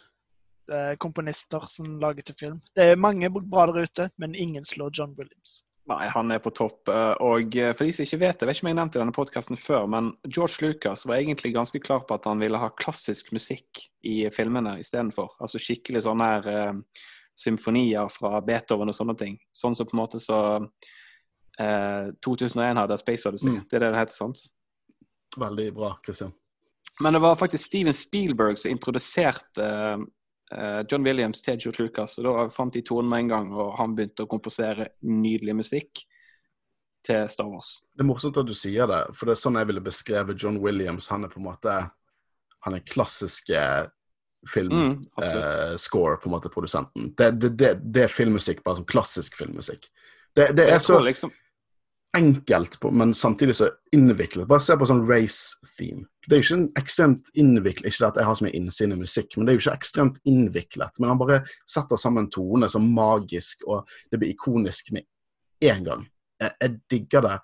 komponister 0.98 1.66
som 1.68 1.98
lager 2.00 2.24
til 2.24 2.36
film. 2.40 2.58
Det 2.76 2.90
er 2.92 3.00
mange 3.00 3.28
bra 3.34 3.66
der 3.68 3.84
ute, 3.84 4.08
men 4.18 4.34
ingen 4.34 4.64
slår 4.64 4.94
John 4.96 5.14
Williams. 5.18 5.62
Nei, 5.84 6.06
han 6.08 6.32
er 6.32 6.40
på 6.40 6.52
topp. 6.56 6.88
eh, 6.88 7.14
Og 7.20 7.56
eh, 7.60 7.74
for 7.76 7.84
de 7.84 7.92
som 7.92 8.06
ikke 8.06 8.20
vet 8.22 8.38
det, 8.38 8.46
jeg 8.46 8.48
vet 8.48 8.56
ikke 8.56 8.64
om 8.64 8.68
jeg 8.70 8.74
har 8.74 8.80
nevnt 8.80 8.96
i 8.96 9.00
denne 9.02 9.16
podkasten 9.16 9.58
før, 9.60 9.86
men 9.92 10.12
George 10.24 10.64
Lucas 10.64 11.04
var 11.04 11.18
egentlig 11.18 11.52
ganske 11.52 11.80
klar 11.84 12.06
på 12.08 12.16
at 12.16 12.24
han 12.24 12.40
ville 12.40 12.60
ha 12.60 12.70
klassisk 12.80 13.32
musikk 13.36 13.82
i 14.02 14.22
filmene 14.32 14.78
istedenfor. 14.80 15.34
Altså 15.44 15.60
skikkelig 15.60 16.06
sånne 16.06 16.28
her 16.30 16.48
uh, 16.48 17.02
symfonier 17.36 18.08
fra 18.12 18.40
Beethoven 18.46 18.88
og 18.88 18.96
sånne 18.96 19.16
ting. 19.20 19.36
Sånn 19.52 19.76
som 19.76 19.90
på 19.90 19.96
en 19.96 20.00
måte 20.00 20.22
så 20.22 20.40
uh, 21.60 22.06
2001 22.24 22.80
hadde 22.80 23.00
Space 23.02 23.28
Odyssey. 23.28 23.52
Mm. 23.52 23.68
Det 23.68 23.76
er 23.76 23.84
det 23.84 23.92
det 23.92 24.00
heter, 24.00 24.16
sant? 24.16 24.40
Veldig 25.36 25.68
bra, 25.76 25.92
Christian. 26.06 26.32
Men 27.02 27.12
det 27.12 27.24
var 27.26 27.36
faktisk 27.36 27.64
Steven 27.66 27.92
Spielberg 27.96 28.56
som 28.56 28.70
introduserte 28.70 29.64
eh, 29.64 29.92
eh, 29.92 30.04
John 30.90 31.06
Williams 31.06 31.42
til 31.42 31.58
Joe 31.58 31.74
Lucas. 31.78 32.18
Og 32.20 32.26
da 32.28 32.48
fant 32.52 32.74
de 32.74 32.82
tonen 32.86 33.10
med 33.10 33.24
en 33.24 33.32
gang, 33.32 33.52
og 33.54 33.74
han 33.78 33.96
begynte 33.96 34.26
å 34.26 34.30
komposere 34.30 34.92
nydelig 35.08 35.56
musikk 35.58 36.04
til 37.04 37.26
Star 37.28 37.50
Wars. 37.50 37.76
Det 37.92 38.04
er 38.04 38.08
morsomt 38.08 38.38
at 38.40 38.48
du 38.48 38.54
sier 38.56 38.88
det, 38.88 39.02
for 39.16 39.28
det 39.28 39.36
er 39.36 39.42
sånn 39.42 39.58
jeg 39.60 39.68
ville 39.68 39.84
beskrevet 39.84 40.40
John 40.40 40.60
Williams. 40.62 41.10
Han 41.12 41.26
er 41.26 41.32
på 41.32 41.42
en 41.42 41.48
måte 41.50 41.76
Han 42.64 42.78
er 42.78 42.80
klassiske 42.88 43.60
filmscore, 44.48 44.94
Mm, 44.94 46.14
eh, 46.14 46.20
på 46.22 46.28
en 46.28 46.32
måte, 46.32 46.48
produsenten. 46.48 47.10
Det, 47.16 47.30
det, 47.40 47.50
det, 47.60 47.74
det 47.92 48.02
er 48.06 48.12
filmmusikk, 48.12 48.62
bare 48.64 48.76
som 48.76 48.86
klassisk 48.88 49.36
filmmusikk. 49.36 49.90
Det, 50.36 50.48
det 50.56 50.70
er 50.72 50.78
så 50.80 50.96
liksom 51.04 51.32
enkelt, 52.14 52.78
på, 52.80 52.90
men 52.90 53.14
samtidig 53.14 53.56
så 53.56 53.68
innviklet. 53.92 54.46
Bare 54.48 54.62
se 54.62 54.76
på 54.78 54.86
sånn 54.88 55.04
race 55.08 55.56
theme. 55.78 56.06
Det 56.28 56.36
er 56.36 56.40
jo 56.40 56.44
ikke 56.46 56.56
en 56.56 56.68
ekstremt 56.80 57.28
innviklet 57.36 57.90
Ikke 57.90 58.06
at 58.08 58.16
jeg 58.16 58.24
har 58.24 58.36
så 58.38 58.44
mye 58.46 58.56
innsyn 58.56 58.94
i 58.94 58.96
musikk, 58.96 59.36
men 59.36 59.44
det 59.46 59.52
er 59.52 59.58
jo 59.58 59.62
ikke 59.64 59.76
ekstremt 59.80 60.20
innviklet. 60.30 61.00
Men 61.00 61.10
han 61.12 61.20
bare 61.20 61.42
setter 61.68 62.00
sammen 62.00 62.30
tone 62.32 62.68
som 62.72 62.86
magisk, 62.96 63.66
og 63.66 63.88
det 64.10 64.20
blir 64.22 64.32
ikonisk 64.32 64.92
med 64.96 65.04
én 65.64 65.84
gang. 65.84 66.06
Jeg, 66.40 66.54
jeg 66.60 66.78
digger 66.90 67.26
det. 67.28 67.34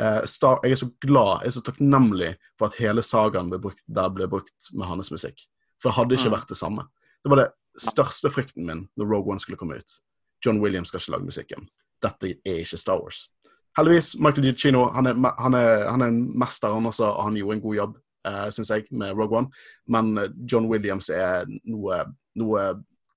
Eh, 0.00 0.20
jeg 0.22 0.72
er 0.72 0.80
så 0.80 0.90
glad, 1.02 1.42
jeg 1.42 1.50
er 1.50 1.56
så 1.58 1.64
takknemlig 1.66 2.30
for 2.58 2.68
at 2.70 2.78
hele 2.80 3.02
sagaen 3.02 3.50
ble 3.50 3.58
brukt, 3.58 3.82
der 3.88 4.12
ble 4.14 4.28
brukt 4.30 4.70
med 4.72 4.86
hans 4.88 5.10
musikk. 5.10 5.42
For 5.80 5.90
det 5.90 5.96
hadde 5.96 6.14
ikke 6.18 6.30
Mm. 6.30 6.36
vært 6.38 6.48
det 6.48 6.56
samme. 6.60 6.86
Det 7.24 7.30
var 7.30 7.36
det 7.36 7.50
største 7.80 8.30
frykten 8.30 8.66
min 8.66 8.88
når 8.96 9.10
Rogue 9.10 9.30
One 9.32 9.40
skulle 9.40 9.56
komme 9.58 9.76
ut. 9.76 10.00
John 10.44 10.60
Williams 10.60 10.88
skal 10.88 11.00
ikke 11.00 11.12
lage 11.16 11.28
musikken. 11.28 11.68
Dette 12.02 12.36
er 12.44 12.62
ikke 12.62 12.78
Star 12.78 13.00
Wars. 13.00 13.28
Heldigvis, 13.78 14.14
Michael 14.18 14.48
Giacchino 14.48 14.84
han 14.94 15.06
er, 15.06 15.18
han 15.38 15.54
er, 15.54 15.84
han 15.88 16.02
er 16.02 16.12
en 16.12 16.22
mester, 16.38 16.72
han 16.74 16.90
også, 16.90 17.06
og 17.06 17.28
han 17.28 17.38
gjorde 17.38 17.58
en 17.58 17.64
god 17.64 17.76
jobb, 17.78 17.96
uh, 18.28 18.46
syns 18.54 18.72
jeg, 18.74 18.86
med 18.90 19.14
Rogue 19.14 19.38
One. 19.38 19.64
Men 19.88 20.12
eh, 20.18 20.30
John 20.50 20.66
Williams 20.70 21.10
er 21.14 21.46
noe, 21.70 22.02
noe 22.40 22.64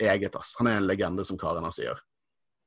eget, 0.01 0.35
ass. 0.37 0.53
Han 0.59 0.69
er 0.69 0.79
en 0.79 0.89
legende, 0.89 1.25
som 1.25 1.39
Karen 1.41 1.65
her 1.65 1.73
sier. 1.75 2.01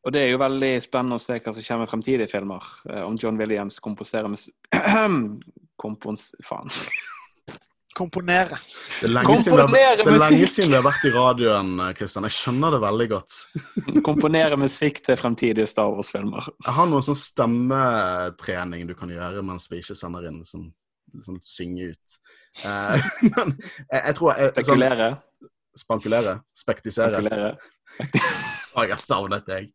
Og 0.06 0.12
det 0.14 0.22
er 0.22 0.30
jo 0.30 0.38
veldig 0.38 0.72
spennende 0.84 1.18
å 1.18 1.22
se 1.22 1.40
hva 1.40 1.52
som 1.54 1.64
kommer 1.66 1.88
i 1.88 1.90
fremtidige 1.90 2.30
filmer. 2.30 2.66
eh, 2.90 3.02
om 3.02 3.18
John 3.18 3.38
Williams 3.40 3.80
komposerer 3.82 4.30
med 4.30 4.42
Kompons... 5.82 6.30
Faen. 6.46 6.70
Komponere. 7.96 8.58
Det 9.00 9.08
er 9.08 9.12
lenge 9.14 9.38
siden 9.40 9.72
vi 9.72 9.80
har, 9.80 9.96
det 9.96 10.04
er 10.04 10.18
lenge 10.20 10.48
siden 10.52 10.72
vi 10.74 10.76
har 10.76 10.84
vært 10.84 11.06
i 11.08 11.12
radioen, 11.14 11.70
Kristian. 11.96 12.06
Christian. 12.06 12.26
Jeg 12.28 12.36
skjønner 12.36 12.74
det 12.74 12.80
veldig 12.82 13.06
godt. 13.10 13.36
Komponere 14.08 14.56
musikk 14.60 15.02
til 15.04 15.18
fremtidige 15.20 15.66
Star 15.66 15.90
Wars-filmer. 15.92 16.48
Jeg 16.64 16.74
har 16.76 16.88
noen 16.90 17.04
sånn 17.04 17.18
stemmetrening 17.18 18.86
du 18.88 18.94
kan 18.98 19.12
gjøre 19.12 19.44
mens 19.44 19.68
vi 19.70 19.80
ikke 19.82 19.96
sender 19.98 20.28
inn, 20.30 20.42
som 20.46 20.68
sånn 21.24 21.40
synge 21.44 21.92
ut. 21.92 22.18
Eh, 22.64 23.06
men 23.34 23.56
jeg, 23.56 24.00
jeg 24.00 24.18
tror 24.18 24.32
jeg, 24.32 24.52
sånn, 24.52 24.64
Spekulere. 24.64 25.08
Spankulere? 25.76 26.34
Spektisere? 26.56 27.20
Spankulere. 27.20 27.56
Å, 28.76 28.84
jeg 28.84 28.94
har 28.94 29.02
savnet 29.02 29.48
deg. 29.48 29.72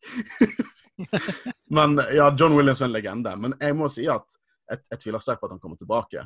Men 1.77 1.93
ja, 2.13 2.27
John 2.37 2.53
Williams 2.57 2.81
er 2.81 2.89
en 2.89 2.95
legende. 2.95 3.33
Men 3.37 3.53
jeg 3.61 3.77
må 3.77 3.89
si 3.89 4.07
at 4.09 4.37
jeg, 4.69 4.81
jeg 4.93 5.01
tviler 5.03 5.21
sterkt 5.21 5.41
på 5.43 5.49
at 5.49 5.53
han 5.55 5.61
kommer 5.61 5.77
tilbake. 5.77 6.25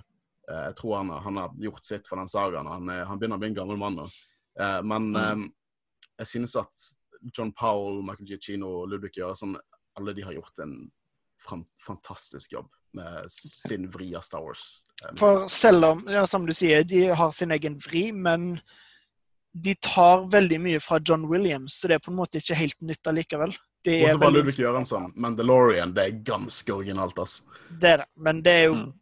Eh, 0.49 0.65
Jeg 0.69 0.75
tror 0.75 0.97
han, 0.97 1.09
har- 1.09 1.21
han 1.21 1.37
har 1.37 1.49
gjort 1.57 1.83
sitt 1.85 2.07
for 2.07 2.17
den 2.17 2.27
sagaen. 2.27 2.67
Han, 2.67 2.87
han 2.89 3.19
begynner 3.19 3.37
å 3.37 3.39
bli 3.39 3.49
en 3.49 3.55
gammel 3.55 3.77
mann 3.77 3.95
nå. 3.95 4.09
Eh, 4.59 4.81
Men 4.83 5.11
Mm. 5.11 5.43
eh, 5.43 5.49
jeg 6.19 6.27
synes 6.27 6.55
at 6.55 6.93
John 7.37 7.51
Powell, 7.51 8.01
Michael 8.03 8.27
Giacchino 8.27 8.67
og 8.81 8.89
Ludvig 8.89 9.13
Gjørason, 9.17 9.57
alle 9.97 10.13
de 10.13 10.21
har 10.21 10.33
gjort 10.33 10.59
en 10.59 10.91
fram- 11.41 11.65
fantastisk 11.85 12.51
jobb 12.53 12.67
med 12.93 13.25
sin 13.31 13.89
vri 13.91 14.13
av 14.15 14.21
Star 14.23 14.41
Wars. 14.41 14.83
Eh, 15.03 15.15
For 15.17 15.47
selv 15.47 15.83
om, 15.85 16.07
ja, 16.07 16.25
som 16.25 16.45
du 16.45 16.53
sier, 16.53 16.83
de 16.83 17.07
har 17.07 17.31
sin 17.31 17.51
egen 17.51 17.77
vri, 17.79 18.11
men 18.13 18.61
de 19.53 19.73
tar 19.81 20.27
veldig 20.29 20.59
mye 20.61 20.79
fra 20.81 20.99
John 20.99 21.27
Williams, 21.27 21.73
så 21.79 21.87
det 21.87 21.95
er 21.95 21.99
på 21.99 22.11
en 22.11 22.17
måte 22.17 22.37
ikke 22.41 22.55
helt 22.55 22.81
nytt 22.81 23.07
allikevel. 23.07 23.55
Det 23.83 24.01
Og 24.03 24.07
er, 24.09 24.11
så 24.13 24.19
var 24.19 24.31
Ludvig 24.31 24.55
Göransson. 24.59 25.11
Mandalorian, 25.15 25.93
det 25.93 26.03
er 26.03 26.23
ganske 26.23 26.73
originalt, 26.73 27.17
ass. 27.19 27.41
det 27.79 27.89
er 27.89 27.97
det, 27.97 28.05
men 28.17 28.41
det 28.41 28.51
er 28.51 28.63
jo 28.65 28.73
Mm. 28.75 28.93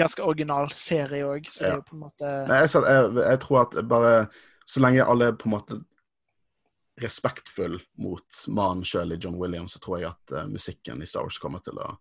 Ganske 0.00 0.24
original 0.24 0.70
serie 0.74 1.26
òg, 1.28 1.48
så 1.50 1.64
det 1.64 1.70
er 1.70 1.78
jo 1.78 1.86
på 1.86 1.96
en 1.96 2.02
måte 2.06 2.32
Nei, 2.48 2.62
jeg, 2.64 2.72
jeg, 2.80 3.12
jeg 3.20 3.40
tror 3.44 3.62
at 3.62 3.78
bare 3.90 4.12
Så 4.68 4.82
lenge 4.82 5.06
alle 5.06 5.30
er 5.30 5.38
på 5.38 5.48
en 5.50 5.56
måte 5.56 5.80
respektfull 7.00 7.78
mot 8.02 8.40
mannen 8.52 8.84
sjøl 8.84 9.14
i 9.14 9.16
John 9.16 9.38
Williams, 9.40 9.72
så 9.72 9.80
tror 9.80 10.02
jeg 10.02 10.10
at 10.10 10.34
uh, 10.36 10.48
musikken 10.50 11.00
i 11.00 11.06
Star 11.08 11.24
Wars 11.24 11.38
kommer 11.40 11.62
til 11.64 11.78
å, 11.80 11.94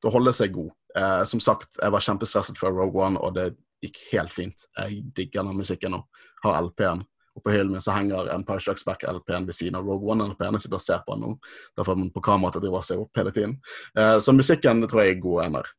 til 0.00 0.08
å 0.08 0.12
holde 0.14 0.32
seg 0.32 0.54
god. 0.54 0.70
Uh, 0.96 1.20
som 1.28 1.42
sagt, 1.44 1.76
jeg 1.76 1.92
var 1.92 2.04
kjempestresset 2.06 2.56
før 2.56 2.72
Rogue 2.78 3.02
One, 3.10 3.20
og 3.20 3.34
det 3.36 3.50
gikk 3.84 4.00
helt 4.14 4.32
fint. 4.32 4.64
Jeg 4.78 5.02
digger 5.18 5.44
den 5.44 5.58
musikken 5.58 5.92
nå. 5.98 6.00
Har 6.46 6.62
LP-en. 6.64 7.04
Og 7.38 7.44
på 7.44 7.52
hyllen 7.54 7.76
min 7.76 7.84
så 7.84 7.94
henger 7.94 8.32
Empire 8.34 8.64
Strikes 8.64 8.86
Back-LP-en 8.88 9.46
ved 9.46 9.54
siden 9.54 9.76
av 9.78 9.86
Rogue 9.86 10.10
One-LP-en. 10.10 10.56
Jeg 10.56 10.64
sitter 10.64 10.80
og 10.80 10.86
ser 10.86 11.04
på 11.04 11.14
den 11.14 11.26
nå. 11.26 11.34
Derfor 11.76 11.92
får 11.92 12.00
man 12.00 12.14
på 12.14 12.24
kameraet 12.24 12.56
til 12.56 12.62
å 12.62 12.64
drive 12.64 12.80
og 12.80 12.88
se 12.88 12.96
opp 12.98 13.20
hele 13.20 13.34
tiden. 13.36 13.54
Uh, 13.92 14.16
så 14.24 14.34
musikken 14.34 14.82
tror 14.88 15.04
jeg 15.04 15.18
er 15.18 15.22
god 15.22 15.44
ender. 15.44 15.70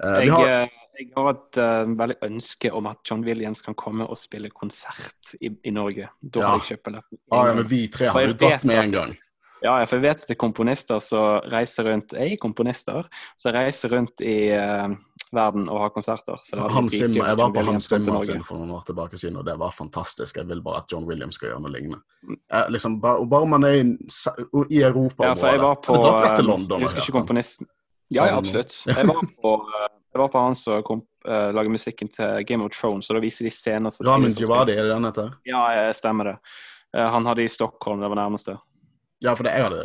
Eh, 0.00 0.18
vi 0.20 0.26
Jeg, 0.26 0.32
har, 0.32 0.70
jeg 1.00 1.10
har 1.16 1.30
et 1.32 1.60
uh, 1.60 1.96
veldig 1.98 2.16
ønske 2.28 2.70
om 2.76 2.88
at 2.90 3.00
John 3.08 3.24
Williams 3.26 3.64
kan 3.66 3.76
komme 3.78 4.06
og 4.06 4.18
spille 4.20 4.50
konsert 4.52 5.34
i, 5.40 5.50
i 5.64 5.72
Norge. 5.74 6.10
Da 6.20 6.40
Ja. 6.44 6.46
har 6.52 6.62
jeg 6.62 6.76
kjøpt 6.76 6.86
billetten. 6.90 7.18
Ja, 7.32 7.42
ja, 7.48 7.58
men 7.58 7.68
vi 7.70 7.82
tre 7.88 8.12
har 8.12 8.26
jo 8.28 8.38
dratt 8.44 8.64
med 8.68 8.84
en 8.84 8.96
gang. 8.96 9.18
Ja, 9.60 9.74
for 9.84 9.98
jeg 9.98 10.06
vet 10.06 10.22
at 10.22 10.28
det 10.30 10.34
er 10.38 10.40
komponister 10.40 11.02
som 11.04 11.42
reiser 11.52 11.84
rundt 11.84 12.14
Jeg 12.16 12.32
er 12.32 12.38
komponister 12.40 13.04
som 13.36 13.52
reiser 13.52 13.92
rundt 13.92 14.22
i 14.24 14.36
uh, 14.56 14.88
verden 15.32 15.68
og 15.68 15.80
har 15.84 15.90
konserter. 15.94 16.38
Så 16.42 16.56
det 16.56 16.70
Hans 16.74 16.92
Zimmer, 16.92 17.26
jeg 17.28 17.38
var 17.38 17.52
på 17.54 17.64
Hans 17.66 17.88
Zimmer 17.88 18.24
sin 18.26 18.42
for 18.46 18.60
noen 18.60 18.72
år 18.74 18.86
tilbake 18.88 19.18
siden, 19.20 19.36
og 19.40 19.46
det 19.46 19.56
var 19.60 19.74
fantastisk. 19.74 20.36
Jeg 20.40 20.48
vil 20.48 20.62
bare 20.64 20.82
at 20.82 20.92
John 20.92 21.06
Williams 21.08 21.38
skal 21.38 21.52
gjøre 21.52 21.62
noe 21.66 21.74
lignende. 21.74 22.00
Mm. 22.26 22.38
Eh, 22.52 22.70
liksom, 22.74 23.00
bare, 23.02 23.26
bare 23.30 23.50
man 23.52 23.68
er 23.68 23.76
i, 23.78 23.84
i 24.70 24.82
Europa 24.82 25.28
Ja, 25.30 25.36
for 25.38 25.52
jeg 25.52 25.62
var 25.62 25.78
på. 25.84 25.98
Jeg 26.00 26.82
husker 26.82 27.04
ikke 27.04 27.18
komponisten. 27.20 27.68
Ja, 28.10 28.26
ja, 28.26 28.38
absolutt. 28.40 28.74
Jeg 28.90 29.06
var 29.06 29.20
på, 29.42 29.54
eh, 30.10 30.16
jeg 30.16 30.22
var 30.22 30.32
på 30.32 30.42
han 30.42 30.58
som 30.58 30.82
kom, 30.86 31.04
uh, 31.28 31.50
lager 31.54 31.70
musikken 31.70 32.10
til 32.10 32.42
Game 32.48 32.66
of 32.66 32.74
Thrones, 32.74 33.10
og 33.10 33.18
da 33.18 33.22
viser 33.22 33.46
de 33.46 33.54
scener 33.54 33.94
som 33.94 34.06
Ramin 34.08 34.34
Djawadi, 34.34 34.74
er 34.74 34.88
det 34.88 34.94
den 34.94 35.06
heter? 35.06 35.32
Ja, 35.48 35.62
jeg 35.76 35.94
stemmer 35.98 36.32
det. 36.32 36.36
Uh, 36.96 37.06
han 37.14 37.28
hadde 37.30 37.46
i 37.46 37.50
Stockholm, 37.50 38.02
det 38.02 38.10
var 38.10 38.18
nærmeste. 38.18 38.58
Ja, 39.20 39.34
for 39.36 39.44
det, 39.44 39.52
jeg 39.52 39.66
hadde 39.68 39.82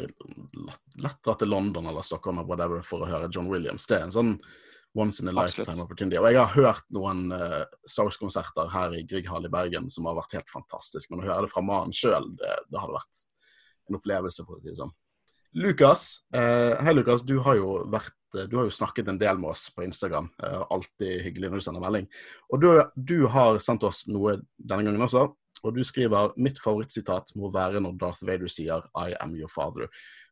lett, 1.03 1.17
dratt 1.25 1.41
til 1.43 1.51
London 1.51 1.89
eller 1.91 2.05
Stockholm 2.07 2.39
eller 2.39 2.49
whatever 2.49 2.85
for 2.87 3.03
å 3.03 3.09
høre 3.09 3.27
John 3.29 3.51
Williams. 3.51 3.85
Det 3.85 3.97
er 3.97 4.07
en 4.07 4.15
sånn 4.15 4.37
once 4.95 5.19
in 5.19 5.27
a 5.27 5.31
Absolutt. 5.31 5.67
lifetime 5.67 5.83
opportunity. 5.83 6.17
Og 6.17 6.29
jeg 6.31 6.39
har 6.39 6.53
hørt 6.55 6.85
noen 6.95 7.25
uh, 7.35 7.63
Star 7.83 8.07
Wars-konserter 8.07 8.69
her 8.71 8.95
i 8.95 9.03
Grieghall 9.03 9.45
i 9.45 9.51
Bergen 9.51 9.89
som 9.91 10.07
har 10.07 10.15
vært 10.21 10.37
helt 10.37 10.51
fantastisk. 10.51 11.11
Men 11.11 11.21
å 11.21 11.27
høre 11.27 11.45
det 11.45 11.51
fra 11.51 11.63
mannen 11.67 11.95
sjøl, 11.95 12.29
det, 12.39 12.53
det 12.71 12.79
hadde 12.79 12.95
vært 12.95 13.25
en 13.89 13.99
opplevelse, 13.99 14.45
for 14.47 14.55
å 14.55 14.63
si 14.63 14.71
det 14.71 14.79
sånn. 14.79 14.95
Lukas, 15.55 16.07
uh, 16.35 16.79
hei 16.83 16.95
Lukas. 16.95 17.23
Du 17.27 17.37
har 17.43 17.55
jo 17.59 17.77
vært 17.91 18.11
eh, 18.11 18.24
du 18.49 18.57
har 18.57 18.67
jo 18.67 18.73
snakket 18.73 19.09
en 19.11 19.19
del 19.21 19.39
med 19.41 19.53
oss 19.53 19.69
på 19.75 19.85
Instagram. 19.85 20.27
Eh, 20.43 20.61
alltid 20.75 21.23
hyggelig 21.25 21.49
når 21.49 21.61
du 21.61 21.65
sender 21.65 21.83
melding. 21.83 22.07
Og 22.51 22.61
du, 22.61 22.69
du 22.95 23.17
har 23.31 23.59
sendt 23.63 23.85
oss 23.87 24.05
noe 24.11 24.37
denne 24.57 24.85
gangen 24.85 25.07
også. 25.07 25.27
Og 25.65 25.75
du 25.75 25.81
skriver 25.87 26.35
mitt 26.37 26.59
favorittsitat 26.61 27.31
må 27.39 27.49
være 27.53 27.81
når 27.81 27.95
Darth 28.01 28.25
Vader 28.27 28.51
sier 28.51 28.83
'I 28.93 29.15
am 29.21 29.35
your 29.37 29.51
father'. 29.51 29.89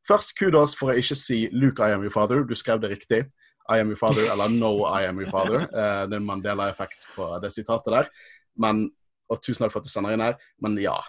Først 0.08 0.36
kudos 0.38 0.76
for 0.76 0.92
å 0.92 0.98
ikke 1.00 1.16
si 1.16 1.48
'Luke, 1.52 1.80
I 1.80 1.96
am 1.96 2.04
your 2.04 2.14
father'. 2.14 2.44
Du 2.48 2.56
skrev 2.56 2.82
det 2.82 2.92
riktig. 2.92 3.24
I 3.72 3.80
am 3.80 3.88
your 3.88 3.98
father, 3.98 4.28
eller 4.32 4.50
'No, 4.52 4.86
I 4.86 5.08
am 5.08 5.22
your 5.22 5.32
father'. 5.32 5.64
Eh, 5.80 6.04
det 6.08 6.14
er 6.14 6.22
en 6.22 6.26
Mandela-effekt 6.26 7.08
på 7.16 7.40
det 7.42 7.54
sitatet 7.54 7.94
der. 7.94 8.10
Men, 8.58 8.92
og 9.30 9.42
tusen 9.42 9.64
takk 9.64 9.72
for 9.72 9.80
at 9.80 9.88
du 9.88 9.90
sender 9.90 10.14
inn 10.14 10.22
her. 10.22 10.36
Men 10.62 10.78
ja. 10.78 11.00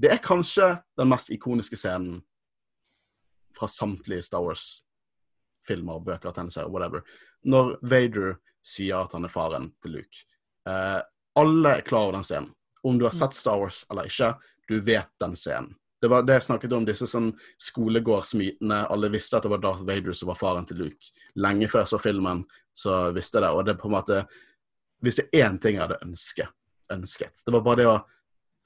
Det 0.00 0.12
er 0.12 0.20
kanskje 0.20 0.76
den 0.98 1.08
mest 1.08 1.30
ikoniske 1.30 1.76
scenen 1.76 2.20
fra 3.56 3.66
samtlige 3.66 4.22
Star 4.22 4.44
Wars-filmer, 5.66 6.00
bøker, 6.00 6.32
tegneserier, 6.32 6.70
whatever. 6.70 7.02
Når 7.44 7.78
Vader 7.82 8.38
sier 8.62 9.04
at 9.04 9.12
han 9.12 9.24
er 9.24 9.28
faren 9.28 9.72
til 9.82 9.98
Luke. 9.98 10.24
Eh, 10.68 11.02
alle 11.36 11.68
er 11.76 11.82
klar 11.82 12.06
over 12.06 12.12
den 12.12 12.24
scenen. 12.24 12.52
Om 12.82 12.98
du 12.98 13.04
har 13.04 13.12
sett 13.12 13.34
Star 13.34 13.58
Wars 13.58 13.84
eller 13.90 14.06
ikke, 14.06 14.36
du 14.68 14.80
vet 14.80 15.10
den 15.20 15.36
scenen. 15.36 15.74
Det 16.00 16.10
var 16.10 16.22
det 16.22 16.34
jeg 16.36 16.44
snakket 16.44 16.72
om, 16.76 16.84
disse 16.84 17.06
sånn 17.08 17.30
skolegårdsmytene. 17.58 18.86
Alle 18.92 19.08
visste 19.10 19.38
at 19.38 19.46
det 19.46 19.50
var 19.50 19.62
Darth 19.62 19.86
Vader 19.86 20.12
som 20.12 20.28
var 20.28 20.38
faren 20.38 20.66
til 20.66 20.78
Luke. 20.84 21.08
Lenge 21.34 21.68
før 21.68 21.82
jeg 21.82 21.92
så 21.94 21.98
filmen, 21.98 22.44
så 22.76 23.10
visste 23.16 23.38
jeg 23.38 23.46
det. 23.46 23.52
Og 23.56 23.64
det 23.64 23.74
er 23.74 23.80
på 23.80 23.88
en 23.88 23.96
måte 23.96 24.26
Hvis 25.04 25.16
det 25.16 25.26
er 25.32 25.44
én 25.46 25.58
ting 25.60 25.76
jeg 25.76 25.82
hadde 25.82 25.98
ønsket, 26.02 26.48
ønsket 26.90 27.42
Det 27.44 27.52
var 27.52 27.60
bare 27.64 27.76
det 27.76 27.88
å 27.88 27.98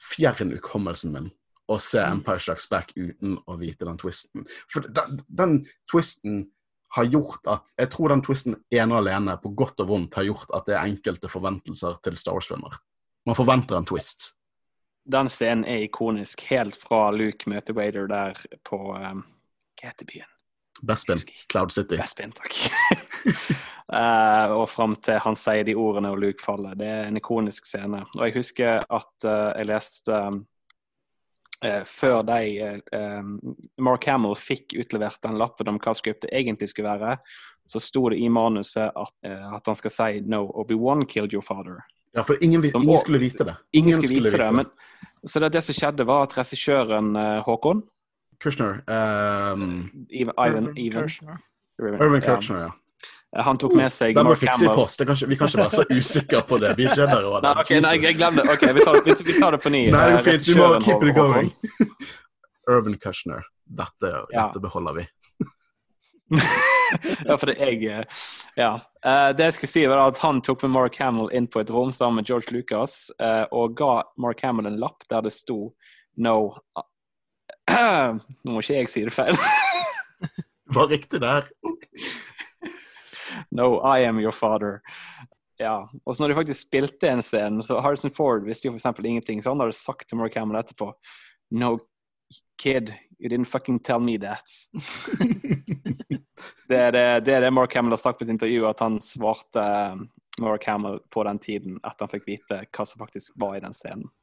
fjerne 0.01 0.55
hukommelsen 0.57 1.13
min 1.13 1.31
og 1.71 1.81
se 1.83 2.03
Empire 2.03 2.43
Strikes 2.43 2.67
Back 2.71 2.93
uten 2.97 3.37
å 3.47 3.57
vite 3.61 3.87
den 3.87 3.99
twisten. 4.01 4.47
For 4.71 4.87
den, 4.91 5.21
den 5.29 5.53
twisten 5.91 6.49
har 6.91 7.07
gjort 7.07 7.47
at 7.47 7.73
Jeg 7.79 7.91
tror 7.93 8.11
den 8.11 8.23
twisten 8.23 8.57
ene 8.71 8.97
og 8.97 9.05
alene, 9.05 9.37
på 9.43 9.53
godt 9.55 9.81
og 9.85 9.89
vondt, 9.93 10.19
har 10.19 10.27
gjort 10.27 10.51
at 10.55 10.67
det 10.67 10.77
er 10.77 10.91
enkelte 10.91 11.31
forventelser 11.31 12.01
til 12.05 12.17
Star 12.19 12.35
Wars-filmer. 12.37 12.77
Man 13.27 13.39
forventer 13.39 13.79
en 13.79 13.87
twist. 13.87 14.33
Den 15.11 15.31
scenen 15.33 15.65
er 15.65 15.85
ikonisk 15.87 16.43
helt 16.51 16.77
fra 16.77 17.09
Luke 17.15 17.49
møter 17.51 17.77
Wader 17.77 18.07
der 18.11 18.37
på 18.67 18.79
um, 18.95 19.25
Hva 19.81 19.91
heter 19.91 20.09
byen? 20.09 20.29
Bespin, 20.83 21.21
Cloud 21.51 21.73
City. 21.75 21.99
Bespin, 22.01 22.33
takk. 22.33 22.57
uh, 23.93 24.53
og 24.61 24.67
fram 24.71 24.95
til 25.05 25.21
han 25.21 25.37
sier 25.37 25.67
de 25.67 25.77
ordene 25.77 26.13
og 26.15 26.21
Luke 26.23 26.43
faller. 26.43 26.77
Det 26.79 26.89
er 26.89 27.09
en 27.09 27.21
ikonisk 27.21 27.69
scene. 27.69 28.05
Og 28.17 28.23
jeg 28.27 28.37
husker 28.39 28.85
at 28.87 29.29
uh, 29.29 29.51
jeg 29.59 29.69
leste 29.69 30.17
eh, 30.17 30.41
før 31.85 32.23
de 32.25 32.41
eh, 32.63 33.23
Mark 33.83 34.07
Hamill 34.09 34.37
fikk 34.39 34.75
utlevert 34.81 35.21
den 35.27 35.39
lappen 35.41 35.69
om 35.69 35.81
hva 35.83 35.95
scriptet 35.97 36.33
egentlig 36.33 36.71
skulle 36.73 36.95
være, 36.97 37.19
så 37.71 37.83
sto 37.83 38.09
det 38.11 38.19
i 38.19 38.29
manuset 38.33 38.89
at, 38.89 39.15
eh, 39.27 39.55
at 39.55 39.67
han 39.67 39.79
skal 39.79 39.95
si 39.95 40.21
'No, 40.21 40.47
Obi-Wan 40.55 41.07
killed 41.07 41.33
your 41.33 41.43
father'. 41.43 41.83
Ja, 42.15 42.23
for 42.23 42.37
ingen, 42.43 42.65
ingen 42.65 42.99
skulle 42.99 43.19
vite 43.19 43.45
det. 43.45 43.55
Ingen 43.73 44.03
skulle 44.03 44.25
vite 44.25 44.39
det. 44.39 44.53
Men, 44.53 44.67
så 45.25 45.41
det, 45.41 45.53
det 45.53 45.63
som 45.63 45.75
skjedde, 45.75 46.07
var 46.07 46.23
at 46.23 46.39
regissøren 46.39 47.17
eh, 47.17 47.43
Håkon 47.47 47.83
Kushner 48.41 48.81
um, 49.53 49.91
Ivan, 50.11 50.35
Ivan, 50.39 50.65
Irvin 50.65 50.79
Ivan, 50.79 51.03
Kershner. 51.03 51.37
Irvin, 51.79 52.01
Irvin 52.03 52.23
ja. 52.57 52.71
Eh, 53.37 53.43
Han 53.47 53.59
tok 53.59 53.75
med 53.79 53.93
seg 53.95 54.15
Den 54.15 54.27
må 54.27 54.35
fikse 54.39 54.67
i 54.67 54.73
post. 54.75 54.99
Det 54.99 55.07
kan 55.07 55.17
ikke, 55.19 55.29
vi 55.31 55.37
kan 55.41 55.51
ikke 55.51 55.63
være 55.63 55.77
så 55.79 55.85
usikre 55.91 56.43
på 56.49 56.59
det. 56.63 56.73
Vi 56.79 56.87
er 56.89 56.97
Jedi-rådet. 56.99 57.43
Nei, 57.47 57.55
ok, 57.63 57.71
nei, 57.85 57.95
jeg 58.03 58.19
glemte 58.19 58.43
det. 58.43 58.57
Ok, 58.57 58.67
vi 58.75 58.85
tar, 58.89 59.01
vi, 59.07 59.17
vi 59.31 59.39
tar 59.39 59.57
det 59.57 59.63
på 59.63 59.73
ny. 59.75 59.85
Nei, 59.95 60.05
det 60.11 60.19
er 60.19 60.27
fint. 60.33 60.49
Vi 60.49 60.59
må 60.59 60.71
keep 60.85 61.07
it 61.07 61.15
going. 61.17 61.53
Irvin 62.71 62.99
Kushner. 63.03 63.47
Dette, 63.71 64.11
Ja. 64.35 64.49
dette 64.49 64.61
beholder 64.65 64.99
vi. 64.99 65.07
ja, 67.27 67.37
for 67.37 67.47
det 67.51 67.57
jeg 67.59 67.85
eh, 67.91 68.05
Ja. 68.59 68.73
Eh, 69.07 69.31
det 69.35 69.47
jeg 69.49 69.57
skulle 69.57 69.71
si, 69.73 69.85
var 69.91 70.03
at 70.09 70.19
han 70.23 70.41
tok 70.43 70.63
med 70.67 70.75
Mark 70.75 70.99
Hamill 71.03 71.31
inn 71.35 71.47
på 71.51 71.63
et 71.63 71.71
rom 71.71 71.93
sammen 71.95 72.21
med 72.21 72.29
George 72.31 72.51
Lucas 72.55 73.11
eh, 73.23 73.45
og 73.55 73.75
ga 73.79 74.03
Mark 74.19 74.43
Hamill 74.47 74.67
en 74.71 74.79
lapp 74.83 75.07
der 75.11 75.23
det 75.27 75.33
sto 75.35 75.73
No 76.19 76.35
Nå 77.71 78.51
må 78.51 78.63
ikke 78.63 78.81
jeg 78.81 78.91
si 78.91 79.03
det 79.07 79.15
feil. 79.15 79.37
Var 80.75 80.89
riktig 80.91 81.21
der. 81.23 81.47
No, 83.51 83.81
I 83.83 84.07
am 84.09 84.21
your 84.21 84.33
father. 84.33 84.81
Ja, 85.61 85.85
og 86.07 86.17
så 86.17 86.23
når 86.23 86.33
de 86.33 86.39
faktisk 86.41 86.67
spilte 86.67 87.11
en 87.11 87.23
scene, 87.23 87.63
så 87.63 87.81
Harrison 87.85 88.13
Ford 88.17 88.47
visste 88.47 88.69
jo 88.69 88.75
eksempel 88.75 89.07
ingenting, 89.07 89.43
så 89.43 89.53
han 89.53 89.61
hadde 89.61 89.77
sagt 89.77 90.09
til 90.09 90.19
Mark 90.19 90.35
Hamill 90.35 90.61
etterpå 90.61 90.93
No, 91.51 91.79
kid, 92.63 92.95
you 93.19 93.29
didn't 93.29 93.51
fucking 93.51 93.79
tell 93.79 94.01
me 94.01 94.17
that. 94.19 94.47
det, 96.69 96.77
er 96.77 96.91
det, 96.91 97.21
det 97.27 97.35
er 97.35 97.41
det 97.41 97.53
Mark 97.53 97.75
Hamill 97.75 97.93
har 97.93 98.01
sagt 98.01 98.19
på 98.19 98.25
et 98.25 98.33
intervju, 98.33 98.65
at 98.71 98.81
han 98.81 99.01
svarte 99.05 99.61
eh, 99.61 100.01
Mark 100.41 100.65
Hamill 100.65 101.01
på 101.11 101.25
den 101.25 101.39
tiden 101.39 101.77
etter 101.83 102.07
han 102.07 102.15
fikk 102.15 102.29
vite 102.29 102.63
hva 102.71 102.87
som 102.87 103.03
faktisk 103.03 103.35
var 103.37 103.59
i 103.59 103.65
den 103.65 103.77
scenen. 103.77 104.09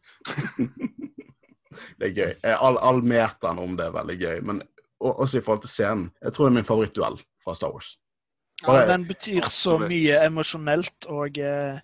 Det 2.00 2.08
er 2.08 2.14
gøy. 2.16 2.30
All, 2.56 2.78
all 2.82 3.04
metaen 3.04 3.60
om 3.62 3.76
det 3.78 3.86
er 3.86 3.94
veldig 3.94 4.16
gøy. 4.18 4.38
Men 4.48 4.62
også 5.04 5.38
i 5.38 5.44
forhold 5.46 5.66
til 5.66 5.70
scenen. 5.70 6.06
Jeg 6.24 6.34
tror 6.34 6.48
det 6.48 6.54
er 6.54 6.56
min 6.56 6.68
favorittduell 6.68 7.18
fra 7.44 7.54
Star 7.58 7.74
Wars. 7.74 7.90
Ja, 8.66 8.86
den 8.90 9.04
betyr 9.08 9.46
så 9.54 9.78
mye 9.80 10.22
emosjonelt, 10.26 11.06
og 11.10 11.38
eh, 11.38 11.80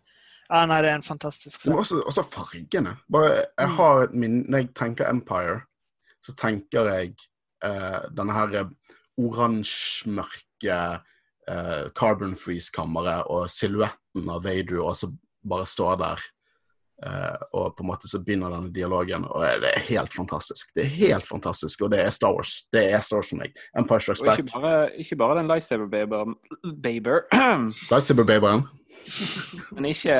Ja, 0.49 0.65
nei, 0.65 0.82
det 0.84 0.89
er 0.91 0.95
en 0.99 1.03
fantastisk 1.05 1.61
scene. 1.61 1.76
også, 1.80 2.01
også 2.05 2.24
fargene. 2.30 2.97
Bare, 3.11 3.43
jeg 3.57 3.69
Mm. 3.69 3.76
har 3.78 4.07
min, 4.13 4.45
Når 4.49 4.57
jeg 4.57 4.74
tenker 4.76 5.09
Empire, 5.09 5.61
så 6.21 6.34
tenker 6.36 6.89
jeg 6.91 7.15
eh, 7.63 8.01
denne 8.15 8.34
her 8.34 8.69
oransje-mørke 9.17 11.01
eh, 11.47 11.89
carbon 11.95 12.36
freeze-kammeret 12.39 13.28
og 13.30 13.49
silhuetten 13.51 14.30
av 14.30 14.43
Vader 14.45 14.80
og 14.84 14.95
så 14.95 15.09
bare 15.47 15.65
står 15.67 15.97
der. 15.99 16.21
Eh, 17.06 17.43
og 17.54 17.76
på 17.78 17.84
en 17.84 17.89
måte 17.91 18.08
så 18.12 18.20
begynner 18.24 18.54
denne 18.56 18.72
dialogen, 18.74 19.26
og 19.30 19.43
det 19.64 19.72
er 19.76 19.86
helt 19.89 20.14
fantastisk. 20.16 20.72
Det 20.76 20.86
er 20.86 20.93
helt 20.97 21.28
fantastisk, 21.28 21.82
og 21.86 21.91
det 21.93 21.99
er 22.06 22.10
Star 22.16 22.34
Wars. 22.38 22.56
Det 22.74 22.86
er 22.93 23.01
Star 23.04 23.20
Wars 23.22 23.30
for 23.34 23.41
meg. 23.43 23.56
Empire 23.78 24.01
Strikes 24.08 24.24
Back. 24.24 24.39
ikke 24.45 24.62
bare, 24.62 24.89
ikke 25.04 25.20
bare 25.24 25.38
den 25.41 25.51
lightsaber-baber, 25.51 26.34
baber, 26.88 27.28
Lightsaber-baberen. 27.91 28.68
men 29.76 29.86
ikke 29.91 30.18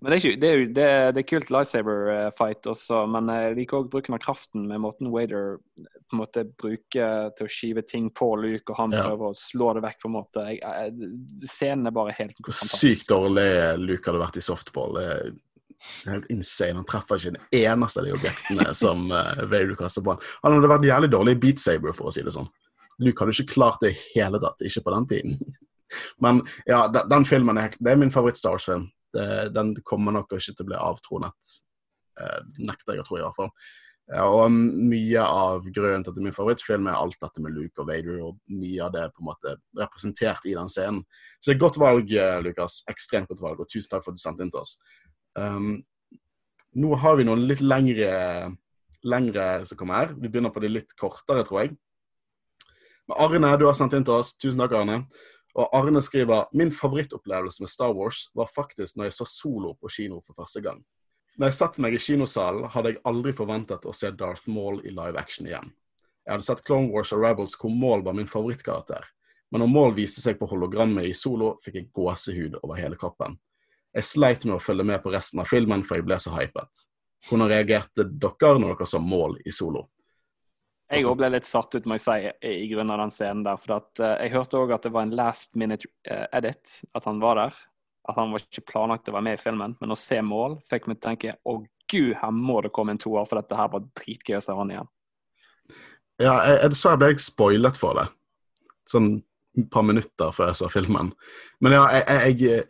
Men 0.00 0.14
det 0.14 0.16
er, 0.16 0.20
ikke, 0.24 0.40
det 0.40 0.48
er, 0.48 0.54
jo- 0.56 0.68
det 0.72 0.84
er, 0.88 1.10
det 1.12 1.20
er 1.20 1.26
kult 1.28 1.50
lightsaber-fight 1.52 2.66
også, 2.72 3.02
men 3.12 3.26
jeg 3.28 3.56
liker 3.58 3.82
òg 3.82 3.90
bruken 3.92 4.14
av 4.16 4.22
kraften 4.24 4.62
med 4.70 4.80
måten 4.80 5.10
Wader 5.12 5.58
på 5.76 6.16
en 6.16 6.22
måte 6.22 6.46
bruker 6.56 7.28
til 7.36 7.44
å 7.44 7.50
skive 7.52 7.82
ting 7.84 8.06
på 8.16 8.30
Luke, 8.40 8.72
og 8.72 8.78
han 8.80 8.96
Ja. 8.96 9.02
prøver 9.04 9.28
å 9.28 9.36
slå 9.36 9.74
det 9.76 9.82
vekk, 9.84 9.98
på 10.00 10.08
en 10.08 10.14
måte. 10.16 10.46
Jeg, 10.48 10.62
jeg, 10.64 11.10
scenen 11.44 11.86
er 11.90 11.94
bare 11.98 12.16
helt 12.16 12.32
fantastisk. 12.40 12.80
sykt 12.80 13.12
dårlig 13.12 13.46
Luke 13.84 14.08
hadde 14.08 14.24
vært 14.24 14.40
i 14.40 14.46
softball. 14.48 14.96
Det 14.96 15.04
er 15.04 15.30
det 15.80 16.08
er 16.08 16.16
helt 16.18 16.30
insane. 16.32 16.76
Han 16.76 16.88
treffer 16.88 17.20
ikke 17.20 17.32
en 17.34 17.58
eneste 17.60 18.02
av 18.02 18.06
de 18.06 18.14
objektene 18.16 18.74
som 18.76 19.06
uh, 19.12 19.42
Vader 19.48 19.76
kaster 19.78 20.04
på 20.04 20.14
han. 20.14 20.22
Han 20.44 20.58
hadde 20.58 20.72
vært 20.74 20.88
jævlig 20.90 21.10
dårlig 21.14 21.36
i 21.36 21.40
Beat 21.46 21.62
Saber, 21.62 21.96
for 21.96 22.10
å 22.10 22.14
si 22.14 22.24
det 22.26 22.34
sånn. 22.36 22.48
Luke 23.00 23.22
hadde 23.22 23.36
ikke 23.36 23.54
klart 23.54 23.80
det 23.84 23.94
i 23.94 24.00
hele 24.12 24.40
tatt, 24.42 24.60
ikke 24.66 24.84
på 24.84 24.94
den 24.96 25.10
tiden. 25.14 25.58
Men 26.24 26.42
ja, 26.68 26.84
den, 26.92 27.08
den 27.10 27.28
filmen 27.28 27.60
er, 27.60 27.76
det 27.80 27.92
er 27.92 28.00
min 28.00 28.12
favoritt-Star 28.14 28.56
Wars-film. 28.56 28.90
Den 29.10 29.72
kommer 29.82 30.14
nok 30.14 30.36
ikke 30.36 30.52
til 30.52 30.66
å 30.66 30.68
bli 30.68 30.78
avtronet. 30.78 31.54
Uh, 32.20 32.40
nekter 32.60 32.98
jeg 32.98 33.04
å 33.04 33.08
tro, 33.08 33.18
i 33.18 33.24
hvert 33.24 33.40
fall. 33.40 33.54
Ja, 34.10 34.24
og 34.26 34.50
mye 34.50 35.22
av 35.22 35.66
grunnen 35.70 36.02
til 36.02 36.10
at 36.10 36.16
det 36.16 36.22
er 36.22 36.26
min 36.26 36.34
favorittfilm, 36.34 36.88
er 36.90 36.98
alt 36.98 37.18
dette 37.22 37.42
med 37.44 37.54
Luke 37.54 37.78
og 37.78 37.86
Vader, 37.92 38.16
og 38.26 38.40
mye 38.50 38.80
av 38.82 38.94
det 38.96 39.04
på 39.14 39.22
en 39.22 39.28
måte 39.28 39.52
representert 39.78 40.48
i 40.50 40.56
den 40.56 40.72
scenen. 40.72 41.04
Så 41.38 41.46
det 41.46 41.52
er 41.54 41.58
et 41.60 41.62
godt 41.62 41.78
valg, 41.78 42.10
eh, 42.10 42.40
Lukas. 42.42 42.80
Ekstremt 42.90 43.30
godt 43.30 43.44
valg, 43.44 43.62
og 43.62 43.70
tusen 43.70 43.92
takk 43.92 44.02
for 44.02 44.10
at 44.10 44.18
du 44.18 44.24
sendte 44.24 44.42
inn 44.42 44.50
til 44.50 44.64
oss. 44.64 44.80
Um, 45.38 45.82
nå 46.78 46.94
har 47.02 47.18
vi 47.18 47.26
noen 47.26 47.44
litt 47.50 47.62
lengre, 47.62 48.10
lengre 49.02 49.46
som 49.66 49.78
kommer 49.78 50.04
her. 50.04 50.14
Vi 50.14 50.28
begynner 50.28 50.54
på 50.54 50.62
de 50.62 50.70
litt 50.70 50.94
kortere, 50.98 51.44
tror 51.46 51.64
jeg. 51.64 51.74
Men 53.10 53.18
Arne, 53.26 53.56
du 53.58 53.66
har 53.66 53.74
sendt 53.74 53.96
inn 53.98 54.06
til 54.06 54.20
oss. 54.20 54.36
Tusen 54.38 54.62
takk, 54.62 54.76
Arne. 54.78 55.02
Og 55.58 55.74
Arne 55.74 56.02
skriver 56.02 56.46
min 56.54 56.70
favorittopplevelse 56.70 57.64
med 57.64 57.70
Star 57.72 57.90
Wars 57.96 58.28
var 58.38 58.50
faktisk 58.54 58.96
når 58.96 59.08
jeg 59.08 59.16
så 59.18 59.26
Solo 59.26 59.74
på 59.74 59.90
kino 59.90 60.20
for 60.22 60.38
første 60.38 60.62
gang. 60.62 60.78
Når 61.38 61.50
jeg 61.50 61.56
satte 61.58 61.82
meg 61.82 61.94
i 61.96 62.02
kinosalen, 62.02 62.68
hadde 62.70 62.92
jeg 62.92 63.02
aldri 63.08 63.32
forventet 63.34 63.86
å 63.86 63.94
se 63.96 64.12
Darth 64.14 64.46
Maul 64.50 64.78
i 64.84 64.94
live 64.94 65.18
action 65.18 65.48
igjen. 65.48 65.72
Jeg 66.26 66.36
hadde 66.36 66.46
sett 66.46 66.62
Clone 66.66 66.90
Wars 66.92 67.10
og 67.16 67.24
Rebels 67.24 67.56
hvor 67.58 67.72
Maul 67.74 68.04
var 68.06 68.14
min 68.14 68.30
favorittkarakter. 68.30 69.06
Men 69.50 69.64
når 69.64 69.70
Maul 69.72 69.94
viste 69.96 70.22
seg 70.22 70.38
på 70.38 70.46
hologrammet 70.50 71.08
i 71.08 71.14
Solo, 71.16 71.56
fikk 71.64 71.80
jeg 71.80 71.88
gåsehud 71.96 72.60
over 72.60 72.78
hele 72.78 72.98
kroppen. 73.00 73.34
Jeg 73.96 74.06
sleit 74.06 74.44
med 74.46 74.56
å 74.56 74.62
følge 74.62 74.86
med 74.86 75.02
på 75.02 75.12
resten 75.12 75.42
av 75.42 75.48
filmen, 75.50 75.82
for 75.86 75.98
jeg 75.98 76.06
ble 76.06 76.18
så 76.22 76.34
hypet. 76.36 76.84
Hvordan 77.28 77.50
reagerte 77.50 78.06
dere 78.06 78.60
når 78.60 78.76
dere 78.76 78.88
så 78.88 79.00
mål 79.02 79.40
i 79.44 79.52
Solo? 79.52 79.88
Jeg 80.90 81.06
òg 81.06 81.20
ble 81.20 81.28
litt 81.30 81.46
satt 81.46 81.74
ut, 81.76 81.84
må 81.86 81.98
jeg 81.98 82.02
si, 82.02 82.30
i 82.50 82.66
grunn 82.72 82.90
av 82.90 82.98
den 83.04 83.12
scenen 83.14 83.44
der. 83.46 83.58
For 83.62 83.76
at, 83.76 83.90
uh, 84.02 84.16
jeg 84.18 84.32
hørte 84.34 84.58
òg 84.58 84.72
at 84.74 84.86
det 84.86 84.94
var 84.94 85.06
en 85.06 85.14
last 85.14 85.52
minute 85.58 85.86
uh, 86.10 86.26
edit, 86.34 86.80
at 86.98 87.06
han 87.06 87.20
var 87.22 87.38
der. 87.38 87.58
At 88.10 88.18
han 88.18 88.32
var 88.34 88.42
ikke 88.42 88.66
planlagt 88.72 89.10
å 89.10 89.14
være 89.14 89.26
med 89.28 89.38
i 89.38 89.42
filmen. 89.42 89.76
Men 89.82 89.94
å 89.94 89.98
se 89.98 90.18
mål 90.26 90.58
fikk 90.70 90.88
meg 90.90 90.98
til 90.98 91.04
å 91.04 91.10
tenke 91.10 91.36
å 91.46 91.60
gud, 91.90 92.14
her 92.18 92.34
må 92.34 92.58
det 92.64 92.72
komme 92.74 92.94
en 92.94 93.02
toer, 93.02 93.26
for 93.26 93.38
dette 93.38 93.58
her 93.58 93.70
var 93.70 93.86
dritgøy 94.00 94.38
å 94.38 94.42
se 94.44 94.56
han 94.56 94.74
igjen. 94.74 94.90
Ja, 96.20 96.34
jeg, 96.46 96.72
dessverre 96.74 97.00
ble 97.00 97.12
jeg 97.12 97.22
spoilet 97.24 97.78
for 97.80 97.98
det. 98.00 98.06
Sånn 98.90 99.12
et 99.58 99.66
par 99.72 99.86
minutter 99.86 100.34
før 100.34 100.50
jeg 100.50 100.60
så 100.60 100.68
filmen. 100.70 101.10
Men 101.62 101.74
ja, 101.74 101.84
jeg, 101.96 102.40
jeg 102.40 102.66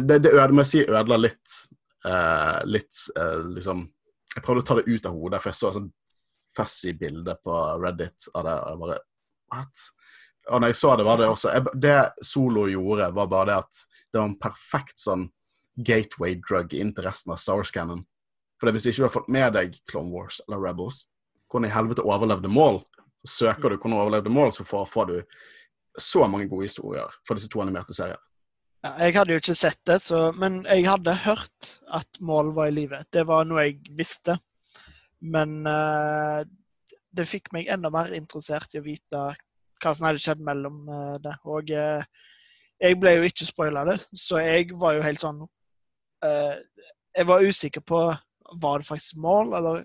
det, 0.00 0.18
det 0.24 0.32
øde, 0.32 0.52
må 0.52 0.64
jeg 0.64 0.70
si 0.70 0.82
ødela 0.84 1.18
litt 1.20 1.56
eh, 2.08 2.58
Litt 2.68 3.00
eh, 3.16 3.40
liksom 3.56 3.82
Jeg 4.36 4.44
prøvde 4.44 4.62
å 4.62 4.68
ta 4.68 4.76
det 4.78 4.86
ut 4.88 5.08
av 5.08 5.16
hodet, 5.16 5.42
for 5.42 5.52
jeg 5.52 5.58
så 5.58 5.70
et 5.70 5.78
sånn 5.78 5.90
fussy 6.56 6.92
bilde 6.96 7.34
på 7.44 7.58
Reddit 7.80 8.28
av 8.34 8.46
det. 8.46 8.56
Og 8.56 8.70
jeg 8.72 8.80
bare 8.84 9.00
What? 9.52 9.84
Og 10.50 10.60
når 10.60 10.72
jeg 10.72 10.78
så 10.80 10.94
det, 10.96 11.04
var 11.06 11.20
det 11.20 11.28
også 11.28 11.52
jeg, 11.52 11.74
Det 11.84 11.96
Solo 12.26 12.66
gjorde, 12.70 13.10
var 13.14 13.30
bare 13.30 13.48
det 13.50 13.58
at 13.62 13.82
det 14.10 14.18
var 14.20 14.28
en 14.30 14.40
perfekt 14.40 15.02
sånn 15.02 15.28
gateway 15.76 16.36
drug 16.40 16.74
inn 16.76 16.90
til 16.92 17.06
resten 17.06 17.32
av 17.32 17.40
Star 17.40 17.60
Wars-canon. 17.60 18.02
For 18.60 18.72
hvis 18.72 18.84
du 18.84 18.90
ikke 18.90 19.06
har 19.06 19.14
fått 19.14 19.30
med 19.32 19.54
deg 19.56 19.78
Clone 19.90 20.12
Wars 20.12 20.40
eller 20.46 20.60
Rebels, 20.60 21.04
hvordan 21.50 21.68
i 21.68 21.72
helvete 21.72 22.04
overlevde 22.04 22.50
mål, 22.52 22.82
så 23.24 23.46
søker 23.46 23.72
du 23.72 23.78
hvordan 23.78 24.00
overlevde 24.00 24.32
mål, 24.32 24.52
så 24.52 24.66
får, 24.66 24.84
får 24.90 25.08
du 25.08 25.16
så 25.98 26.26
mange 26.28 26.48
gode 26.50 26.68
historier 26.68 27.16
for 27.26 27.38
disse 27.38 27.50
to 27.52 27.62
animerte 27.62 27.94
seriene. 27.96 28.20
Ja, 28.82 28.96
jeg 28.98 29.14
hadde 29.14 29.36
jo 29.36 29.38
ikke 29.38 29.54
sett 29.54 29.78
det, 29.86 30.00
så, 30.02 30.32
men 30.34 30.64
jeg 30.66 30.88
hadde 30.88 31.14
hørt 31.22 31.68
at 31.94 32.18
Mål 32.18 32.50
var 32.56 32.70
i 32.70 32.74
live. 32.74 32.98
Det 33.14 33.22
var 33.28 33.46
noe 33.46 33.68
jeg 33.68 33.76
visste. 33.94 34.34
Men 35.22 35.60
uh, 35.68 36.42
det 37.14 37.28
fikk 37.30 37.52
meg 37.54 37.70
enda 37.70 37.92
mer 37.94 38.10
interessert 38.16 38.74
i 38.74 38.80
å 38.80 38.86
vite 38.86 39.20
hva 39.82 39.92
som 39.94 40.06
hadde 40.08 40.22
skjedd 40.22 40.42
mellom 40.42 40.80
uh, 40.90 41.14
det. 41.22 41.36
Og 41.46 41.70
uh, 41.70 42.02
jeg 42.82 42.98
ble 42.98 43.12
jo 43.14 43.28
ikke 43.28 43.46
spoila 43.46 43.84
det, 43.86 44.00
så 44.18 44.40
jeg 44.42 44.72
var 44.74 44.96
jo 44.96 45.04
helt 45.04 45.22
sånn 45.22 45.44
Jeg 46.22 47.26
var 47.26 47.44
usikker 47.46 47.82
på 47.86 48.00
var 48.62 48.82
det 48.82 48.86
faktisk 48.88 49.20
mål, 49.22 49.52
eller 49.58 49.84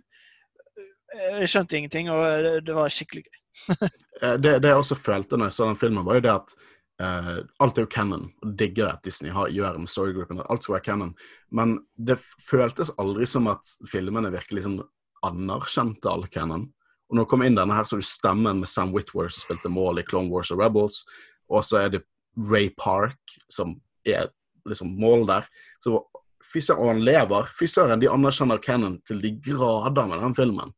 Jeg 1.37 1.49
skjønte 1.51 1.77
ingenting, 1.77 2.09
og 2.09 2.23
det, 2.45 2.55
det 2.65 2.75
var 2.77 2.93
skikkelig 2.93 3.23
gøy. 3.27 3.37
Det, 4.17 4.55
det 4.61 4.69
jeg 4.71 4.81
også 4.81 4.95
følte 4.97 5.37
når 5.37 5.51
jeg 5.51 5.53
så 5.53 5.65
den 5.67 5.77
filmen, 5.77 6.05
var 6.05 6.17
jo 6.17 6.23
det 6.25 6.31
at 6.33 6.55
eh, 7.01 7.33
alt 7.63 7.77
er 7.77 7.85
jo 7.85 7.91
canon. 7.91 8.27
Og 8.43 8.55
digger 8.59 8.91
at 8.91 9.03
Disney 9.05 9.33
har, 9.33 9.51
gjør 9.53 9.79
med 9.81 9.91
storygroupen. 9.91 10.41
Alt 10.47 10.65
skal 10.65 10.77
være 10.77 10.87
canon. 10.89 11.13
Men 11.49 11.77
det 11.95 12.19
føltes 12.21 12.93
aldri 12.97 13.27
som 13.29 13.49
at 13.51 13.77
filmene 13.89 14.33
virkelig 14.33 14.61
liksom 14.61 14.81
anerkjente 15.25 16.09
all 16.11 16.27
canon. 16.31 16.67
Og 17.07 17.15
når 17.15 17.23
det 17.23 17.31
kom 17.31 17.43
inn 17.45 17.57
denne 17.57 17.75
her, 17.75 17.87
så 17.87 17.97
er 17.97 18.03
det 18.03 18.09
stemmen 18.09 18.61
med 18.61 18.69
Sam 18.69 18.91
Whitworth 18.95 19.35
som 19.35 19.45
spilte 19.45 19.71
mål 19.71 20.01
i 20.01 20.05
Clone 20.07 20.31
Wars 20.31 20.51
og 20.51 20.59
Rebels, 20.59 21.05
og 21.47 21.63
så 21.63 21.85
er 21.85 21.93
det 21.93 22.03
Ray 22.37 22.69
Park 22.77 23.37
som 23.49 23.77
er 24.05 24.27
liksom 24.67 24.91
mål 24.99 25.23
der. 25.29 25.47
Så 25.83 26.01
fy 26.43 26.59
søren, 26.63 26.91
han 26.91 27.05
lever. 27.07 27.47
Fy 27.55 27.69
søren, 27.71 28.01
de 28.03 28.11
anerkjenner 28.11 28.59
canon 28.63 28.99
til 29.07 29.21
de 29.23 29.31
grader 29.43 30.09
med 30.09 30.19
den 30.25 30.35
filmen. 30.35 30.73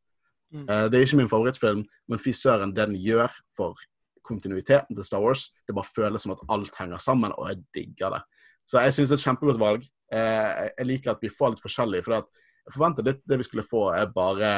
Mm. 0.54 0.66
Uh, 0.66 0.86
det 0.90 1.00
er 1.00 1.06
ikke 1.06 1.20
min 1.20 1.32
favorittfilm, 1.32 1.84
men 2.10 2.22
fy 2.22 2.34
søren, 2.34 2.76
den 2.78 2.96
gjør 2.98 3.34
for 3.58 3.78
kontinuiteten 4.30 4.96
til 4.96 5.06
Star 5.06 5.24
Wars, 5.24 5.50
det 5.68 5.76
bare 5.78 5.90
føles 5.96 6.24
som 6.24 6.36
at 6.36 6.46
alt 6.54 6.78
henger 6.78 7.02
sammen, 7.02 7.34
og 7.36 7.50
jeg 7.50 7.64
digger 7.76 8.16
det. 8.16 8.22
Så 8.70 8.84
jeg 8.84 8.94
syns 8.94 9.10
det 9.10 9.18
er 9.18 9.22
et 9.22 9.26
kjempegodt 9.26 9.60
valg. 9.62 9.86
Eh, 10.14 10.70
jeg 10.78 10.86
liker 10.86 11.16
at 11.16 11.24
vi 11.26 11.32
får 11.34 11.56
litt 11.56 11.64
forskjellig, 11.64 12.04
for 12.06 12.20
jeg 12.20 12.74
forventer 12.76 13.06
det, 13.06 13.16
det 13.26 13.40
vi 13.42 13.48
skulle 13.48 13.66
få, 13.66 13.88
er 13.98 14.12
bare 14.14 14.52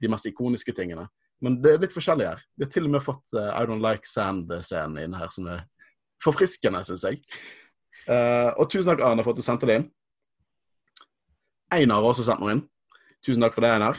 de 0.00 0.08
mest 0.08 0.28
ikoniske 0.30 0.72
tingene. 0.76 1.04
Men 1.44 1.58
det 1.60 1.74
er 1.74 1.82
litt 1.82 1.96
forskjellig 1.96 2.28
her. 2.28 2.40
Vi 2.56 2.64
har 2.64 2.72
til 2.72 2.88
og 2.88 2.94
med 2.94 3.04
fått 3.04 3.36
eh, 3.36 3.52
I 3.52 3.68
Don't 3.68 3.84
Like 3.84 4.08
Sand-scenen 4.08 5.00
inn 5.04 5.16
her, 5.16 5.28
som 5.32 5.48
er 5.52 5.66
forfriskende, 6.24 6.80
syns 6.88 7.04
jeg. 7.08 7.20
Eh, 8.08 8.50
og 8.56 8.68
tusen 8.72 8.88
takk, 8.88 9.04
Arne, 9.04 9.24
for 9.26 9.36
at 9.36 9.40
du 9.40 9.44
sendte 9.44 9.68
det 9.68 9.80
inn. 9.80 9.88
Einar 11.70 12.00
har 12.00 12.14
også 12.14 12.24
sendt 12.26 12.40
noe 12.42 12.56
inn. 12.56 12.64
Tusen 13.20 13.44
takk 13.44 13.52
for 13.52 13.66
det, 13.66 13.74
Einar. 13.76 13.98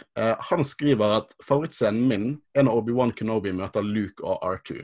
Han 0.49 0.65
skriver 0.65 1.19
at 1.19 1.35
favorittscenen 1.45 2.07
min 2.09 2.31
er 2.57 2.65
når 2.65 2.79
Obi-Wan 2.79 3.13
Kenobi 3.13 3.53
møter 3.53 3.85
Luke 3.85 4.25
og 4.25 4.41
R2. 4.41 4.81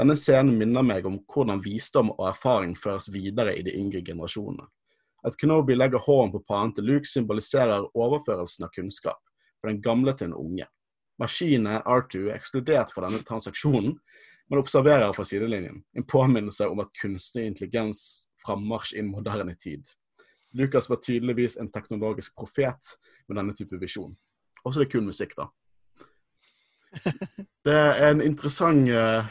Denne 0.00 0.14
scenen 0.16 0.56
minner 0.56 0.84
meg 0.86 1.04
om 1.04 1.18
hvordan 1.28 1.60
visdom 1.60 2.14
og 2.14 2.30
erfaring 2.30 2.70
føres 2.78 3.10
videre 3.12 3.52
i 3.52 3.64
de 3.66 3.74
yngre 3.76 4.00
generasjonene. 4.00 4.64
At 5.28 5.34
Kenobi 5.36 5.74
legger 5.76 6.00
hånden 6.00 6.32
på 6.32 6.44
panen 6.48 6.72
til 6.72 6.86
Luke, 6.88 7.04
symboliserer 7.04 7.84
overførelsen 7.92 8.64
av 8.64 8.70
kunnskap 8.72 9.18
fra 9.60 9.68
den 9.68 9.82
gamle 9.84 10.14
til 10.16 10.30
den 10.30 10.38
unge. 10.40 10.64
Maskinen 11.20 11.82
R2 11.82 12.30
er 12.30 12.38
ekskludert 12.38 12.94
fra 12.94 13.04
denne 13.04 13.20
transaksjonen, 13.28 13.98
men 14.48 14.62
observerer 14.62 15.12
fra 15.12 15.26
sidelinjen. 15.28 15.82
En 15.92 16.06
påminnelse 16.08 16.70
om 16.72 16.80
at 16.80 16.94
kunstig 17.02 17.44
intelligens 17.50 18.30
frammarsj 18.46 18.94
i 18.96 19.04
moderne 19.04 19.52
tid. 19.60 19.84
Lucas 20.56 20.88
var 20.88 21.02
tydeligvis 21.04 21.58
en 21.60 21.68
teknologisk 21.68 22.32
profet 22.40 22.96
med 23.28 23.36
denne 23.36 23.52
type 23.54 23.76
visjon. 23.76 24.16
Også 24.64 24.80
det 24.80 24.88
er 24.88 24.94
kul 24.96 25.04
musikk, 25.10 25.36
da. 25.36 25.50
Det 27.68 27.76
er 27.76 28.08
en 28.08 28.22
interessant 28.24 28.88
eh, 28.88 29.28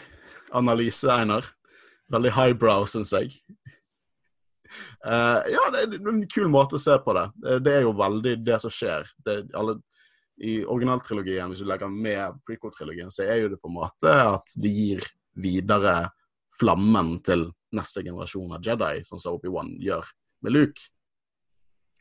analyse, 0.55 1.09
Einar. 1.11 1.47
Veldig 2.09 2.31
highbrow, 2.33 2.87
syns 2.89 3.13
jeg. 3.13 3.35
Uh, 5.05 5.41
ja, 5.49 5.63
det 5.73 5.81
er 5.81 6.09
en 6.11 6.23
kul 6.29 6.49
måte 6.51 6.77
å 6.77 6.81
se 6.81 6.95
på 7.01 7.13
det. 7.17 7.25
Det, 7.41 7.59
det 7.65 7.75
er 7.77 7.85
jo 7.87 7.95
veldig 7.97 8.35
det 8.45 8.59
som 8.63 8.73
skjer. 8.73 9.09
Det, 9.25 9.39
alle, 9.57 9.77
I 10.41 10.59
originaltrilogien, 10.65 11.51
hvis 11.51 11.63
du 11.63 11.69
legger 11.69 11.91
med 11.91 12.39
prequel-trilogien, 12.47 13.11
så 13.13 13.25
er 13.27 13.43
jo 13.43 13.53
det 13.53 13.61
på 13.61 13.71
en 13.71 13.79
måte 13.79 14.13
at 14.13 14.53
de 14.57 14.71
gir 14.73 15.05
videre 15.39 16.11
flammen 16.59 17.17
til 17.25 17.49
neste 17.75 18.03
generasjon 18.03 18.55
av 18.57 18.65
Jedi, 18.65 19.03
sånn 19.07 19.21
som 19.21 19.37
Obi-Wan 19.37 19.75
gjør 19.81 20.07
med 20.45 20.55
Luke. 20.55 20.89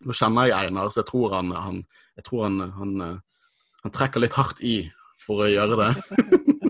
Nå 0.06 0.14
kjenner 0.14 0.48
jeg 0.48 0.68
Einar, 0.68 0.90
så 0.90 1.02
jeg 1.02 1.10
tror 1.10 1.34
han, 1.34 1.50
han, 1.52 1.82
jeg 2.18 2.26
tror 2.28 2.44
han, 2.46 2.60
han, 2.76 2.94
eh, 3.02 3.46
han 3.82 3.94
trekker 3.94 4.22
litt 4.22 4.38
hardt 4.38 4.62
i 4.62 4.76
for 5.24 5.44
å 5.44 5.50
gjøre 5.50 5.78
det. 5.82 5.90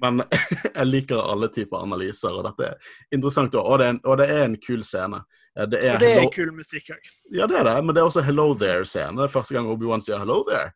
Men 0.00 0.22
jeg 0.78 0.86
liker 0.88 1.20
alle 1.20 1.48
typer 1.52 1.82
analyser, 1.84 2.32
og 2.32 2.44
dette 2.48 2.70
er 2.72 2.90
interessant. 3.16 3.54
Og 3.60 3.78
det 3.80 3.86
er 3.86 3.94
en, 3.96 4.00
og 4.04 4.18
det 4.20 4.28
er 4.30 4.44
en 4.46 4.56
kul 4.64 4.82
scene. 4.86 5.22
Eh, 5.56 5.66
Det 5.66 5.82
er, 5.84 5.94
Og 5.94 6.00
det 6.00 6.10
er 6.10 6.18
hello, 6.20 6.30
kul 6.34 6.52
musikk 6.56 6.92
òg. 6.94 7.08
ja, 7.36 7.46
det 7.46 7.56
er 7.60 7.64
det, 7.68 7.76
men 7.84 7.94
det 7.94 8.00
er 8.02 8.08
også 8.10 8.22
Hello 8.24 8.54
There-scene. 8.54 9.16
Det 9.18 9.24
er 9.28 9.34
første 9.38 9.54
gang 9.56 9.68
Obi-Wan 9.72 10.02
sier 10.06 10.18
Hello 10.22 10.42
There. 10.48 10.72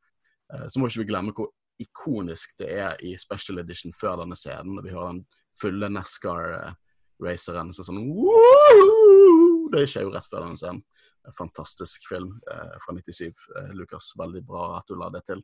Eh, 0.53 0.66
Så 0.68 0.79
må 0.81 0.89
ikke 0.91 1.05
vi 1.05 1.11
glemme 1.12 1.33
hvor 1.37 1.53
ikonisk 1.83 2.53
det 2.59 2.68
er 2.70 2.97
i 3.03 3.16
special 3.18 3.59
edition 3.59 3.93
før 3.99 4.20
denne 4.20 4.37
scenen. 4.39 4.77
Når 4.77 4.83
vi 4.87 4.93
har 4.95 5.09
den 5.12 5.25
fulle 5.61 5.89
NASCAR-raceren 5.91 7.72
som 7.75 7.85
sånn 7.89 8.03
«Woo!» 8.14 9.70
Det 9.75 9.87
skjer 9.91 10.07
jo 10.07 10.12
rett 10.14 10.29
før 10.31 10.45
denne 10.47 10.61
scenen. 10.61 10.83
En 11.25 11.33
fantastisk 11.39 12.05
film 12.09 12.35
eh, 12.53 12.75
fra 12.85 12.95
97. 12.95 13.33
Eh, 13.59 13.70
Lukas, 13.79 14.12
veldig 14.20 14.43
bra 14.47 14.75
at 14.79 14.87
du 14.91 14.95
la 15.01 15.09
det 15.14 15.25
til. 15.27 15.41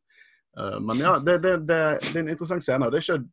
Eh, 0.59 0.76
men 0.85 1.01
ja, 1.01 1.14
det, 1.18 1.39
det, 1.43 1.55
det, 1.66 1.78
det 2.05 2.12
er 2.14 2.20
en 2.20 2.28
interessant 2.35 2.62
scene. 2.64 2.87
og 2.87 2.93
Det 2.93 3.01
er 3.01 3.07
ikke, 3.07 3.31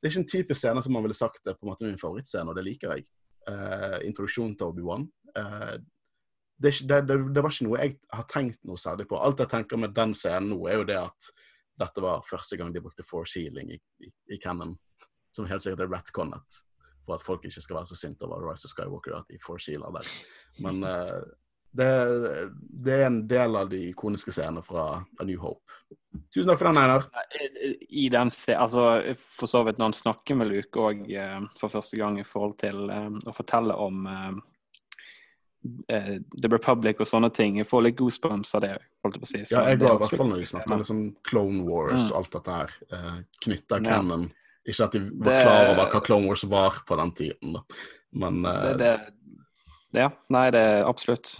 det 0.00 0.08
er 0.08 0.12
ikke 0.14 0.22
en 0.22 0.32
typisk 0.32 0.62
scene 0.62 0.82
som 0.82 0.94
man 0.96 1.04
ville 1.04 1.16
sagt 1.16 1.46
er 1.46 1.56
på 1.56 1.66
en 1.66 1.70
måte 1.70 1.84
min 1.84 2.00
favorittscene, 2.00 2.48
og 2.48 2.56
det 2.56 2.64
liker 2.64 2.96
jeg. 2.96 3.08
Uh, 3.48 3.98
introduksjonen 4.04 4.54
til 4.56 4.70
Obi-Wan. 4.72 5.06
Uh, 5.36 5.76
det, 6.60 6.72
det, 6.88 7.00
det, 7.08 7.16
det 7.34 7.42
var 7.44 7.52
ikke 7.52 7.66
noe 7.66 7.80
jeg 7.80 7.94
har 8.12 8.26
tenkt 8.28 8.60
noe 8.68 8.80
særlig 8.80 9.06
på. 9.08 9.18
Alt 9.20 9.40
jeg 9.40 9.52
tenker 9.52 9.80
med 9.80 9.94
den 9.96 10.12
scenen 10.16 10.52
nå, 10.52 10.60
er 10.68 10.80
jo 10.80 10.88
det 10.88 10.98
at 11.00 11.30
dette 11.80 12.04
var 12.04 12.24
første 12.28 12.58
gang 12.60 12.72
de 12.74 12.82
brukte 12.84 13.06
force 13.06 13.40
healing 13.40 13.72
i, 13.72 13.78
i, 14.04 14.10
i 14.34 14.40
canon. 14.40 14.74
Som 15.32 15.48
helt 15.48 15.64
sikkert 15.64 15.86
er 15.86 15.92
retconnet. 15.94 16.60
For 17.06 17.16
at 17.16 17.24
folk 17.24 17.44
ikke 17.48 17.62
skal 17.64 17.78
være 17.78 17.90
så 17.92 17.96
sinte 17.96 18.26
over 18.26 18.42
Rise 18.44 18.68
of 18.68 18.74
Skywalker 18.74 19.16
at 19.16 19.28
de 19.30 19.40
force 19.40 19.72
healer 19.72 19.94
der. 19.94 20.10
Men 20.60 20.82
eh, 20.84 21.20
det, 21.72 22.50
det 22.84 22.92
er 23.00 23.06
en 23.06 23.20
del 23.30 23.56
av 23.56 23.68
de 23.70 23.90
ikoniske 23.92 24.32
scenene 24.34 24.62
fra 24.66 25.04
A 25.20 25.24
New 25.24 25.38
Hope. 25.38 25.62
Tusen 26.34 26.48
takk 26.50 26.58
for 26.58 26.66
den, 26.66 26.78
Einar. 26.82 27.04
I 27.90 28.08
den 28.10 28.30
se 28.34 28.54
altså, 28.58 29.14
For 29.14 29.46
så 29.46 29.60
vidt 29.66 29.78
når 29.78 29.92
han 29.92 29.98
snakker 30.00 30.34
med 30.40 30.48
Luke 30.50 30.82
òg 30.82 31.04
for 31.60 31.70
første 31.70 31.96
gang 32.00 32.18
i 32.18 32.24
forhold 32.26 32.56
til 32.58 32.90
eh, 32.90 33.10
å 33.30 33.34
fortelle 33.36 33.76
om 33.78 34.00
eh, 34.10 34.32
eh, 35.94 36.16
The 36.42 36.48
Republic 36.50 36.98
og 37.02 37.06
sånne 37.06 37.30
ting. 37.34 37.60
Jeg 37.60 37.68
får 37.70 37.84
litt 37.86 37.98
goosebumps 38.00 38.54
av 38.58 38.64
det. 38.66 38.72
holdt 39.04 39.16
jeg 39.16 39.22
på 39.22 39.28
å 39.28 39.30
si. 39.30 39.42
Så 39.46 39.54
Ja, 39.56 39.62
jeg 39.70 39.78
er 39.78 39.80
går 39.84 39.94
i 39.94 40.00
hvert 40.02 40.16
fall 40.18 40.28
når 40.32 40.42
vi 40.42 40.50
snakker 40.50 40.82
liksom 40.82 41.04
Clone 41.30 41.62
Wars 41.68 42.10
og 42.10 42.10
Mm. 42.10 42.18
alt 42.18 42.30
dette 42.32 42.58
her. 42.58 42.70
Eh, 42.92 43.16
knytta 43.46 43.78
Ja. 43.78 43.88
canon. 43.94 44.32
Ikke 44.66 44.84
at 44.84 44.92
de 44.92 44.98
var 45.00 45.24
Det- 45.30 45.42
klar 45.46 45.70
over 45.70 45.90
hva 45.92 46.04
Clone 46.04 46.26
Wars 46.26 46.44
var 46.44 46.70
på 46.86 46.96
den 46.96 47.12
tiden, 47.12 47.52
da. 47.54 47.60
Men 48.12 48.44
eh, 48.44 48.62
det, 48.62 48.78
det, 48.78 49.00
det, 49.92 50.00
ja. 50.02 50.10
Nei, 50.28 50.50
det 50.50 50.60
er 50.60 50.84
absolutt. 50.84 51.38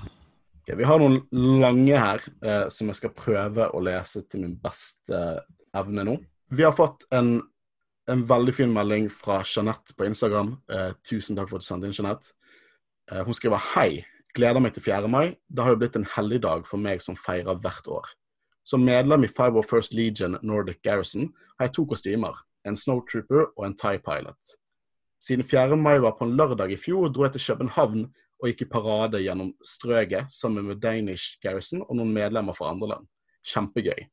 Ok, 0.71 0.79
vi 0.79 0.85
har 0.85 1.01
noen 1.01 1.21
lange 1.61 1.99
her 1.99 2.23
eh, 2.45 2.68
som 2.71 2.89
jeg 2.91 2.99
skal 2.99 3.14
prøve 3.14 3.68
å 3.73 3.81
lese 3.83 4.23
til 4.29 4.45
min 4.45 4.57
beste 4.61 5.41
evne 5.77 6.05
nå. 6.05 6.16
Vi 6.51 6.64
har 6.64 6.75
fått 6.75 7.07
en, 7.14 7.41
en 8.11 8.23
veldig 8.27 8.55
fin 8.55 8.73
melding 8.73 9.09
fra 9.11 9.43
Jeanette 9.45 9.95
på 9.97 10.07
Instagram. 10.07 10.57
Eh, 10.71 10.93
tusen 11.07 11.37
takk 11.37 11.51
for 11.51 11.59
at 11.59 11.64
du 11.64 11.68
sendte 11.68 11.89
inn, 11.89 11.97
Jeanette. 11.97 12.35
Eh, 13.11 13.23
hun 13.27 13.35
skriver 13.35 13.62
hei. 13.75 14.05
Gleder 14.35 14.62
meg 14.62 14.75
til 14.75 14.85
4. 14.87 15.11
mai. 15.11 15.37
Det 15.49 15.64
har 15.64 15.75
jo 15.75 15.81
blitt 15.83 15.99
en 15.99 16.07
helligdag 16.07 16.66
for 16.68 16.79
meg 16.79 17.03
som 17.03 17.18
feirer 17.18 17.59
hvert 17.59 17.91
år. 17.91 18.07
Som 18.66 18.85
medlem 18.87 19.27
i 19.27 19.31
501st 19.31 19.97
Legion 19.97 20.39
Nordic 20.47 20.83
Garrison 20.87 21.33
har 21.59 21.68
jeg 21.68 21.79
to 21.79 21.87
kostymer. 21.91 22.39
En 22.66 22.77
Snowtrooper 22.79 23.49
og 23.57 23.64
en 23.66 23.75
Tie 23.79 23.99
Pilot. 24.05 24.57
Siden 25.21 25.45
4. 25.45 25.77
mai 25.77 25.99
var 26.01 26.14
på 26.16 26.29
en 26.29 26.37
lørdag 26.37 26.73
i 26.73 26.79
fjor, 26.81 27.11
dro 27.12 27.27
jeg 27.27 27.35
til 27.35 27.51
København 27.51 28.07
og 28.41 28.49
gikk 28.49 28.64
i 28.64 28.70
parade 28.72 29.20
gjennom 29.20 29.53
strøket 29.64 30.32
sammen 30.32 30.66
med 30.68 30.80
Danish 30.82 31.36
Garrison 31.45 31.84
og 31.86 31.93
noen 31.99 32.12
medlemmer 32.14 32.57
fra 32.57 32.72
andre 32.72 32.95
land. 32.95 33.11
Kjempegøy. 33.47 34.09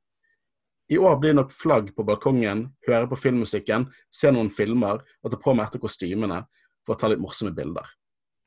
I 0.88 0.98
år 0.98 1.18
blir 1.20 1.34
det 1.34 1.40
nok 1.42 1.52
flagg 1.52 1.90
på 1.96 2.04
balkongen, 2.08 2.68
høre 2.88 3.08
på 3.12 3.20
filmmusikken, 3.20 3.90
se 4.12 4.32
noen 4.32 4.50
filmer 4.54 5.02
og 5.24 5.32
ta 5.32 5.40
på 5.40 5.56
meg 5.56 5.68
etter 5.68 5.84
kostymene 5.84 6.44
for 6.88 6.96
å 6.96 7.00
ta 7.00 7.10
litt 7.12 7.20
morsomme 7.24 7.52
bilder. 7.56 7.88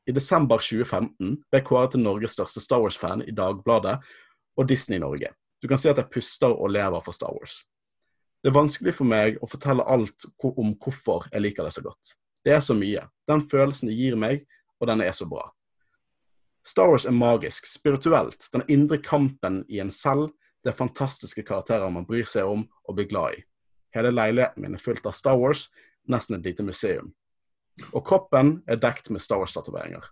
I 0.08 0.14
desember 0.16 0.62
2015 0.64 1.34
ble 1.44 1.60
jeg 1.60 1.66
kåret 1.68 1.92
til 1.92 2.04
Norges 2.04 2.32
største 2.38 2.62
Star 2.64 2.80
Wars-fan 2.80 3.26
i 3.28 3.34
Dagbladet 3.36 3.98
og 4.56 4.68
Disney 4.68 5.00
Norge. 5.02 5.34
Du 5.60 5.68
kan 5.68 5.80
si 5.80 5.90
at 5.90 6.00
jeg 6.00 6.08
puster 6.12 6.54
og 6.54 6.72
lever 6.72 7.04
for 7.04 7.16
Star 7.16 7.36
Wars. 7.36 7.60
Det 8.40 8.48
er 8.48 8.56
vanskelig 8.56 8.94
for 8.96 9.04
meg 9.04 9.36
å 9.44 9.48
fortelle 9.50 9.84
alt 9.84 10.24
om 10.40 10.72
hvorfor 10.80 11.28
jeg 11.28 11.44
liker 11.44 11.68
det 11.68 11.74
så 11.76 11.84
godt. 11.84 12.16
Det 12.40 12.54
er 12.56 12.64
så 12.64 12.72
mye. 12.72 13.04
Den 13.28 13.44
følelsen 13.52 13.90
det 13.90 13.98
gir 13.98 14.16
meg, 14.16 14.46
og 14.80 14.88
den 14.88 15.04
er 15.04 15.12
så 15.12 15.28
bra. 15.28 15.44
Star 16.70 16.90
Wars 16.92 17.06
er 17.08 17.16
magisk, 17.16 17.66
spirituelt, 17.66 18.46
den 18.54 18.62
indre 18.70 19.00
kampen 19.02 19.64
i 19.68 19.80
en 19.82 19.90
selv, 19.90 20.30
det 20.62 20.72
er 20.72 20.76
fantastiske 20.76 21.42
karakterer 21.46 21.90
man 21.90 22.06
bryr 22.06 22.28
seg 22.28 22.46
om 22.46 22.66
og 22.84 22.96
blir 22.96 23.08
glad 23.10 23.38
i. 23.38 23.44
Hele 23.96 24.12
leiligheten 24.12 24.62
min 24.62 24.76
er 24.76 24.82
fullt 24.82 25.06
av 25.08 25.16
Star 25.16 25.38
Wars, 25.40 25.68
nesten 26.10 26.36
et 26.36 26.46
lite 26.46 26.66
museum. 26.66 27.10
Og 27.90 28.04
kroppen 28.06 28.58
er 28.68 28.78
dekt 28.80 29.10
med 29.10 29.22
Star 29.24 29.40
Wars-tatoveringer. 29.40 30.04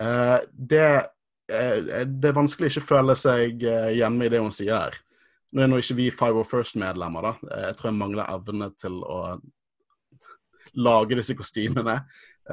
Uh, 0.00 0.38
det, 0.52 0.86
uh, 1.52 2.06
det 2.06 2.30
er 2.30 2.36
vanskelig 2.36 2.70
ikke 2.70 2.84
å 2.84 2.90
føle 2.92 3.16
seg 3.18 3.66
uh, 3.66 3.90
hjemme 3.96 4.28
i 4.28 4.32
det 4.32 4.40
hun 4.44 4.54
sier 4.54 4.76
her. 4.76 4.96
Nå 5.52 5.64
er 5.64 5.70
nå 5.70 5.80
ikke 5.80 5.98
vi 5.98 6.08
501st-medlemmer, 6.12 7.28
da. 7.28 7.50
Jeg 7.66 7.76
tror 7.78 7.90
jeg 7.90 7.98
mangler 7.98 8.30
evne 8.30 8.70
til 8.80 8.98
å 9.04 9.20
lage 10.76 11.16
disse 11.16 11.36
kostymene, 11.36 12.00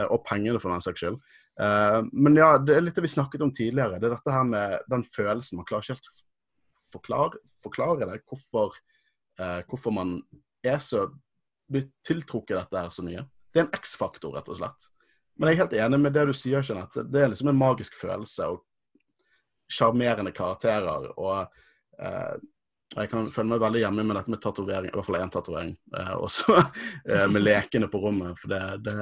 og 0.08 0.24
pengene 0.26 0.62
for 0.62 0.72
den 0.72 0.82
saks 0.82 1.02
skyld. 1.04 1.18
Eh, 1.62 2.00
Men 2.12 2.40
ja, 2.40 2.58
det 2.58 2.78
er 2.78 2.86
litt 2.86 2.96
det 2.96 3.06
vi 3.06 3.12
snakket 3.14 3.42
om 3.46 3.52
tidligere. 3.54 4.00
Det 4.00 4.10
er 4.10 4.16
dette 4.16 4.34
her 4.34 4.48
med 4.48 4.88
den 4.90 5.06
følelsen. 5.16 5.60
Man 5.60 5.68
klarer 5.70 5.86
ikke 5.86 5.98
helt 5.98 6.12
forklare, 6.94 7.44
forklare 7.64 8.10
det. 8.10 8.22
Hvorfor, 8.30 8.78
eh, 9.40 9.62
hvorfor 9.70 9.94
man 9.94 10.18
er 10.64 10.80
så 10.80 11.08
blir 11.70 11.90
tiltrukket 12.08 12.58
dette 12.58 12.80
her 12.80 12.90
så 12.90 13.06
mye. 13.06 13.26
Det 13.54 13.62
er 13.62 13.68
en 13.68 13.76
X-faktor, 13.78 14.34
rett 14.36 14.50
og 14.50 14.60
slett. 14.60 14.90
Men 15.38 15.50
jeg 15.50 15.58
er 15.58 15.64
helt 15.64 15.76
enig 15.86 16.00
med 16.02 16.14
det 16.14 16.26
du 16.30 16.34
sier, 16.38 16.62
Jeanette. 16.62 17.06
Det 17.10 17.22
er 17.22 17.32
liksom 17.32 17.50
en 17.50 17.58
magisk 17.58 17.96
følelse 17.98 18.50
og 18.54 18.62
sjarmerende 19.72 20.34
karakterer. 20.36 21.10
Og 21.18 21.48
eh, 22.00 22.36
jeg 22.94 23.10
kan 23.10 23.30
føle 23.34 23.50
meg 23.50 23.64
veldig 23.64 23.82
hjemme 23.82 24.06
med 24.06 24.20
dette 24.20 24.34
med 24.34 24.42
tatovering, 24.44 24.92
i 24.92 24.98
hvert 24.98 25.08
fall 25.08 25.20
én 25.22 25.34
tatovering. 25.34 25.74
Eh, 25.98 26.14
også 26.20 26.58
eh, 27.10 27.26
med 27.32 27.46
lekene 27.46 27.90
på 27.90 28.02
rommet. 28.04 28.38
For 28.42 28.54
det, 28.54 28.62
det, 28.86 28.98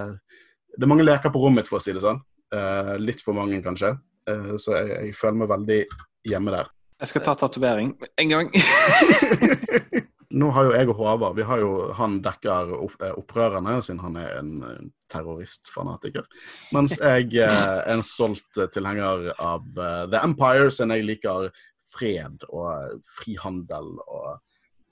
det 0.77 0.87
er 0.87 0.91
mange 0.93 1.07
leker 1.07 1.33
på 1.33 1.43
rommet, 1.43 1.67
for 1.67 1.81
å 1.81 1.83
si 1.83 1.95
det 1.95 2.03
sånn. 2.05 2.21
Eh, 2.51 2.95
litt 2.99 3.21
for 3.23 3.37
mange, 3.37 3.61
kanskje. 3.63 3.95
Eh, 4.27 4.53
så 4.59 4.75
jeg, 4.75 4.91
jeg 4.91 5.17
føler 5.17 5.41
meg 5.41 5.51
veldig 5.53 5.81
hjemme 6.27 6.53
der. 6.53 6.71
Jeg 7.01 7.09
skal 7.13 7.23
ta 7.25 7.35
tatovering 7.39 7.93
en 8.21 8.33
gang. 8.33 8.51
Nå 10.41 10.47
har 10.55 10.67
jo 10.67 10.73
jeg 10.75 10.87
og 10.87 10.99
Håvard 10.99 11.35
vi 11.35 11.43
har 11.43 11.59
jo, 11.59 11.71
Han 11.97 12.21
dekker 12.23 12.75
eh, 12.75 13.15
opprørerne, 13.19 13.79
siden 13.83 14.03
han 14.03 14.19
er 14.19 14.37
en 14.41 14.91
terroristfanatiker. 15.11 16.27
Mens 16.75 16.97
jeg 16.99 17.41
er 17.47 17.81
en 17.91 18.03
stolt 18.05 18.61
tilhenger 18.75 19.31
av 19.39 19.65
The 20.11 20.21
Empire, 20.21 20.69
siden 20.71 20.95
jeg 20.95 21.07
liker 21.07 21.49
fred 21.91 22.45
og 22.47 22.99
frihandel 23.19 23.95
og 24.05 24.37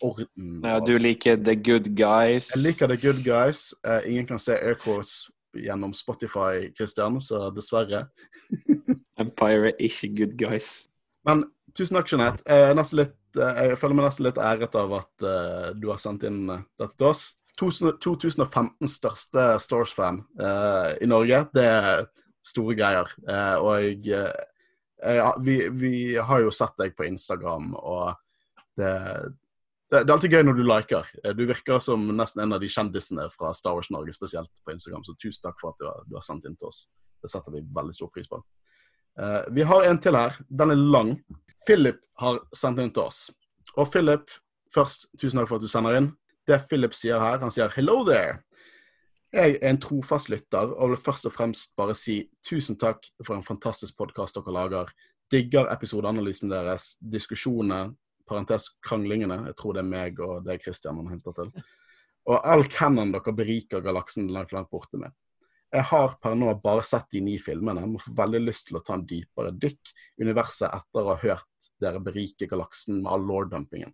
orden. 0.04 0.60
Ja, 0.64 0.80
du 0.84 0.96
liker 1.00 1.40
The 1.40 1.56
Good 1.56 1.92
Guys. 1.96 2.52
Jeg 2.56 2.66
liker 2.66 2.92
The 2.92 3.00
Good 3.00 3.24
Guys. 3.24 3.70
Ingen 4.08 4.28
kan 4.32 4.40
se 4.44 4.56
Aircourse 4.60 5.32
gjennom 5.58 5.94
Spotify, 5.98 6.70
Christian, 6.78 7.20
så 7.24 7.48
dessverre. 7.56 8.06
Empire 9.22 9.74
er 9.74 9.82
ikke 9.90 10.12
Good 10.18 10.38
Guys. 10.40 10.72
Men 11.28 11.46
tusen 11.78 12.00
takk, 12.00 12.12
Jeanette. 12.12 12.46
Jeg, 12.48 12.70
er 12.72 12.96
litt, 13.00 13.18
eh, 13.38 13.64
jeg 13.70 13.80
føler 13.82 14.00
meg 14.00 14.10
nesten 14.10 14.28
litt 14.30 14.42
æret 14.42 14.78
av 14.80 14.96
at 15.02 15.26
uh, 15.26 15.68
du 15.76 15.90
har 15.92 16.02
sendt 16.02 16.26
inn 16.30 16.46
eh, 16.54 16.66
dette 16.80 16.98
til 17.00 17.12
oss. 17.12 17.26
2000 17.60 17.98
2015 18.00 18.88
største 18.88 19.50
Stores-fan 19.60 20.22
uh, 20.40 20.96
i 21.02 21.10
Norge. 21.10 21.44
Det 21.56 21.66
er 21.66 22.06
store 22.46 22.76
greier. 22.78 23.12
Uh, 23.28 23.58
og 23.60 24.08
eh, 24.14 25.30
vi, 25.44 25.60
vi 25.70 25.94
har 26.18 26.44
jo 26.44 26.54
sett 26.54 26.76
deg 26.80 26.96
på 26.98 27.08
Instagram, 27.08 27.74
og 27.76 28.16
det, 28.80 28.92
det, 29.90 30.04
er 30.04 30.14
alltid 30.14 30.36
gøy 30.36 30.44
når 30.46 30.58
du 30.58 30.64
liker. 30.68 31.08
Eh, 31.24 31.34
Du 31.34 31.46
virker 31.50 31.80
som 31.82 32.04
nesten 32.16 32.44
en 32.44 32.54
av 32.54 32.62
de 32.62 32.70
kjendisene 32.70 33.26
fra 33.34 33.54
Star 33.58 33.74
Wars 33.74 33.90
Norge, 33.90 34.14
spesielt 34.14 34.52
på 34.66 34.74
Instagram. 34.76 35.04
Så 35.04 35.16
tusen 35.18 35.42
takk 35.42 35.58
for 35.62 35.74
at 35.74 35.82
du 35.82 35.88
har, 35.90 36.04
du 36.06 36.18
har 36.20 36.26
sendt 36.26 36.46
inn 36.46 36.58
til 36.60 36.70
oss. 36.70 36.86
Det 37.22 37.32
setter 37.32 37.56
vi 37.56 37.64
veldig 37.76 37.96
stor 37.98 38.12
pris 38.14 38.30
på. 38.30 38.42
Uh, 39.20 39.44
vi 39.52 39.66
har 39.68 39.88
en 39.90 40.00
til 40.00 40.16
her. 40.16 40.38
Den 40.48 40.72
er 40.72 40.80
lang. 40.80 41.16
Philip 41.68 42.00
har 42.22 42.40
sendt 42.56 42.80
inn 42.80 42.94
til 42.94 43.10
oss. 43.10 43.26
Og 43.76 43.90
Philip, 43.92 44.30
først, 44.74 45.10
tusen 45.20 45.42
takk 45.42 45.50
for 45.50 45.60
at 45.60 45.66
du 45.66 45.72
sender 45.72 45.98
inn. 45.98 46.14
Det 46.48 46.62
Philip 46.70 46.94
sier 46.96 47.20
her, 47.20 47.42
han 47.42 47.52
sier 47.52 47.70
'hello 47.70 48.04
there'. 48.06 48.40
Jeg 49.34 49.60
er 49.62 49.70
en 49.70 49.78
trofast 49.78 50.30
lytter 50.30 50.72
og 50.74 50.90
vil 50.90 50.98
først 50.98 51.26
og 51.26 51.34
fremst 51.34 51.76
bare 51.78 51.94
si 51.96 52.30
tusen 52.48 52.78
takk 52.82 53.06
for 53.26 53.36
en 53.36 53.44
fantastisk 53.44 53.98
podkast 53.98 54.36
dere 54.36 54.54
lager. 54.54 54.90
Digger 55.32 55.70
episodeanalysen 55.70 56.50
deres, 56.50 56.96
diskusjonene, 57.12 57.96
parentes 58.30 58.70
kranglingene. 58.86 59.42
Jeg 59.50 59.58
tror 59.60 59.76
det 59.76 59.84
er 59.84 59.90
meg 59.90 60.22
og 60.24 60.46
det 60.46 60.56
er 60.56 60.64
Christian 60.64 61.00
man 61.00 61.10
henter 61.12 61.36
til. 61.38 61.52
Og 62.30 62.38
all 62.46 62.66
canon 62.70 63.14
dere 63.14 63.34
beriker 63.34 63.82
galaksen 63.82 64.30
langt, 64.34 64.54
langt 64.54 64.70
borte 64.72 65.02
med. 65.02 65.16
Jeg 65.70 65.86
har 65.92 66.16
per 66.22 66.34
nå 66.34 66.50
bare 66.64 66.82
sett 66.86 67.12
de 67.14 67.22
ni 67.22 67.36
filmene, 67.38 67.84
men 67.86 68.02
får 68.02 68.16
veldig 68.18 68.40
lyst 68.42 68.70
til 68.70 68.80
å 68.80 68.84
ta 68.86 68.96
en 68.98 69.06
dypere 69.06 69.52
dykk 69.54 69.92
i 70.18 70.26
universet 70.26 70.66
etter 70.70 71.04
å 71.04 71.12
ha 71.12 71.18
hørt 71.22 71.70
dere 71.82 72.02
berike 72.02 72.48
galaksen 72.50 73.04
med 73.04 73.12
all 73.14 73.26
lore-dumpingen. 73.26 73.94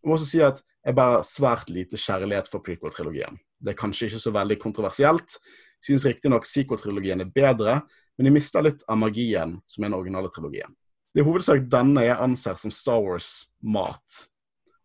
Jeg 0.00 0.08
må 0.08 0.16
også 0.16 0.26
si 0.26 0.42
at 0.42 0.62
jeg 0.80 0.96
bærer 0.96 1.26
svært 1.28 1.70
lite 1.70 1.98
kjærlighet 2.00 2.50
for 2.50 2.64
prequel-trilogien. 2.64 3.38
Det 3.60 3.74
er 3.74 3.78
kanskje 3.78 4.08
ikke 4.08 4.22
så 4.22 4.32
veldig 4.34 4.56
kontroversielt. 4.62 5.36
Synes 5.84 6.06
riktignok 6.08 6.48
sequel-trilogien 6.48 7.22
er 7.22 7.32
bedre, 7.34 7.80
men 8.18 8.26
de 8.26 8.32
mister 8.34 8.64
litt 8.64 8.82
av 8.90 8.98
magien 8.98 9.58
som 9.70 9.84
er 9.84 9.92
den 9.92 9.98
originale 10.00 10.32
trilogien. 10.32 10.74
Det 11.10 11.24
er 11.24 11.26
hovedsak 11.26 11.64
denne 11.66 12.04
jeg 12.04 12.22
anser 12.22 12.58
som 12.60 12.70
Star 12.70 13.00
Wars-mat. 13.02 14.26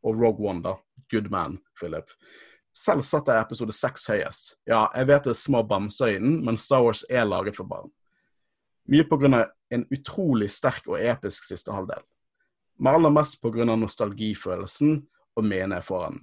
Og 0.05 0.17
Rogue 0.21 0.49
One. 0.49 0.76
Good 1.11 1.30
man, 1.30 1.59
Philip. 1.78 2.09
Selv 2.76 3.05
satte 3.05 3.34
jeg 3.34 3.45
episode 3.45 3.73
seks 3.73 4.07
høyest. 4.09 4.55
Ja, 4.67 4.88
jeg 4.95 5.07
vet 5.09 5.28
det 5.28 5.36
er 5.36 5.38
små 5.38 5.61
bamseøyne, 5.69 6.39
men 6.45 6.57
Star 6.57 6.82
Wars 6.84 7.03
er 7.09 7.28
laget 7.30 7.57
for 7.57 7.69
barn. 7.69 7.91
Mye 8.89 9.05
pga. 9.05 9.45
en 9.71 9.86
utrolig 9.91 10.51
sterk 10.51 10.88
og 10.88 10.99
episk 10.99 11.43
siste 11.43 11.71
halvdel. 11.73 12.01
Men 12.78 12.95
aller 12.95 13.13
mest 13.13 13.41
pga. 13.41 13.65
nostalgifølelsen 13.76 15.07
og 15.36 15.45
mener 15.45 15.78
jeg 15.78 15.84
får 15.84 16.09
den. 16.09 16.19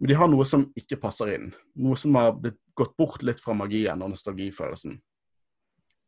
Men 0.00 0.08
de 0.08 0.14
har 0.14 0.28
noe 0.28 0.44
som 0.44 0.72
ikke 0.76 1.00
passer 1.00 1.34
inn. 1.34 1.52
Noe 1.76 1.96
som 1.96 2.14
har 2.14 2.32
blitt 2.32 2.58
gått 2.74 2.96
bort 2.96 3.22
litt 3.22 3.40
fra 3.40 3.52
magien 3.52 4.02
og 4.02 4.10
nostalgifølelsen. 4.10 5.00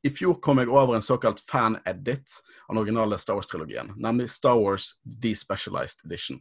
I 0.02 0.10
fjor 0.10 0.40
kom 0.42 0.58
jeg 0.58 0.70
over 0.70 0.96
en 0.96 1.04
såkalt 1.04 1.40
fan-edit 1.46 2.38
av 2.66 2.74
den 2.74 2.80
originale 2.80 3.18
Star 3.22 3.38
Wars-trilogien, 3.38 3.92
nemlig 3.96 4.30
Star 4.34 4.58
Wars 4.58 4.96
Despecialized 5.02 6.02
Edition. 6.06 6.40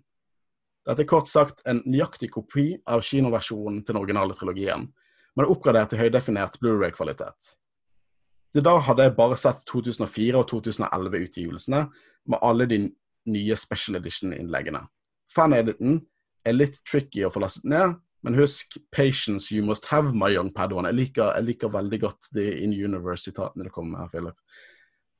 Dette 0.87 1.03
er 1.03 1.09
kort 1.09 1.29
sagt 1.29 1.61
en 1.69 1.83
nøyaktig 1.85 2.31
kopi 2.33 2.71
av 2.89 3.03
kinoversjonen 3.05 3.83
til 3.83 3.93
den 3.93 4.01
originale 4.01 4.33
trilogien, 4.37 4.87
men 5.35 5.45
er 5.45 5.51
oppgradert 5.53 5.93
til 5.93 6.01
høydefinert 6.01 6.57
Blu-ray-kvalitet. 6.61 7.51
Til 8.51 8.65
da 8.65 8.73
hadde 8.83 9.05
jeg 9.05 9.15
bare 9.15 9.37
sett 9.39 9.61
2004 9.69 10.41
og 10.41 10.49
2011-utgivelsene 10.49 11.83
med 12.33 12.41
alle 12.41 12.65
de 12.67 12.81
nye 13.31 13.57
special 13.59 13.99
edition-innleggene. 14.01 14.81
Fan-editen 15.31 16.01
er 16.43 16.57
litt 16.57 16.81
tricky 16.89 17.23
å 17.23 17.31
få 17.31 17.45
lastet 17.45 17.69
ned, 17.69 17.93
men 18.23 18.37
husk 18.37 18.77
'patience 18.91 19.51
you 19.55 19.65
must 19.65 19.85
have, 19.85 20.13
my 20.13 20.29
young 20.29 20.51
padawan'. 20.53 20.85
Jeg 20.85 20.95
liker, 20.95 21.33
jeg 21.35 21.43
liker 21.43 21.69
veldig 21.69 21.99
godt 22.01 22.29
de 22.33 22.45
in 22.63 22.73
universe-sitatene 22.73 23.63
det 23.63 23.71
kommer 23.71 23.97
med 23.97 23.99
her, 23.99 24.09
Philip. 24.09 24.37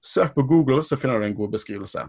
Søk 0.02 0.36
på 0.36 0.43
Google, 0.43 0.84
så 0.84 0.97
finner 0.97 1.20
du 1.20 1.26
en 1.26 1.36
god 1.36 1.52
beskrivelse. 1.52 2.08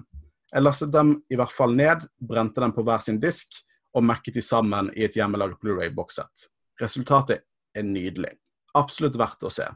Jeg 0.52 0.62
lastet 0.62 0.92
dem 0.92 1.22
i 1.30 1.36
hvert 1.36 1.52
fall 1.52 1.74
ned, 1.76 2.04
brente 2.20 2.60
dem 2.60 2.72
på 2.72 2.84
hver 2.84 3.00
sin 3.00 3.20
disk 3.20 3.48
og 3.94 4.04
mekket 4.04 4.34
de 4.34 4.42
sammen 4.42 4.90
i 4.96 5.04
et 5.04 5.16
hjemmelaget 5.16 5.60
Blu-ray-bokssett. 5.60 6.48
Resultatet 6.80 7.44
er 7.74 7.82
nydelig. 7.82 8.32
Absolutt 8.74 9.16
verdt 9.20 9.44
å 9.44 9.52
se. 9.52 9.66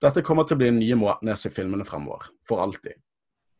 Dette 0.00 0.24
kommer 0.24 0.46
til 0.48 0.56
å 0.56 0.60
bli 0.60 0.70
den 0.70 0.80
nye 0.80 0.96
måten 0.96 1.28
jeg 1.28 1.40
ser 1.40 1.54
filmene 1.56 1.84
fremover. 1.84 2.30
For 2.48 2.60
alltid. 2.62 2.96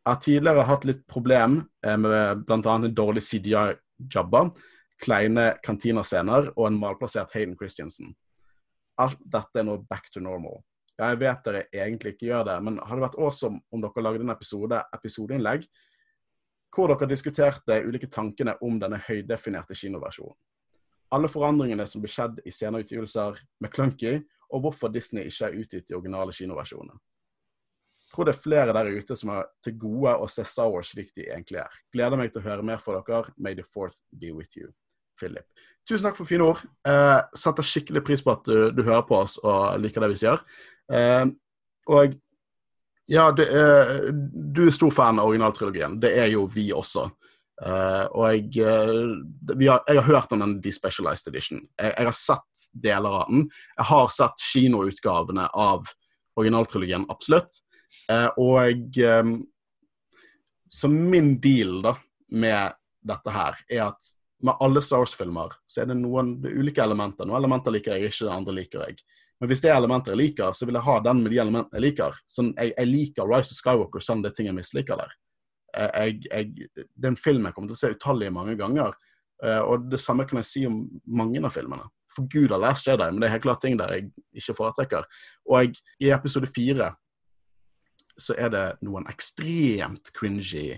Jeg 0.00 0.08
har 0.08 0.20
tidligere 0.24 0.68
hatt 0.68 0.86
litt 0.88 1.02
problem 1.08 1.60
eh, 1.84 1.96
med 2.00 2.44
bl.a. 2.48 2.74
en 2.74 2.94
dårlig 2.96 3.22
CDI-jabba, 3.26 4.46
kleine 5.00 5.52
kantinascener 5.64 6.50
og 6.56 6.66
en 6.66 6.80
malplassert 6.80 7.32
Hayden 7.36 7.56
Christiansen. 7.58 8.14
Alt 9.00 9.20
dette 9.24 9.62
er 9.62 9.66
nå 9.66 9.78
back 9.88 10.10
to 10.12 10.20
normal. 10.20 10.60
Ja, 10.98 11.14
jeg 11.14 11.22
vet 11.22 11.46
dere 11.46 11.62
egentlig 11.72 12.14
ikke 12.14 12.28
gjør 12.28 12.44
det, 12.50 12.58
men 12.66 12.76
hadde 12.82 12.98
det 13.00 13.06
vært 13.06 13.22
awesome 13.24 13.62
om 13.72 13.80
dere 13.80 14.04
lagde 14.04 14.26
en 14.26 14.34
episode, 14.34 14.82
episodeinnlegg 14.98 15.64
hvor 16.74 16.92
dere 16.92 17.08
diskuterte 17.10 17.80
ulike 17.82 18.06
tankene 18.10 18.54
om 18.62 18.78
denne 18.78 19.00
høydefinerte 19.08 19.74
kinoversjonen. 19.74 20.36
Alle 21.10 21.26
forandringene 21.26 21.86
som 21.90 22.02
ble 22.02 22.10
skjedd 22.12 22.36
i 22.46 22.52
sceneutgivelser 22.54 23.40
med 23.64 23.72
Clunky, 23.74 24.20
og 24.50 24.62
hvorfor 24.62 24.92
Disney 24.94 25.26
ikke 25.26 25.48
er 25.48 25.56
utgitt 25.58 25.88
de 25.88 25.96
originale 25.96 26.34
kinoversjonene. 26.34 26.94
Jeg 26.94 28.14
tror 28.14 28.26
det 28.26 28.34
er 28.34 28.42
flere 28.42 28.74
der 28.74 28.90
ute 28.90 29.16
som 29.18 29.32
er 29.34 29.48
til 29.62 29.76
gode 29.78 30.14
å 30.18 30.26
se 30.30 30.44
Sour 30.46 30.86
slik 30.86 31.12
de 31.14 31.28
egentlig 31.28 31.60
er. 31.62 31.74
Gleder 31.94 32.18
meg 32.18 32.32
til 32.32 32.42
å 32.42 32.46
høre 32.46 32.66
mer 32.66 32.82
fra 32.82 32.98
dere. 33.06 33.34
May 33.38 33.54
the 33.54 33.66
fourth 33.66 34.00
be 34.10 34.32
with 34.34 34.56
you. 34.58 34.70
Philip. 35.20 35.46
Tusen 35.88 36.06
takk 36.06 36.18
for 36.18 36.28
fine 36.28 36.46
ord. 36.46 36.64
Eh, 36.86 37.20
setter 37.36 37.66
skikkelig 37.66 38.02
pris 38.06 38.24
på 38.24 38.34
at 38.34 38.44
du, 38.48 38.70
du 38.74 38.82
hører 38.84 39.06
på 39.08 39.20
oss 39.20 39.38
og 39.42 39.80
liker 39.82 40.04
det 40.04 40.12
vi 40.12 40.18
sier. 40.20 40.42
Eh, 40.92 41.24
og 41.90 42.18
ja, 43.10 43.30
er, 43.30 44.10
du 44.12 44.66
er 44.68 44.74
stor 44.74 44.92
fan 44.94 45.18
av 45.18 45.30
originaltrilogien. 45.32 45.96
Det 46.02 46.12
er 46.20 46.30
jo 46.30 46.44
vi 46.52 46.68
også. 46.74 47.08
Eh, 47.60 48.04
og 48.16 48.26
jeg, 48.30 48.62
eh, 48.64 49.66
har, 49.68 49.82
jeg 49.86 49.98
har 49.98 50.06
hørt 50.06 50.32
om 50.32 50.44
den 50.44 50.60
Despecialized 50.64 51.28
Edition. 51.28 51.64
Jeg, 51.76 51.92
jeg 51.96 52.08
har 52.08 52.16
sett 52.16 52.66
deler 52.72 53.16
av 53.22 53.32
den. 53.32 53.48
Jeg 53.76 53.88
har 53.90 54.14
sett 54.14 54.46
kinoutgavene 54.52 55.48
av 55.52 55.90
originaltrilogien, 56.40 57.04
absolutt. 57.12 57.60
Eh, 58.10 58.28
og 58.40 58.98
eh, 58.98 59.34
Så 60.70 60.88
min 60.88 61.34
deal 61.42 61.80
da 61.82 61.96
med 62.30 62.78
dette 63.02 63.34
her 63.34 63.58
er 63.66 63.84
at 63.90 64.14
med 64.42 64.56
alle 64.60 64.80
Star 64.82 65.02
Wars-filmer 65.02 65.54
så 65.68 65.82
er 65.82 65.90
det 65.90 65.96
noen 66.00 66.36
ulike 66.46 66.82
elementer. 66.82 67.26
Noen 67.28 67.40
elementer 67.42 67.74
liker 67.74 67.96
jeg 67.96 68.10
ikke, 68.12 68.30
andre 68.32 68.54
liker 68.56 68.84
jeg. 68.86 69.00
Men 69.40 69.48
hvis 69.48 69.62
det 69.64 69.70
er 69.72 69.78
elementer 69.80 70.12
jeg 70.12 70.20
liker, 70.20 70.52
så 70.56 70.66
vil 70.68 70.76
jeg 70.76 70.84
ha 70.86 70.96
den 71.04 71.22
med 71.24 71.32
de 71.32 71.38
elementene 71.40 71.78
jeg 71.80 71.86
liker. 71.86 72.16
Sånn, 72.28 72.50
jeg, 72.58 72.74
jeg 72.76 72.90
liker 72.90 73.28
Rise 73.30 73.54
of 73.54 73.60
Skywalker 73.60 74.04
sånn 74.04 74.24
det 74.24 74.32
er 74.32 74.36
ting 74.36 74.50
jeg 74.50 74.56
misliker 74.58 75.00
der. 75.00 75.14
Eh, 75.76 75.90
Jeg, 76.00 76.18
jeg, 76.28 76.68
det 76.76 77.06
er 77.08 77.12
en 77.14 77.16
film 77.20 77.46
jeg 77.48 77.56
kommer 77.56 77.72
til 77.72 77.78
å 77.78 77.80
se 77.80 77.92
utallige 77.94 78.34
mange 78.36 78.56
ganger. 78.60 78.96
eh, 79.44 79.60
Og 79.64 79.88
det 79.92 80.00
samme 80.02 80.26
kan 80.28 80.42
jeg 80.42 80.50
si 80.50 80.66
om 80.68 80.82
mange 81.06 81.40
av 81.44 81.54
filmene. 81.56 81.88
For 82.10 82.26
Gud 82.28 82.50
har 82.50 82.60
Last 82.60 82.88
Jedi, 82.88 83.06
men 83.06 83.20
det 83.22 83.28
er 83.28 83.36
helt 83.36 83.46
klart 83.46 83.60
ting 83.62 83.76
der 83.78 83.92
jeg 83.94 84.10
ikke 84.42 84.56
foretrekker. 84.58 85.04
Og 85.48 85.60
jeg, 85.62 85.76
i 86.02 86.10
episode 86.12 86.50
fire 86.50 86.90
så 88.20 88.34
er 88.36 88.50
det 88.52 88.64
noen 88.84 89.06
ekstremt 89.08 90.10
cringy 90.16 90.74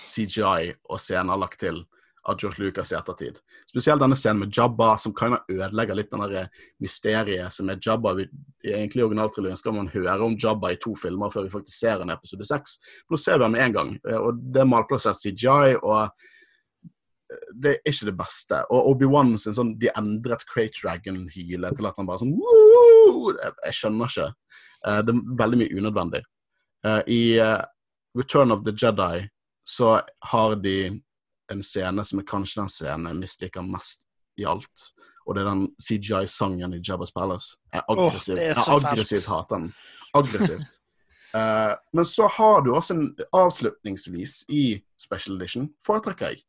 CGI 0.00 0.70
og 0.88 1.00
scener 1.02 1.36
lagt 1.36 1.60
til 1.60 1.82
av 2.28 2.36
George 2.40 2.62
Lucas 2.62 2.92
i 2.92 2.96
ettertid. 2.98 3.38
Spesielt 3.70 4.02
denne 4.02 4.16
scenen 4.18 4.42
med 4.44 4.56
Jabba, 4.56 4.92
som 4.98 5.14
kan 5.16 5.38
ødelegge 5.48 5.96
litt 5.96 6.10
den 6.12 6.24
der 6.26 6.50
mysteriet 6.82 7.54
som 7.54 7.70
er 7.72 7.80
Jabba. 7.82 8.14
Vi, 8.18 8.26
I 8.66 8.74
egentlig 8.76 9.06
originaltrilogien 9.06 9.60
skal 9.60 9.76
man 9.76 9.92
høre 9.92 10.18
om 10.24 10.36
Jabba 10.40 10.74
i 10.74 10.80
to 10.82 10.94
filmer 10.98 11.32
før 11.32 11.46
vi 11.46 11.54
faktisk 11.54 11.78
ser 11.78 12.02
en 12.04 12.12
episode 12.12 12.48
seks. 12.48 12.76
Nå 13.10 13.20
ser 13.20 13.40
vi 13.40 13.48
ham 13.48 13.56
med 13.56 13.64
en 13.68 13.78
gang, 13.78 13.94
eh, 14.04 14.18
og 14.18 14.42
det 14.52 14.64
er 14.64 14.70
malplassert 14.70 15.20
CGI. 15.22 15.78
og 15.80 15.96
eh, 16.04 16.36
det 17.54 17.76
er 17.76 17.92
ikke 17.92 18.10
det 18.10 18.16
beste. 18.18 18.60
Og 18.74 18.92
Obi-Wan 18.92 19.36
sin 19.38 19.54
sånn 19.54 19.76
De 19.78 19.90
endret 19.94 20.42
Crate 20.50 20.80
Dragon-hylet 20.80 21.76
til 21.78 21.88
at 21.88 21.98
han 21.98 22.08
bare 22.08 22.22
sånn 22.22 22.34
Woo! 22.34 23.34
Jeg, 23.36 23.74
skjønner 23.76 24.10
ikke. 24.10 24.30
Eh, 24.86 25.02
det 25.06 25.14
er 25.14 25.36
veldig 25.42 25.60
mye 25.62 25.76
unødvendig. 25.82 26.24
Eh, 26.86 27.02
I 27.06 27.22
eh, 27.38 27.60
Return 28.18 28.54
of 28.54 28.64
the 28.66 28.74
Jedi 28.74 29.28
så 29.66 30.00
har 30.32 30.56
de 30.64 30.76
en 31.50 31.62
scene 31.66 32.04
som 32.06 32.20
er 32.20 32.28
kanskje 32.28 32.62
den 32.62 32.72
scenen 32.72 33.10
jeg 33.10 33.20
misliker 33.20 33.66
mest 33.66 34.04
i 34.40 34.46
alt. 34.48 34.90
Og 35.26 35.36
det 35.36 35.42
er 35.42 35.50
den 35.50 35.66
CGI-sangen 35.82 36.74
i 36.74 36.80
Jabba's 36.82 37.12
Palace. 37.14 37.58
Jeg 37.72 37.84
aggressivt, 37.88 38.38
er 38.38 38.54
jeg 38.54 38.64
aggressivt 38.76 39.28
hater 39.30 39.56
den. 39.56 39.68
Aggressivt. 40.16 40.80
uh, 41.34 41.74
men 41.96 42.08
så 42.08 42.26
har 42.38 42.64
du 42.64 42.72
også 42.74 42.96
en 42.96 43.04
avslutningsvis 43.36 44.44
i 44.48 44.64
Special 44.98 45.36
Edition, 45.36 45.70
foretrekker 45.86 46.34
jeg. 46.34 46.42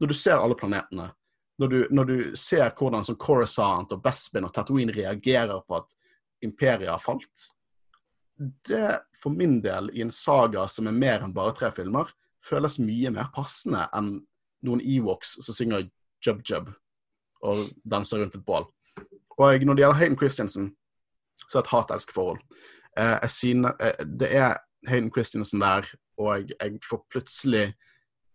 når 0.00 0.06
du 0.06 0.14
ser 0.14 0.36
alle 0.36 0.56
planetene, 0.58 1.10
når 1.58 1.68
du, 1.68 1.76
når 1.90 2.04
du 2.04 2.16
ser 2.36 2.68
hvordan 2.76 3.04
som 3.04 3.16
Coruscant 3.16 3.92
og 3.92 4.02
Bespin 4.04 4.44
og 4.44 4.52
Tatooine 4.52 4.92
reagerer 4.92 5.62
på 5.64 5.78
at 5.78 5.94
imperiet 6.44 6.90
har 6.90 7.00
falt 7.00 7.46
Det, 8.36 8.98
for 9.16 9.32
min 9.32 9.62
del, 9.64 9.88
i 9.96 10.02
en 10.04 10.12
saga 10.12 10.66
som 10.68 10.86
er 10.90 10.92
mer 10.92 11.22
enn 11.24 11.32
bare 11.32 11.54
tre 11.56 11.70
filmer, 11.72 12.10
føles 12.44 12.76
mye 12.78 13.08
mer 13.14 13.30
passende 13.32 13.86
enn 13.96 14.18
noen 14.64 14.80
Ewoks 14.80 15.36
som 15.44 15.54
synger 15.54 15.88
Jub 16.24 16.40
Jub 16.48 16.72
og 17.44 17.68
danser 17.84 18.22
rundt 18.22 18.34
et 18.34 18.44
bål. 18.46 18.64
Og 19.36 19.64
når 19.64 19.76
det 19.76 19.84
gjelder 19.84 19.98
Hayden 20.00 20.16
Christensen, 20.16 20.70
så 21.46 21.58
er 21.58 21.62
det 21.62 21.68
et 21.68 21.74
hat-elsk-forhold. 21.74 22.40
Eh, 22.96 23.18
jeg 23.22 23.30
synes, 23.30 23.72
eh, 23.80 24.04
det 24.06 24.30
er 24.34 24.56
Hayden 24.88 25.10
Christensen 25.12 25.60
der, 25.60 25.84
og 26.18 26.48
jeg 26.48 26.78
får 26.88 27.04
plutselig 27.12 27.74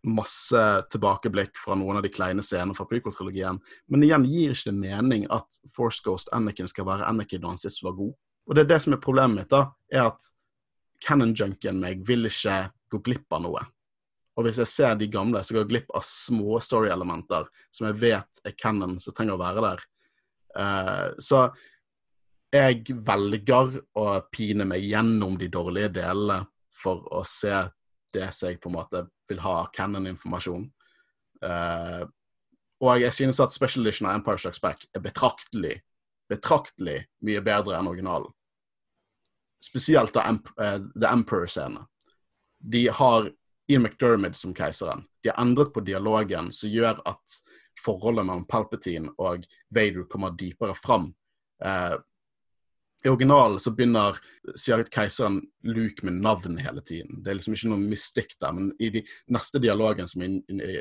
masse 0.03 0.61
tilbakeblikk 0.91 1.57
fra 1.61 1.75
noen 1.77 1.99
av 1.99 2.05
de 2.05 2.09
kleine 2.13 2.43
scenene 2.45 2.75
fra 2.77 2.87
prequel-trilogien. 2.89 3.59
Men 3.87 4.03
igjen 4.05 4.25
gir 4.25 4.53
ikke 4.53 4.71
det 4.71 4.77
mening 4.77 5.25
at 5.33 5.61
Force 5.75 6.01
Ghost 6.05 6.29
Anakin 6.33 6.69
skal 6.69 6.87
være 6.89 7.05
Anakin 7.09 7.41
da 7.41 7.53
han 7.53 7.61
sist 7.61 7.83
var 7.85 7.97
god. 7.97 8.13
Og 8.49 8.55
det 8.55 8.65
er 8.65 8.71
det 8.73 8.79
som 8.81 8.95
er 8.95 9.01
problemet 9.03 9.43
mitt, 9.43 9.51
da, 9.53 9.67
er 9.93 10.09
at 10.09 10.31
Cannon-junkien 11.05 11.77
meg 11.81 12.01
vil 12.07 12.25
ikke 12.29 12.71
gå 12.91 13.01
glipp 13.05 13.33
av 13.33 13.45
noe. 13.45 13.61
Og 14.37 14.47
hvis 14.47 14.61
jeg 14.61 14.71
ser 14.71 14.95
de 14.95 15.09
gamle, 15.11 15.41
så 15.43 15.53
går 15.53 15.65
jeg 15.65 15.71
glipp 15.73 15.91
av 15.97 16.05
små 16.07 16.59
story-elementer 16.63 17.49
som 17.73 17.89
jeg 17.89 17.99
vet 17.99 18.45
er 18.47 18.55
canon 18.55 18.95
som 19.03 19.15
trenger 19.15 19.35
å 19.35 19.41
være 19.41 19.65
der. 19.65 19.83
Uh, 20.55 21.07
så 21.19 21.43
jeg 22.51 22.95
velger 23.07 23.77
å 23.99 24.05
pine 24.31 24.67
meg 24.67 24.83
gjennom 24.87 25.37
de 25.39 25.47
dårlige 25.51 25.93
delene 26.01 26.41
for 26.81 27.05
å 27.13 27.23
se 27.27 27.53
det 28.11 28.27
som 28.35 28.49
jeg 28.49 28.59
på 28.59 28.71
en 28.71 28.77
måte 28.79 29.05
vil 29.31 29.39
ha 29.43 29.55
canon-informasjon. 29.75 30.65
Uh, 31.43 32.03
og 32.81 33.03
jeg 33.03 33.13
synes 33.15 33.39
at 33.43 33.53
Special 33.53 33.85
Edition 33.85 34.09
av 34.09 34.17
Empire 34.17 34.41
Strikes 34.41 34.63
Back 34.63 34.87
er 34.95 35.03
betraktelig, 35.03 35.75
betraktelig 36.31 37.03
mye 37.27 37.43
bedre 37.45 37.77
enn 37.77 37.89
originalen. 37.91 38.31
Spesielt 39.61 40.15
da 40.15 40.25
Emp 40.25 40.49
uh, 40.57 40.79
The 40.95 41.11
Emperor-scene. 41.11 41.85
De 42.61 42.87
har 42.93 43.29
Ian 43.71 43.87
McDermid 43.87 44.35
som 44.35 44.53
keiseren. 44.57 45.05
De 45.23 45.31
har 45.31 45.41
endret 45.41 45.73
på 45.73 45.83
dialogen 45.85 46.51
som 46.55 46.71
gjør 46.71 47.01
at 47.07 47.41
forholdet 47.81 48.27
mellom 48.27 48.45
Palpatine 48.49 49.13
og 49.21 49.45
Vader 49.73 50.07
kommer 50.11 50.35
dypere 50.37 50.75
fram. 50.77 51.11
Eh, 51.63 51.97
i 53.01 53.09
originalen 53.09 53.57
så 53.59 53.71
begynner 53.73 54.17
sier 54.59 54.83
keiseren 54.93 55.39
Luke 55.65 56.05
med 56.05 56.19
navn 56.21 56.59
hele 56.61 56.83
tiden. 56.85 57.23
Det 57.23 57.31
er 57.31 57.37
liksom 57.39 57.55
ikke 57.55 57.71
noe 57.71 57.81
mystikk 57.81 58.35
der. 58.37 58.53
Men 58.53 58.67
i 58.77 58.91
de 58.93 59.01
neste 59.33 59.61
dialogen 59.63 60.09
som 60.09 60.21
er 60.21 60.35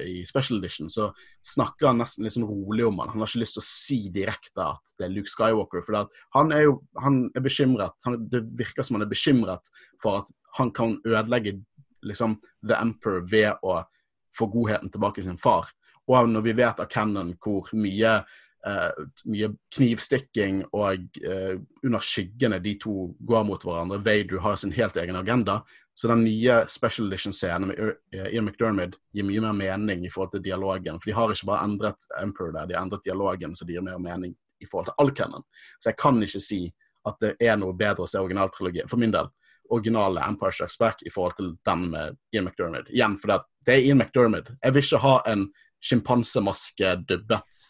i, 0.04 0.18
Special 0.28 0.60
Edition, 0.60 0.90
så 0.92 1.08
snakker 1.54 1.88
han 1.88 2.02
nesten 2.02 2.26
litt 2.26 2.36
sånn 2.36 2.48
rolig 2.48 2.84
om 2.84 3.00
han. 3.00 3.14
Han 3.14 3.24
har 3.24 3.30
ikke 3.30 3.40
lyst 3.40 3.56
til 3.56 3.64
å 3.64 3.68
si 3.70 3.98
direkte 4.12 4.66
at 4.66 4.94
det 5.00 5.08
er 5.08 5.14
Luke 5.14 5.32
Skywalker. 5.32 5.84
For 5.86 6.12
han 6.36 6.52
er 6.56 6.66
jo 6.66 6.76
han 7.00 7.22
er 7.32 7.46
bekymret. 7.46 7.96
Han, 8.04 8.20
det 8.32 8.44
virker 8.60 8.84
som 8.84 8.98
han 8.98 9.06
er 9.06 9.12
bekymret 9.14 9.72
for 10.02 10.20
at 10.20 10.34
han 10.58 10.74
kan 10.76 10.98
ødelegge 11.06 11.56
liksom 12.06 12.38
The 12.66 12.78
Emperor 12.80 13.24
ved 13.30 13.62
å 13.62 13.80
få 14.36 14.46
godheten 14.50 14.92
tilbake 14.92 15.22
sin 15.22 15.38
far. 15.38 15.70
Og 16.10 16.28
når 16.28 16.46
vi 16.46 16.54
vet 16.58 16.80
av 16.80 16.88
Cannon 16.90 17.34
hvor 17.40 17.70
mye 17.76 18.20
Uh, 18.60 19.06
mye 19.24 19.46
knivstikking, 19.72 20.58
og 20.76 21.06
uh, 21.24 21.54
under 21.80 22.02
skyggene 22.04 22.58
de 22.60 22.74
to 22.76 23.06
går 23.24 23.46
mot 23.48 23.62
hverandre. 23.64 23.96
Vader 24.04 24.42
har 24.44 24.58
sin 24.60 24.74
helt 24.76 24.98
egen 25.00 25.16
agenda. 25.16 25.62
Så 25.96 26.10
den 26.10 26.26
nye 26.26 26.58
special 26.68 27.08
edition-scenen 27.08 27.70
med 27.70 27.80
uh, 27.80 28.26
Ian 28.28 28.44
McDermid 28.44 28.98
gir 29.16 29.24
mye 29.24 29.40
mer 29.40 29.56
mening 29.56 30.04
i 30.04 30.10
forhold 30.12 30.34
til 30.34 30.44
dialogen. 30.44 31.00
For 31.00 31.08
de 31.08 31.16
har 31.16 31.32
ikke 31.32 31.48
bare 31.48 31.70
endret 31.70 32.04
Emperor 32.20 32.52
der, 32.58 32.68
de 32.68 32.76
har 32.76 32.84
endret 32.84 33.08
dialogen 33.08 33.56
så 33.56 33.64
det 33.64 33.78
gir 33.78 33.86
mer 33.88 33.96
mening 33.96 34.36
i 34.60 34.68
forhold 34.68 34.90
til 34.90 35.00
all 35.00 35.14
canon. 35.16 35.48
Så 35.80 35.94
jeg 35.94 36.00
kan 36.04 36.20
ikke 36.22 36.44
si 36.44 36.60
at 37.08 37.16
det 37.24 37.34
er 37.40 37.56
noe 37.56 37.72
bedre 37.72 38.04
å 38.04 38.12
se 38.12 38.20
originaltrilogien, 38.20 38.92
for 38.92 39.00
min 39.00 39.16
del. 39.16 39.32
Originale 39.70 40.22
Empire 40.26 40.52
Strikes 40.52 40.78
Back 40.78 41.02
i 41.06 41.12
forhold 41.14 41.36
til 41.38 41.52
den 41.66 41.90
med 41.92 42.16
Ian 42.34 42.48
McDermid. 42.48 42.90
Igjen, 42.90 43.16
for 43.20 43.32
det 43.66 43.74
er 43.74 43.84
Ian 43.84 44.00
McDermid. 44.00 44.50
Jeg 44.64 44.74
vil 44.74 44.84
ikke 44.84 45.02
ha 45.04 45.18
en 45.30 45.46
sjimpansemaske 45.84 46.94
dubbet 47.08 47.60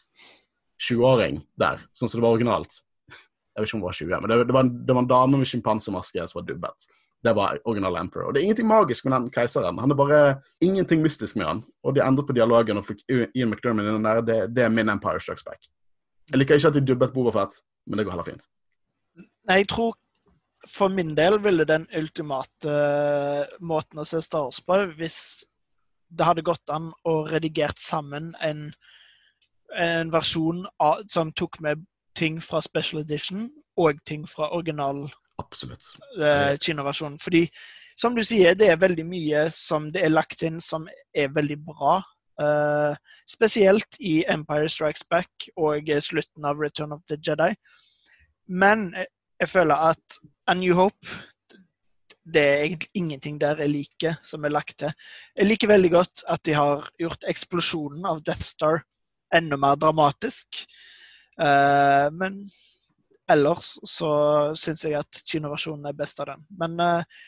20-åring 0.80 1.42
der, 1.60 1.82
sånn 1.92 2.08
som 2.08 2.20
det 2.20 2.24
var 2.24 2.38
originalt. 2.38 2.80
Jeg 3.10 3.62
vet 3.62 3.68
ikke 3.68 3.76
om 3.76 3.82
det 3.82 3.88
var 3.88 3.98
20, 3.98 4.16
men 4.22 4.30
det, 4.30 4.38
det, 4.48 4.56
var, 4.56 4.64
en, 4.64 4.72
det 4.86 4.94
var, 4.96 5.02
en, 5.04 5.10
dame 5.10 5.40
med 5.40 5.50
sjimpansemaske 5.50 6.26
som 6.30 6.40
var 6.40 6.46
dubbet. 6.48 6.86
Det 7.20 7.34
var 7.36 7.58
original 7.68 7.98
Emperor. 8.00 8.30
Og 8.30 8.34
det 8.34 8.40
er 8.40 8.46
ingenting 8.48 8.68
magisk 8.70 9.04
med 9.04 9.12
den 9.12 9.26
keiseren. 9.34 9.80
Han 9.82 9.92
er 9.92 9.98
bare 9.98 10.20
ingenting 10.64 11.02
mystisk 11.04 11.36
med 11.36 11.46
han. 11.46 11.60
Og 11.84 11.92
de 11.92 12.00
endret 12.00 12.30
på 12.30 12.36
dialogen 12.38 12.80
og 12.80 12.86
fikk 12.88 13.02
Ian 13.10 13.50
McDermid 13.50 13.90
inn 13.90 14.06
der. 14.06 14.22
Det, 14.24 14.38
det, 14.56 14.64
er 14.64 14.72
min 14.72 14.88
Empire 14.88 15.20
Strikes 15.20 15.44
Back. 15.44 15.68
Jeg 16.30 16.40
liker 16.40 16.56
ikke 16.56 16.70
at 16.72 16.78
de 16.78 16.84
dubbet 16.86 17.12
Bobafett, 17.12 17.58
men 17.90 18.00
det 18.00 18.06
går 18.06 18.14
heller 18.14 18.30
fint. 18.30 18.46
Jeg 19.50 19.68
tror 19.68 19.98
for 20.68 20.92
min 20.92 21.14
del 21.16 21.38
ville 21.40 21.64
den 21.64 21.86
ultimate 21.96 22.68
uh, 22.68 23.44
måten 23.60 24.02
å 24.02 24.04
se 24.08 24.20
Star 24.22 24.48
Wars 24.48 24.60
på 24.60 24.76
hvis 24.98 25.18
det 26.10 26.26
hadde 26.26 26.44
gått 26.44 26.72
an 26.74 26.90
å 27.06 27.20
redigert 27.30 27.78
sammen 27.80 28.34
en 28.42 28.70
en 29.76 30.10
versjon 30.10 30.64
av, 30.82 31.02
som 31.06 31.32
tok 31.32 31.60
med 31.60 31.84
ting 32.18 32.40
fra 32.42 32.60
special 32.60 33.02
edition 33.04 33.48
og 33.78 34.00
ting 34.06 34.26
fra 34.28 34.50
original 34.54 35.08
Absolutt. 35.40 35.84
Eh, 36.20 36.58
kinoversjon. 36.60 37.18
Fordi, 37.18 37.46
som 37.96 38.16
du 38.16 38.20
sier, 38.22 38.52
det 38.54 38.68
er 38.68 38.76
veldig 38.76 39.06
mye 39.08 39.46
som 39.54 39.86
det 39.92 40.02
er 40.04 40.12
lagt 40.12 40.42
inn 40.44 40.58
som 40.60 40.84
er 41.16 41.30
veldig 41.32 41.56
bra. 41.64 41.94
Eh, 42.44 42.98
spesielt 43.24 43.96
i 44.00 44.18
Empire 44.28 44.68
Strikes 44.68 45.06
Back 45.08 45.48
og 45.56 45.88
slutten 46.04 46.44
av 46.44 46.60
Return 46.60 46.92
of 46.92 47.00
the 47.08 47.16
Jedi. 47.16 47.54
Men 48.48 48.90
jeg, 49.40 49.48
føler 49.48 49.90
at 49.90 50.20
A 50.46 50.54
New 50.54 50.74
Hope 50.76 51.18
det 52.30 52.42
er 52.42 52.62
egentlig 52.64 52.90
ingenting 52.94 53.40
der 53.40 53.58
jeg 53.62 53.72
liker 53.72 54.16
som 54.26 54.44
er 54.44 54.52
lagt 54.52 54.76
til. 54.82 54.92
Jeg 55.36 55.48
liker 55.48 55.70
veldig 55.70 55.90
godt 55.90 56.24
at 56.28 56.42
de 56.46 56.54
har 56.54 56.88
gjort 57.00 57.26
eksplosjonen 57.28 58.06
av 58.06 58.22
Death 58.26 58.44
Star 58.46 58.82
enda 59.34 59.56
mer 59.56 59.78
dramatisk. 59.80 60.64
Uh, 61.40 62.10
men 62.12 62.42
ellers 63.30 63.72
så 63.86 64.10
syns 64.58 64.84
jeg 64.84 64.98
at 64.98 65.22
kinoversjonen 65.26 65.90
er 65.90 65.96
best 65.96 66.20
av 66.22 66.32
den. 66.32 66.44
Men 66.60 66.76
uh, 66.80 67.20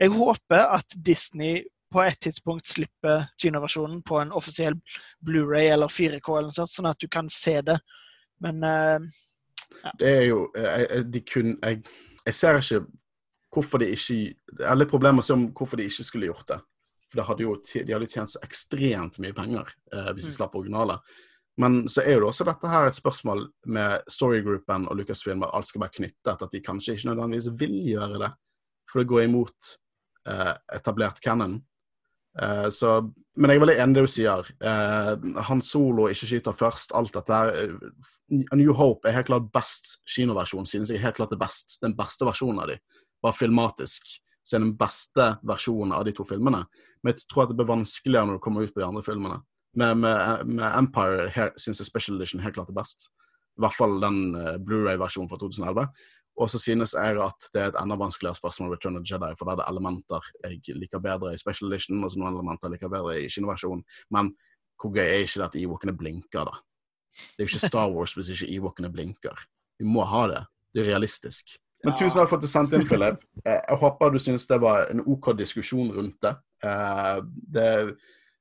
jeg 0.00 0.14
håper 0.16 0.66
at 0.78 0.96
Disney 0.96 1.62
på 1.90 2.02
et 2.04 2.18
tidspunkt 2.22 2.68
slipper 2.70 3.26
kinoversjonen 3.40 4.02
på 4.06 4.20
en 4.20 4.32
offisiell 4.36 4.76
Blu-ray 5.26 5.72
eller 5.72 5.90
4K, 5.90 6.36
eller 6.36 6.50
noe 6.50 6.54
sånt, 6.54 6.72
sånn 6.72 6.90
at 6.90 7.00
du 7.02 7.08
kan 7.10 7.30
se 7.32 7.56
det. 7.66 7.78
Men 8.42 8.62
uh, 8.64 9.10
ja. 9.82 9.92
Det 9.98 10.08
er 10.08 10.24
jo 10.28 10.40
de 11.12 11.22
kun, 11.26 11.54
jeg, 11.62 11.82
jeg, 12.26 12.34
ser 12.34 12.58
ikke 12.60 12.84
hvorfor 13.50 13.82
de 13.82 13.90
ikke 13.94 14.34
Eller 14.70 14.88
problemer 14.88 15.24
om 15.32 15.48
hvorfor 15.56 15.80
de 15.80 15.86
ikke 15.88 16.04
skulle 16.06 16.30
gjort 16.30 16.48
det. 16.48 16.60
For 17.10 17.18
det 17.18 17.26
hadde 17.26 17.42
jo, 17.42 17.56
de 17.58 17.92
hadde 17.92 18.06
tjent 18.10 18.30
så 18.30 18.42
ekstremt 18.46 19.18
mye 19.22 19.34
penger 19.34 19.72
eh, 19.92 20.12
hvis 20.14 20.28
de 20.28 20.34
mm. 20.34 20.36
slapp 20.36 20.54
originalet. 20.54 21.02
Men 21.60 21.82
så 21.90 22.04
er 22.04 22.14
jo 22.14 22.22
det 22.22 22.28
også 22.30 22.46
dette 22.46 22.70
her 22.70 22.86
et 22.86 22.96
spørsmål 22.96 23.42
med 23.74 24.06
storygroupen 24.08 24.86
og 24.88 25.00
Lucasfilm 25.00 25.42
at 25.44 25.50
alt 25.56 25.68
skal 25.68 25.82
være 25.82 25.96
knyttet, 25.98 26.44
at 26.46 26.52
de 26.54 26.62
kanskje 26.62 26.94
ikke 26.94 27.10
nødvendigvis 27.10 27.50
vil 27.60 27.74
gjøre 27.90 28.20
det. 28.22 28.30
For 28.90 29.02
det 29.02 29.10
går 29.10 29.26
imot 29.26 29.72
eh, 30.30 30.54
etablert 30.78 31.18
canon. 31.24 31.58
Eh, 32.38 32.68
så, 32.70 33.00
men 33.34 33.50
jeg 33.50 33.58
er 33.58 33.64
veldig 33.64 33.76
enig 33.82 33.96
i 33.96 33.98
det 33.98 34.06
du 34.06 34.12
sier. 34.12 34.50
Uh, 34.62 35.42
Han 35.48 35.62
Solo 35.66 36.06
ikke 36.10 36.28
skyter 36.30 36.56
først, 36.56 36.94
alt 36.94 37.14
dette 37.16 37.42
her. 37.42 37.52
Eh, 37.56 38.46
A 38.52 38.58
New 38.60 38.74
Hope 38.78 39.08
er 39.08 39.18
helt 39.18 39.30
klart 39.32 39.50
best 39.54 39.98
kinoversjon, 40.14 40.68
synes 40.70 40.92
jeg 40.92 41.02
helt 41.02 41.18
klart 41.18 41.34
det 41.34 41.40
best, 41.40 41.78
den 41.84 41.96
beste 41.98 42.28
versjonen 42.28 42.62
av 42.64 42.74
de, 42.74 42.80
bare 43.24 43.38
filmatisk 43.38 44.20
så 44.50 44.56
er 44.56 44.64
den 44.64 44.76
beste 44.78 45.26
versjonen 45.46 45.94
av 45.94 46.04
de 46.06 46.14
to 46.16 46.24
filmene. 46.26 46.64
Men 47.00 47.12
jeg 47.12 47.28
tror 47.30 47.44
at 47.44 47.52
det 47.52 47.58
blir 47.60 47.70
vanskeligere 47.70 48.26
når 48.26 48.38
du 48.38 48.44
kommer 48.44 48.66
ut 48.66 48.74
på 48.74 48.82
de 48.82 48.86
andre 48.88 49.04
filmene. 49.06 49.38
Med, 49.78 50.00
med, 50.02 50.46
med 50.50 50.66
Empire 50.74 51.28
her, 51.30 51.52
syns 51.60 51.78
jeg 51.78 51.86
Special 51.86 52.18
Edition 52.18 52.42
helt 52.42 52.56
klart 52.56 52.72
er 52.72 52.78
best. 52.78 53.10
I 53.58 53.62
hvert 53.62 53.76
fall 53.76 53.98
den 54.02 54.34
uh, 54.34 54.56
Blu-ray-versjonen 54.58 55.30
fra 55.30 55.38
2011. 55.38 55.86
Og 56.40 56.48
så 56.50 56.58
synes 56.58 56.94
jeg 56.96 57.18
at 57.20 57.48
det 57.52 57.60
er 57.60 57.72
et 57.72 57.78
enda 57.80 57.98
vanskeligere 58.00 58.38
spørsmål 58.38 58.72
Return 58.72 58.96
of 58.96 59.04
the 59.04 59.14
Jedi, 59.14 59.34
for 59.36 59.48
da 59.48 59.52
er 59.52 59.60
det 59.60 59.66
elementer 59.68 60.28
jeg 60.44 60.76
liker 60.80 61.02
bedre 61.04 61.34
i 61.34 61.40
Special 61.40 61.68
Edition, 61.68 62.04
og 62.04 62.12
så 62.12 62.20
noen 62.20 62.38
elementer 62.38 62.68
jeg 62.68 62.78
liker 62.78 62.92
bedre 62.92 63.18
i 63.20 63.28
kinoversjonen. 63.28 63.84
Men 64.16 64.32
hvor 64.80 64.94
gøy 64.94 65.04
er 65.04 65.24
ikke 65.24 65.42
det 65.42 65.48
at 65.50 65.58
Ewokene 65.60 65.96
blinker, 65.96 66.48
da? 66.48 66.62
Det 67.36 67.42
er 67.42 67.48
jo 67.48 67.50
ikke 67.52 67.66
Star 67.68 67.90
Wars 67.94 68.16
hvis 68.16 68.32
ikke 68.36 68.52
Ewokene 68.56 68.92
blinker. 68.92 69.44
Vi 69.80 69.88
må 69.88 70.06
ha 70.08 70.22
det. 70.30 70.44
Det 70.72 70.84
er 70.84 70.92
realistisk. 70.94 71.58
Men 71.84 71.96
tusen 71.96 72.18
takk 72.18 72.28
for 72.28 72.36
at 72.40 72.44
du 72.44 72.50
sendte 72.50 72.76
inn, 72.76 72.86
Philip. 72.88 73.22
Eh, 73.44 73.56
jeg 73.56 73.78
håper 73.80 74.12
du 74.12 74.20
syns 74.20 74.44
det 74.48 74.60
var 74.60 74.90
en 74.92 75.00
OK 75.08 75.32
diskusjon 75.38 75.92
rundt 75.96 76.18
det. 76.24 76.34
Eh, 76.64 77.20
det 77.56 77.68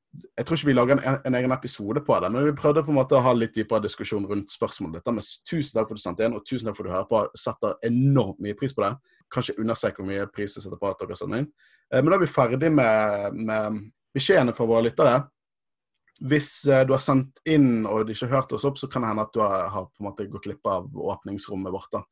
jeg 0.10 0.46
tror 0.46 0.58
ikke 0.58 0.68
vi 0.70 0.74
lager 0.74 0.98
en, 0.98 1.18
en, 1.26 1.36
egen 1.38 1.54
episode 1.54 2.02
på 2.06 2.16
det, 2.24 2.32
men 2.34 2.48
vi 2.48 2.56
prøvde 2.58 2.82
på 2.86 2.90
en 2.90 2.98
måte 2.98 3.18
å 3.18 3.22
ha 3.24 3.34
litt 3.36 3.54
dypere 3.54 3.84
diskusjon 3.84 4.26
rundt 4.30 4.54
spørsmålet. 4.54 5.00
Dette 5.00 5.14
med 5.14 5.28
Tusen 5.46 5.76
takk 5.78 5.90
for 5.90 5.96
at 5.96 6.02
du 6.02 6.06
sendte 6.06 6.26
inn, 6.26 6.38
og 6.38 6.46
tusen 6.48 6.70
takk 6.70 6.78
for 6.78 6.88
at 6.88 6.90
du 6.90 6.96
hører 6.96 7.10
på. 7.10 7.22
Setter 7.38 7.76
enormt 7.86 8.42
mye 8.44 8.58
pris 8.58 8.74
på 8.76 8.86
det. 8.86 8.94
Kanskje 9.30 9.60
understreke 9.62 10.02
hvor 10.02 10.10
mye 10.10 10.26
pris 10.34 10.58
jeg 10.58 10.66
setter 10.66 10.82
på 10.82 10.90
at 10.90 11.04
dere 11.04 11.18
sender 11.20 11.44
inn. 11.44 11.52
Eh, 11.94 12.02
men 12.02 12.10
da 12.10 12.18
er 12.18 12.24
vi 12.24 12.32
ferdig 12.32 12.72
med, 12.74 13.38
med 13.38 13.84
beskjedene 14.18 14.56
fra 14.58 14.68
våre 14.70 14.88
lyttere. 14.88 15.20
hvis 16.20 16.50
eh, 16.68 16.82
du 16.88 16.96
har 16.96 17.04
sendt 17.04 17.40
inn 17.46 17.86
og 17.86 18.08
du 18.08 18.16
ikke 18.16 18.28
har 18.28 18.42
hørt 18.42 18.58
oss 18.58 18.66
opp, 18.66 18.82
så 18.82 18.90
kan 18.90 19.06
det 19.06 19.14
hende 19.14 19.28
at 19.28 19.36
du 19.36 19.44
har, 19.44 19.86
på 19.86 20.02
en 20.02 20.10
måte 20.10 20.28
gått 20.28 20.50
glipp 20.50 20.66
av 20.68 20.90
åpningsrommet 20.90 21.76
vårt. 21.76 21.94
da. 21.94 22.04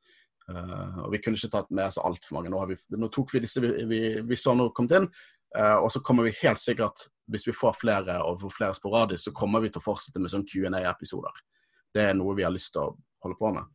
Uh, 0.47 1.03
og 1.03 1.11
Vi 1.11 1.19
kunne 1.19 1.35
ikke 1.35 1.51
tatt 1.51 1.73
med 1.75 1.91
så 1.91 2.05
altfor 2.07 2.37
mange. 2.37 2.51
Nå, 2.53 2.61
vi, 2.69 2.77
nå 2.95 3.09
tok 3.11 3.33
vi 3.33 3.41
disse 3.43 3.59
vi, 3.59 3.73
vi, 3.89 3.99
vi 4.23 4.37
så 4.39 4.53
nå 4.55 4.69
kommet 4.75 4.95
inn. 4.95 5.09
Eh, 5.57 5.77
og 5.77 5.91
så 5.93 6.01
kommer 6.05 6.27
vi 6.27 6.35
helt 6.41 6.61
sikkert, 6.61 7.07
hvis 7.31 7.47
vi 7.47 7.55
får 7.55 7.79
flere 7.81 8.19
og 8.23 8.41
får 8.43 8.53
flere 8.55 8.77
sporadisk, 8.77 9.27
så 9.27 9.35
kommer 9.35 9.63
vi 9.63 9.71
til 9.71 9.81
å 9.81 9.87
fortsette 9.87 10.21
med 10.21 10.31
sånn 10.33 10.45
Q&A-episoder. 10.47 11.41
Det 11.95 12.05
er 12.05 12.15
noe 12.17 12.35
vi 12.37 12.45
har 12.45 12.53
lyst 12.53 12.73
til 12.75 12.85
å 12.85 12.93
holde 13.25 13.39
på 13.39 13.51
med. 13.55 13.67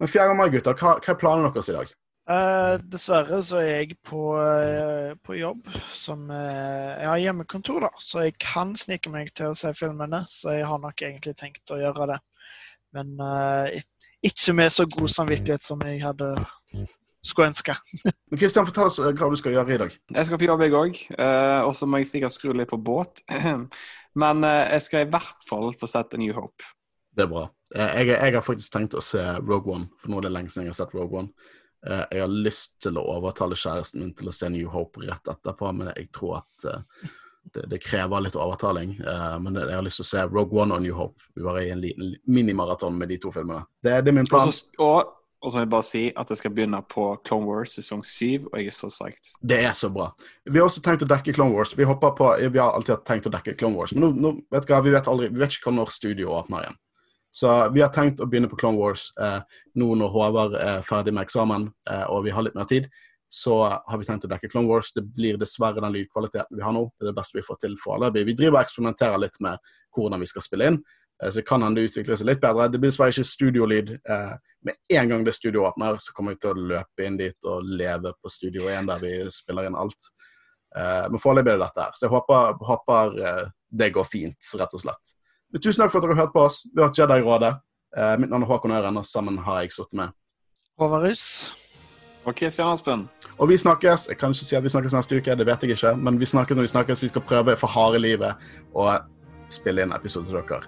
Men 0.00 0.08
4. 0.08 0.36
mai, 0.36 0.48
gutter, 0.52 0.76
hva, 0.80 0.94
hva 1.00 1.12
er 1.12 1.20
planene 1.20 1.50
deres 1.52 1.72
i 1.72 1.76
dag? 1.76 1.90
Uh, 2.30 2.76
dessverre 2.86 3.40
så 3.42 3.58
er 3.58 3.70
jeg 3.80 3.96
på, 4.06 4.20
uh, 4.38 5.16
på 5.24 5.34
jobb 5.34 5.64
som 5.96 6.28
uh, 6.30 6.92
Jeg 6.94 7.08
har 7.08 7.22
hjemmekontor, 7.24 7.88
da, 7.88 7.90
så 7.98 8.26
jeg 8.28 8.36
kan 8.38 8.76
snike 8.78 9.10
meg 9.10 9.32
til 9.34 9.50
å 9.50 9.56
se 9.58 9.72
filmene. 9.74 10.22
Så 10.30 10.54
jeg 10.54 10.68
har 10.68 10.78
nok 10.82 11.02
egentlig 11.02 11.34
tenkt 11.40 11.74
å 11.74 11.80
gjøre 11.80 12.12
det. 12.12 12.20
Men 12.94 13.12
ikke 14.26 14.52
med 14.58 14.72
så 14.74 14.82
god 14.90 15.12
samvittighet 15.14 15.62
som 15.62 15.82
jeg 15.86 16.00
hadde 16.02 16.32
skulle 17.22 17.50
ønske. 17.50 17.74
Men 18.04 18.38
Kristian, 18.40 18.66
fortell 18.68 18.88
oss 18.90 18.98
eh, 19.02 19.12
hva 19.12 19.28
du 19.30 19.36
skal 19.40 19.52
gjøre 19.56 19.74
i 19.74 19.80
dag. 19.84 19.96
Jeg 20.16 20.26
skal 20.28 20.38
på 20.40 20.48
jobb, 20.48 20.62
jeg 20.66 20.72
òg. 20.78 21.00
og 21.66 21.74
så 21.76 21.86
må 21.86 22.00
jeg 22.00 22.06
sikkert 22.10 22.32
skru 22.36 22.52
litt 22.56 22.70
på 22.72 22.78
båt. 22.80 23.22
Men 24.20 24.44
eh, 24.44 24.72
jeg 24.74 24.82
skal 24.88 25.06
i 25.06 25.10
hvert 25.12 25.46
fall 25.48 25.72
få 25.78 25.86
sett 25.90 26.14
A 26.14 26.18
New 26.20 26.34
Hope. 26.34 26.64
Det 27.14 27.24
er 27.26 27.30
bra. 27.30 27.44
Eh, 27.74 27.92
Jeg, 28.00 28.08
jeg 28.16 28.34
har 28.38 28.44
faktisk 28.46 28.72
tenkt 28.74 28.94
å 28.98 29.02
se 29.04 29.22
Rogue 29.44 29.74
One, 29.74 29.88
for 30.00 30.10
nå 30.10 30.18
er 30.20 30.28
det 30.28 30.34
lenge 30.34 30.50
siden 30.52 30.66
jeg 30.68 30.74
har 30.74 30.80
sett 30.82 30.94
Rogue 30.96 31.18
One. 31.24 31.32
Eh, 31.86 32.04
Jeg 32.16 32.24
har 32.24 32.32
lyst 32.48 32.78
til 32.82 32.98
å 32.98 33.04
overtale 33.16 33.56
kjæresten 33.58 34.02
min 34.04 34.14
til 34.18 34.28
å 34.30 34.34
se 34.34 34.48
New 34.50 34.68
Hope 34.72 35.02
rett 35.06 35.30
etterpå, 35.32 35.70
men 35.76 35.92
jeg 35.94 36.10
tror 36.16 36.40
at 36.40 36.66
eh, 36.72 37.06
det, 37.54 37.64
det 37.72 37.78
krever 37.82 38.20
litt 38.26 38.36
overtaling. 38.36 38.96
Eh, 39.00 39.36
Men 39.42 39.56
jeg 39.62 39.72
har 39.78 39.86
lyst 39.86 40.02
til 40.02 40.08
å 40.08 40.10
se 40.10 40.26
Rogue 40.28 40.60
One 40.60 40.74
og 40.76 40.82
New 40.84 40.94
Hope. 40.98 41.22
Vi 41.36 41.42
var 41.46 41.60
i 41.62 41.70
en 41.72 41.80
liten 41.82 42.12
minimaraton 42.28 42.98
med 42.98 43.08
de 43.14 43.16
to 43.22 43.32
filmene. 43.34 43.62
Det, 43.82 43.94
det 44.04 44.12
er 44.12 44.18
min 44.18 44.26
Og 44.28 44.34
plan. 44.34 44.52
så, 44.52 44.66
og, 44.84 45.16
og 45.40 45.50
så 45.50 45.56
må 45.56 45.62
jeg 45.64 45.70
bare 45.72 45.86
si 45.86 46.02
at 46.20 46.30
jeg 46.30 46.40
skal 46.40 46.52
begynne 46.52 46.82
på 46.90 47.04
Clone 47.24 47.48
Wars 47.48 47.72
sesong 47.78 48.02
7, 48.04 48.50
og 48.50 48.58
jeg 48.60 48.68
er 48.68 48.76
så 48.76 48.90
psyched. 48.92 49.32
Det 49.40 49.58
er 49.64 49.72
så 49.76 49.88
bra. 49.92 50.10
Vi 50.44 50.60
har 50.60 50.68
også 50.68 50.82
tenkt 50.84 51.04
å 51.06 51.08
dekke 51.08 51.32
Clone 51.36 51.56
Wars. 51.56 51.72
Vi, 51.78 51.86
på, 51.86 52.28
vi 52.52 52.60
har 52.60 52.76
alltid 52.76 53.06
tenkt 53.08 53.28
å 53.30 53.32
dekke 53.32 53.56
Clone 53.56 53.78
Wars, 53.78 53.94
men 53.96 54.04
nå, 54.04 54.10
nå 54.20 54.34
vet 54.52 54.68
hva, 54.68 54.82
vi 54.84 54.92
vet 54.92 55.08
aldri, 55.08 55.30
vi 55.32 55.40
vet 55.40 55.56
ikke 55.56 55.72
når 55.72 55.94
studio 55.96 56.34
åpner 56.36 56.66
igjen. 56.66 56.80
Så 57.30 57.52
vi 57.70 57.80
har 57.80 57.92
tenkt 57.94 58.20
å 58.20 58.26
begynne 58.26 58.50
på 58.50 58.58
Clone 58.58 58.80
Wars 58.80 59.10
eh, 59.22 59.38
nå 59.78 59.94
når 59.96 60.12
Håvard 60.12 60.56
er 60.58 60.82
ferdig 60.82 61.14
med 61.14 61.28
eksamen 61.28 61.68
eh, 61.88 62.06
og 62.10 62.24
vi 62.26 62.34
har 62.34 62.42
litt 62.44 62.58
mer 62.58 62.66
tid. 62.68 62.88
Så 63.30 63.60
har 63.62 63.98
vi 64.00 64.08
tenkt 64.08 64.26
å 64.26 64.30
dekke 64.32 64.50
Clone 64.50 64.66
Wars. 64.66 64.90
Det 64.92 65.04
blir 65.06 65.38
dessverre 65.38 65.78
den 65.78 65.94
lydkvaliteten 65.94 66.58
vi 66.58 66.64
har 66.66 66.74
nå. 66.74 66.88
Det 66.98 67.06
er 67.06 67.12
det 67.12 67.18
beste 67.20 67.38
vi 67.38 67.46
får 67.46 67.60
til 67.62 67.76
foreløpig. 67.78 68.24
Vi 68.26 68.34
driver 68.40 68.58
og 68.58 68.64
eksperimenterer 68.64 69.22
litt 69.22 69.38
med 69.46 69.70
hvordan 69.94 70.24
vi 70.24 70.30
skal 70.30 70.42
spille 70.42 70.72
inn. 70.72 70.80
Eh, 71.22 71.30
så 71.30 71.42
kan 71.46 71.62
han 71.62 71.76
det 71.76 71.88
utvikler 71.90 72.16
seg 72.16 72.30
litt 72.30 72.42
bedre. 72.42 72.68
Det 72.68 72.80
blir 72.80 72.92
dessverre 72.92 73.14
ikke 73.14 73.28
studiolyd. 73.28 73.94
Eh, 74.00 74.34
med 74.66 74.98
en 75.00 75.14
gang 75.14 75.24
det 75.24 75.36
studio 75.36 75.64
åpner, 75.68 76.00
så 76.00 76.12
kommer 76.16 76.36
vi 76.36 76.42
til 76.42 76.52
å 76.52 76.66
løpe 76.74 77.06
inn 77.06 77.16
dit 77.20 77.48
og 77.48 77.64
leve 77.64 78.12
på 78.20 78.32
Studio 78.32 78.68
1 78.68 78.90
der 78.90 79.00
vi 79.00 79.14
spiller 79.32 79.68
inn 79.68 79.78
alt. 79.78 80.10
Eh, 80.76 81.06
men 81.10 81.22
foreløpig 81.22 81.54
er 81.54 81.60
det 81.60 81.68
dette 81.68 81.86
her. 81.86 81.96
Så 81.96 82.06
jeg 82.06 82.14
håper, 82.14 82.60
håper 82.68 83.16
det 83.70 83.92
går 83.94 84.06
fint, 84.06 84.52
rett 84.58 84.76
og 84.76 84.82
slett. 84.82 85.16
Men 85.50 85.62
tusen 85.62 85.82
takk 85.82 85.92
for 85.92 85.98
at 85.98 86.06
dere 86.06 86.16
har 86.16 86.26
hørt 86.26 86.34
på 86.34 86.44
oss. 86.46 86.62
Vi 86.74 86.82
har 86.82 86.92
Jedi-rådet. 86.94 87.54
Eh, 87.96 88.16
mitt 88.18 88.30
navn 88.30 88.42
er 88.42 88.46
Håkon 88.46 88.70
Øren, 88.70 88.96
og 88.96 89.06
sammen 89.06 89.38
har 89.38 89.62
jeg 89.62 89.72
sittet 89.72 89.98
med. 89.98 90.08
Håvarus. 90.78 91.52
Og 92.24 92.34
Kristian 92.36 92.68
Aspen. 92.68 93.08
Og 93.38 93.48
vi 93.48 93.56
snakkes. 93.56 94.06
Jeg 94.08 94.18
kan 94.18 94.30
ikke 94.30 94.44
si 94.44 94.56
at 94.56 94.62
vi 94.62 94.68
snakkes 94.68 94.94
neste 94.94 95.16
uke, 95.16 95.34
det 95.36 95.46
vet 95.46 95.62
jeg 95.62 95.70
ikke. 95.70 95.94
Men 95.96 96.20
vi 96.20 96.28
snakkes 96.28 96.56
når 96.56 96.68
vi 96.68 96.72
snakkes. 96.74 97.02
Vi 97.02 97.08
skal 97.08 97.24
prøve 97.24 97.56
for 97.56 97.66
harde 97.66 97.98
livet 97.98 98.50
å 98.76 98.86
spille 99.52 99.82
inn 99.82 99.92
episode 99.96 100.26
til 100.26 100.34
dere. 100.40 100.62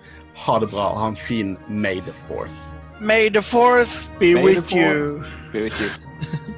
Ha 0.46 0.58
det 0.62 0.70
bra 0.70 0.88
og 0.92 1.00
ha 1.00 1.08
en 1.12 1.16
fin 1.16 1.56
May 1.68 2.00
the 2.00 2.14
4th. 2.28 2.56
May 3.00 3.28
the 3.30 3.42
Fourth 3.42 4.10
be 4.20 4.34
May 4.34 4.40
the 4.40 4.44
with 4.44 4.70
fourth. 4.70 4.74
you. 4.74 5.24
Be 5.52 5.62
with 5.62 5.80
you. 5.80 5.90